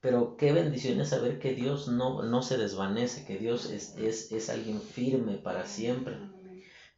Pero 0.00 0.36
qué 0.36 0.52
bendición 0.52 1.00
es 1.00 1.10
saber 1.10 1.38
que 1.38 1.54
Dios 1.54 1.88
no, 1.88 2.22
no 2.22 2.42
se 2.42 2.58
desvanece, 2.58 3.24
que 3.24 3.38
Dios 3.38 3.70
es, 3.70 3.94
es, 3.96 4.32
es 4.32 4.50
alguien 4.50 4.80
firme 4.80 5.36
para 5.36 5.66
siempre. 5.66 6.16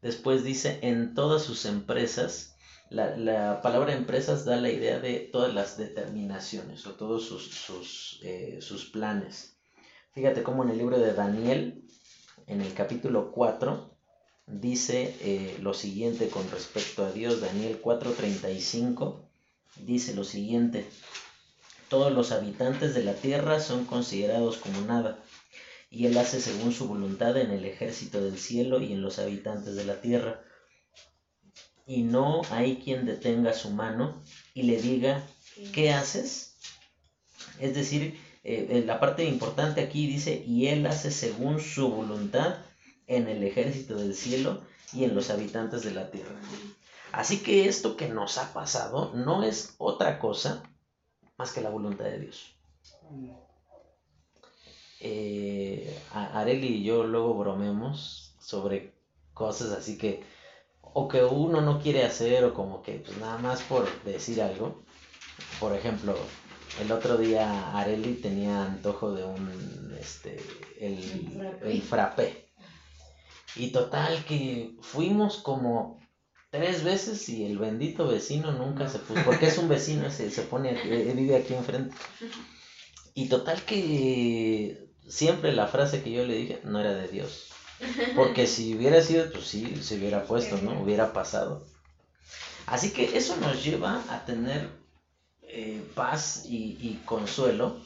Después 0.01 0.45
dice, 0.45 0.79
en 0.83 1.15
todas 1.15 1.43
sus 1.43 1.67
empresas, 1.67 2.57
la, 2.89 3.17
la, 3.17 3.61
palabra 3.61 3.95
empresas 3.95 4.45
da 4.45 4.57
la 4.57 4.71
idea 4.71 4.99
de 4.99 5.19
todas 5.21 5.53
las 5.55 5.77
determinaciones 5.77 6.87
o 6.87 6.93
todos 6.93 7.27
sus, 7.27 7.51
sus, 7.51 8.21
eh, 8.23 8.59
sus 8.61 8.87
planes. 8.87 9.57
Fíjate 10.13 10.43
cómo 10.43 10.65
en 10.65 10.71
el 10.71 10.79
libro 10.79 10.99
de 10.99 11.13
Daniel, 11.13 11.85
en 12.47 12.61
el 12.61 12.73
capítulo 12.73 13.31
4, 13.33 13.91
dice 14.47 15.15
eh, 15.21 15.59
lo 15.61 15.75
siguiente 15.75 16.29
con 16.29 16.51
respecto 16.51 17.05
a 17.05 17.13
Dios, 17.13 17.41
Daniel 17.41 17.81
4:35 17.83 19.22
dice 19.77 20.15
lo 20.15 20.25
siguiente, 20.25 20.87
todos 21.89 22.13
los 22.13 22.33
habitantes 22.33 22.95
de 22.95 23.05
la 23.05 23.15
tierra 23.15 23.61
son 23.61 23.85
considerados 23.85 24.57
como 24.57 24.81
nada, 24.83 25.23
y 25.91 26.07
él 26.07 26.17
hace 26.17 26.41
según 26.41 26.73
su 26.73 26.89
voluntad 26.89 27.37
en 27.37 27.51
el 27.51 27.65
ejército 27.67 28.23
del 28.23 28.39
cielo 28.39 28.81
y 28.81 28.93
en 28.93 29.03
los 29.03 29.19
habitantes 29.19 29.77
de 29.77 29.85
la 29.85 30.01
tierra. 30.01 30.43
Y 31.87 32.03
no 32.03 32.43
hay 32.51 32.77
quien 32.77 33.05
detenga 33.05 33.53
su 33.53 33.71
mano 33.71 34.23
y 34.55 34.63
le 34.63 34.81
diga, 34.81 35.23
¿qué 35.75 35.93
haces? 35.93 36.57
Es 37.61 37.75
decir, 37.75 38.19
eh, 38.45 38.83
la 38.87 38.99
parte 38.99 39.25
importante 39.25 39.83
aquí 39.83 40.07
dice, 40.07 40.43
y 40.47 40.69
él 40.69 40.87
hace 40.87 41.11
según 41.11 41.61
su 41.61 41.91
voluntad 41.91 42.57
en 43.07 43.29
el 43.29 43.43
ejército 43.43 43.97
del 43.97 44.15
cielo 44.15 44.63
y 44.93 45.05
en 45.05 45.15
los 45.15 45.31
habitantes 45.31 45.83
de 45.83 45.93
la 45.93 46.11
tierra. 46.11 46.41
Así 47.13 47.43
que 47.43 47.69
esto 47.69 47.97
que 47.97 48.09
nos 48.09 48.39
ha 48.39 48.53
pasado 48.55 49.13
no 49.15 49.45
es 49.45 49.75
otra 49.79 50.19
cosa 50.19 50.63
más 51.37 51.53
que 51.53 51.61
la 51.61 51.69
voluntad 51.69 52.07
de 52.07 52.21
Dios. 52.21 52.57
Eh, 55.01 56.01
Areli 56.13 56.69
y 56.69 56.85
yo 56.85 57.05
luego 57.05 57.35
bromeamos 57.35 58.35
sobre 58.41 58.95
cosas 59.35 59.73
así 59.73 59.99
que 59.99 60.23
o 60.83 61.09
que 61.09 61.25
uno 61.25 61.61
no 61.61 61.81
quiere 61.81 62.05
hacer 62.05 62.45
o 62.45 62.55
como 62.55 62.83
que 62.83 63.01
pues 63.01 63.19
nada 63.19 63.37
más 63.39 63.63
por 63.63 63.87
decir 64.05 64.41
algo. 64.41 64.83
Por 65.61 65.75
ejemplo, 65.75 66.17
el 66.81 66.91
otro 66.93 67.19
día 67.19 67.77
Areli 67.77 68.15
tenía 68.15 68.65
antojo 68.65 69.13
de 69.13 69.25
un 69.25 69.97
este 70.01 70.41
el, 70.81 71.59
el 71.63 71.83
frappé. 71.83 72.49
Y 73.55 73.71
total 73.71 74.25
que 74.25 74.77
fuimos 74.81 75.37
como 75.39 76.02
tres 76.53 76.85
veces 76.85 77.27
y 77.31 77.47
el 77.47 77.59
bendito 77.59 78.07
vecino 78.07 78.53
nunca 78.53 78.87
se 78.87 78.99
puso, 78.99 79.25
porque 79.25 79.47
es 79.47 79.57
un 79.57 79.71
vecino, 79.71 80.11
se, 80.11 80.31
se 80.31 80.43
pone, 80.43 80.71
aquí, 80.71 80.89
eh, 80.91 81.13
vive 81.17 81.35
aquí 81.35 81.55
enfrente. 81.55 81.97
Y 83.15 83.29
total 83.29 83.63
que 83.63 84.87
siempre 85.09 85.53
la 85.53 85.67
frase 85.67 86.03
que 86.03 86.13
yo 86.13 86.27
le 86.27 86.37
dije 86.37 86.61
no 86.65 86.79
era 86.79 86.93
de 86.93 87.09
Dios. 87.09 87.49
Porque 88.15 88.47
si 88.47 88.75
hubiera 88.75 89.01
sido, 89.01 89.33
pues 89.33 89.47
sí, 89.47 89.83
se 89.83 89.97
hubiera 89.97 90.25
puesto, 90.25 90.59
¿no? 90.59 90.79
Hubiera 90.83 91.15
pasado. 91.15 91.67
Así 92.67 92.91
que 92.93 93.17
eso 93.17 93.35
nos 93.39 93.65
lleva 93.65 94.05
a 94.11 94.27
tener 94.27 94.69
eh, 95.41 95.83
paz 95.95 96.45
y, 96.45 96.77
y 96.81 97.01
consuelo 97.07 97.81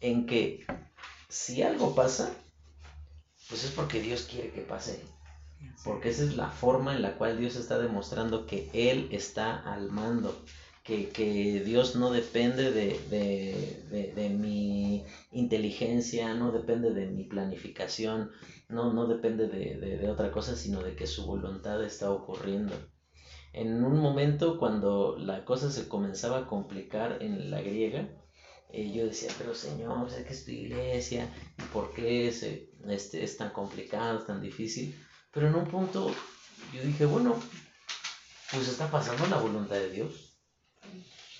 en 0.00 0.26
que 0.26 0.66
si 1.28 1.62
algo 1.62 1.94
pasa, 1.94 2.32
pues 3.48 3.62
es 3.62 3.70
porque 3.70 4.00
Dios 4.00 4.22
quiere 4.28 4.50
que 4.50 4.62
pase. 4.62 5.00
Porque 5.84 6.10
esa 6.10 6.24
es 6.24 6.36
la 6.36 6.50
forma 6.50 6.94
en 6.94 7.02
la 7.02 7.16
cual 7.16 7.38
Dios 7.38 7.56
está 7.56 7.78
demostrando 7.78 8.46
que 8.46 8.68
Él 8.72 9.08
está 9.10 9.56
al 9.58 9.90
mando. 9.90 10.34
Que, 10.84 11.62
Dios 11.66 11.96
no 11.96 12.10
depende 12.10 12.72
de, 12.72 14.30
mi 14.30 15.04
inteligencia, 15.32 16.32
no 16.32 16.50
depende 16.50 16.94
de 16.94 17.08
mi 17.08 17.24
planificación, 17.24 18.30
no, 18.70 18.94
no 18.94 19.06
depende 19.06 19.48
de, 19.48 20.10
otra 20.10 20.32
cosa, 20.32 20.56
sino 20.56 20.82
de 20.82 20.96
que 20.96 21.06
su 21.06 21.26
voluntad 21.26 21.84
está 21.84 22.10
ocurriendo. 22.10 22.74
En 23.52 23.84
un 23.84 23.98
momento 23.98 24.58
cuando 24.58 25.18
la 25.18 25.44
cosa 25.44 25.70
se 25.70 25.88
comenzaba 25.88 26.38
a 26.38 26.46
complicar 26.46 27.22
en 27.22 27.50
la 27.50 27.60
griega, 27.60 28.08
eh, 28.70 28.90
yo 28.92 29.04
decía, 29.04 29.30
pero 29.36 29.54
Señor, 29.54 30.10
sé 30.10 30.24
que 30.24 30.32
es 30.32 30.44
tu 30.44 30.52
iglesia, 30.52 31.28
¿por 31.72 31.92
qué 31.92 32.28
es, 32.28 32.42
este, 32.42 33.24
es 33.24 33.36
tan 33.36 33.50
complicado, 33.50 34.24
tan 34.24 34.40
difícil? 34.40 34.94
Pero 35.32 35.48
en 35.48 35.54
un 35.54 35.66
punto 35.66 36.14
yo 36.72 36.82
dije, 36.82 37.06
bueno, 37.06 37.36
pues 38.52 38.68
está 38.68 38.90
pasando 38.90 39.26
la 39.26 39.36
voluntad 39.36 39.76
de 39.76 39.90
Dios. 39.90 40.38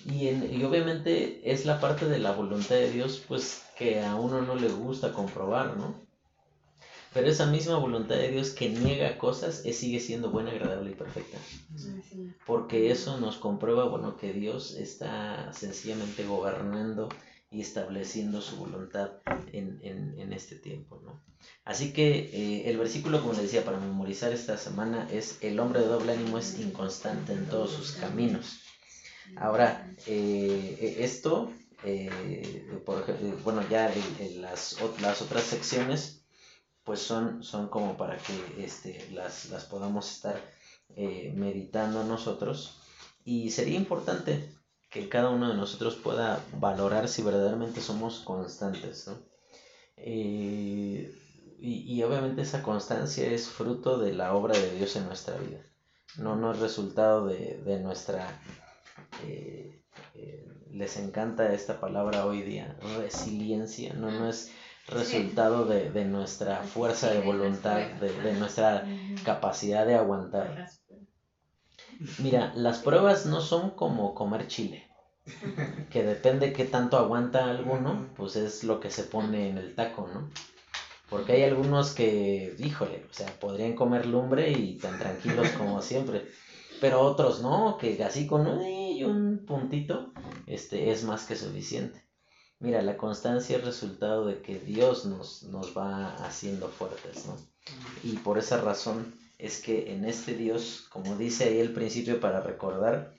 Y, 0.05 0.27
en, 0.27 0.53
y 0.53 0.63
obviamente 0.63 1.51
es 1.51 1.65
la 1.65 1.81
parte 1.81 2.07
de 2.07 2.19
la 2.19 2.31
voluntad 2.31 2.75
de 2.75 2.91
Dios 2.91 3.21
pues 3.27 3.65
que 3.77 4.01
a 4.01 4.15
uno 4.15 4.41
no 4.41 4.55
le 4.55 4.69
gusta 4.69 5.13
comprobar, 5.13 5.75
¿no? 5.75 6.07
Pero 7.13 7.27
esa 7.27 7.47
misma 7.47 7.77
voluntad 7.77 8.15
de 8.15 8.31
Dios 8.31 8.51
que 8.51 8.69
niega 8.69 9.17
cosas 9.17 9.65
es, 9.65 9.79
sigue 9.79 9.99
siendo 9.99 10.29
buena, 10.29 10.51
agradable 10.51 10.91
y 10.91 10.95
perfecta. 10.95 11.39
Porque 12.45 12.91
eso 12.91 13.19
nos 13.19 13.37
comprueba, 13.37 13.85
bueno, 13.85 14.15
que 14.15 14.31
Dios 14.31 14.75
está 14.75 15.51
sencillamente 15.51 16.23
gobernando 16.25 17.09
y 17.51 17.61
estableciendo 17.61 18.41
su 18.41 18.57
voluntad 18.57 19.11
en, 19.51 19.79
en, 19.83 20.19
en 20.19 20.33
este 20.33 20.55
tiempo, 20.55 21.01
¿no? 21.03 21.21
Así 21.63 21.93
que 21.93 22.29
eh, 22.33 22.69
el 22.69 22.77
versículo, 22.77 23.21
como 23.21 23.33
les 23.33 23.43
decía, 23.43 23.63
para 23.63 23.79
memorizar 23.79 24.31
esta 24.33 24.57
semana 24.57 25.07
es, 25.11 25.37
el 25.41 25.59
hombre 25.59 25.81
de 25.81 25.87
doble 25.87 26.13
ánimo 26.13 26.37
es 26.37 26.59
inconstante 26.59 27.33
en 27.33 27.47
todos 27.47 27.71
sus 27.71 27.91
caminos. 27.93 28.59
Ahora, 29.37 29.93
eh, 30.07 30.77
e, 30.79 31.03
esto, 31.03 31.51
eh, 31.83 32.81
por 32.85 33.05
bueno, 33.43 33.67
ya 33.69 33.93
en, 34.19 34.41
las, 34.41 34.77
las 35.01 35.21
otras 35.21 35.43
secciones, 35.43 36.25
pues 36.83 36.99
son, 36.99 37.43
son 37.43 37.69
como 37.69 37.97
para 37.97 38.17
que 38.17 38.63
este, 38.63 39.07
las, 39.11 39.49
las 39.49 39.65
podamos 39.65 40.11
estar 40.11 40.41
meditando 41.35 42.03
nosotros. 42.03 42.81
Y 43.23 43.51
sería 43.51 43.77
importante 43.77 44.49
que 44.89 45.07
cada 45.07 45.29
uno 45.29 45.49
de 45.49 45.55
nosotros 45.55 45.95
pueda 45.95 46.43
valorar 46.53 47.07
si 47.07 47.21
verdaderamente 47.21 47.81
somos 47.81 48.19
constantes. 48.19 49.07
¿no? 49.07 49.17
Eh, 49.97 51.15
y, 51.61 52.01
obviamente 52.03 52.41
esa 52.41 52.63
constancia 52.63 53.27
es 53.27 53.49
fruto 53.49 53.97
de 53.97 54.13
la 54.13 54.33
obra 54.33 54.57
de 54.57 54.75
Dios 54.75 54.95
en 54.95 55.05
nuestra 55.05 55.37
vida. 55.37 55.59
No, 56.17 56.35
no 56.35 56.53
es 56.53 56.59
resultado 56.59 57.27
de, 57.27 57.79
nuestra 57.83 58.41
eh, 59.25 59.83
eh, 60.15 60.47
les 60.71 60.97
encanta 60.97 61.53
esta 61.53 61.79
palabra 61.79 62.25
hoy 62.25 62.41
día, 62.41 62.77
resiliencia, 62.97 63.93
no, 63.93 64.09
no 64.09 64.29
es 64.29 64.51
resultado 64.87 65.65
de, 65.65 65.91
de 65.91 66.05
nuestra 66.05 66.63
fuerza 66.63 67.11
de 67.11 67.21
voluntad, 67.21 67.79
de, 67.99 68.11
de 68.21 68.33
nuestra 68.33 68.87
capacidad 69.23 69.85
de 69.85 69.95
aguantar. 69.95 70.69
Mira, 72.19 72.53
las 72.55 72.79
pruebas 72.79 73.25
no 73.25 73.41
son 73.41 73.71
como 73.71 74.15
comer 74.15 74.47
chile, 74.47 74.87
que 75.89 76.03
depende 76.03 76.53
qué 76.53 76.63
tanto 76.63 76.97
aguanta 76.97 77.49
alguno, 77.49 78.07
pues 78.15 78.37
es 78.37 78.63
lo 78.63 78.79
que 78.79 78.89
se 78.89 79.03
pone 79.03 79.49
en 79.49 79.57
el 79.57 79.75
taco, 79.75 80.07
¿no? 80.13 80.29
Porque 81.09 81.33
hay 81.33 81.43
algunos 81.43 81.91
que, 81.91 82.55
híjole, 82.59 83.05
o 83.09 83.13
sea, 83.13 83.27
podrían 83.39 83.73
comer 83.73 84.05
lumbre 84.05 84.51
y 84.51 84.77
tan 84.77 84.97
tranquilos 84.97 85.49
como 85.49 85.81
siempre. 85.81 86.27
Pero 86.79 87.01
otros 87.01 87.41
no, 87.41 87.77
que 87.77 88.01
así 88.03 88.27
con 88.27 88.47
un 88.47 89.43
puntito 89.45 90.13
este, 90.45 90.91
es 90.91 91.03
más 91.03 91.25
que 91.25 91.35
suficiente. 91.35 92.05
Mira, 92.59 92.81
la 92.81 92.95
constancia 92.95 93.57
es 93.57 93.65
resultado 93.65 94.25
de 94.25 94.41
que 94.41 94.59
Dios 94.59 95.05
nos, 95.05 95.43
nos 95.43 95.77
va 95.77 96.13
haciendo 96.25 96.69
fuertes, 96.69 97.25
¿no? 97.25 97.35
Y 98.03 98.17
por 98.17 98.37
esa 98.37 98.61
razón 98.61 99.13
es 99.39 99.61
que 99.61 99.93
en 99.93 100.05
este 100.05 100.35
Dios, 100.35 100.85
como 100.91 101.15
dice 101.15 101.45
ahí 101.45 101.59
el 101.59 101.73
principio 101.73 102.19
para 102.19 102.41
recordar, 102.41 103.15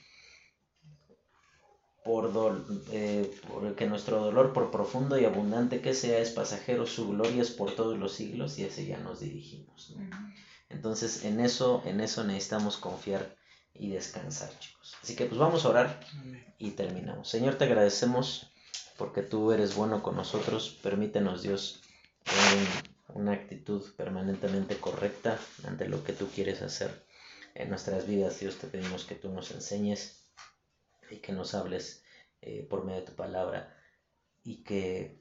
por, 2.05 2.65
eh, 2.93 3.31
que 3.77 3.87
nuestro 3.87 4.21
dolor, 4.21 4.53
por 4.53 4.71
profundo 4.71 5.19
y 5.19 5.25
abundante 5.25 5.81
que 5.81 5.95
sea, 5.95 6.19
es 6.19 6.31
pasajero, 6.31 6.87
su 6.87 7.09
gloria 7.09 7.43
es 7.43 7.51
por 7.51 7.75
todos 7.75 7.99
los 7.99 8.13
siglos 8.13 8.59
y 8.59 8.65
ese 8.65 8.87
ya 8.87 8.99
nos 8.99 9.21
dirigimos. 9.21 9.95
Entonces, 10.69 11.25
en 11.25 11.41
eso, 11.41 11.83
en 11.85 12.01
eso 12.01 12.25
necesitamos 12.25 12.77
confiar 12.77 13.37
y 13.75 13.91
descansar, 13.91 14.51
chicos. 14.59 14.97
Así 15.03 15.17
que 15.17 15.27
pues 15.27 15.39
vamos 15.39 15.65
a 15.65 15.71
orar 15.71 16.01
y 16.59 16.73
terminamos. 16.73 17.29
Señor, 17.29 17.57
te 17.57 17.65
agradecemos 17.65 18.51
porque 18.97 19.23
tú 19.23 19.53
eres 19.53 19.75
bueno 19.75 20.03
con 20.03 20.17
nosotros. 20.17 20.79
Permítenos, 20.83 21.43
Dios, 21.43 21.81
una 23.15 23.33
actitud 23.33 23.83
permanentemente 23.97 24.77
correcta 24.77 25.39
ante 25.65 25.89
lo 25.89 26.05
que 26.05 26.13
tú 26.13 26.29
quieres 26.29 26.63
hacer 26.63 27.07
en 27.55 27.69
nuestras 27.69 28.07
vidas. 28.07 28.41
Dios, 28.41 28.57
te 28.59 28.67
pedimos 28.67 29.05
que 29.05 29.15
tú 29.15 29.31
nos 29.31 29.51
enseñes 29.51 30.31
y 31.11 31.17
que 31.17 31.33
nos 31.33 31.55
hables 31.55 32.05
eh, 32.43 32.67
por 32.69 32.85
medio 32.85 33.01
de 33.01 33.07
tu 33.07 33.15
palabra 33.15 33.77
y 34.43 34.63
que 34.63 35.21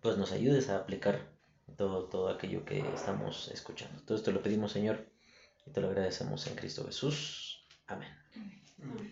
pues 0.00 0.16
nos 0.16 0.32
ayudes 0.32 0.68
a 0.68 0.78
aplicar 0.78 1.32
todo, 1.76 2.08
todo 2.08 2.28
aquello 2.28 2.64
que 2.64 2.78
estamos 2.94 3.48
escuchando. 3.48 4.02
Todo 4.02 4.16
esto 4.16 4.30
lo 4.30 4.42
pedimos, 4.42 4.72
Señor, 4.72 5.06
y 5.66 5.70
te 5.70 5.80
lo 5.80 5.88
agradecemos 5.88 6.46
en 6.46 6.54
Cristo 6.54 6.84
Jesús. 6.86 7.66
Amén. 7.86 8.08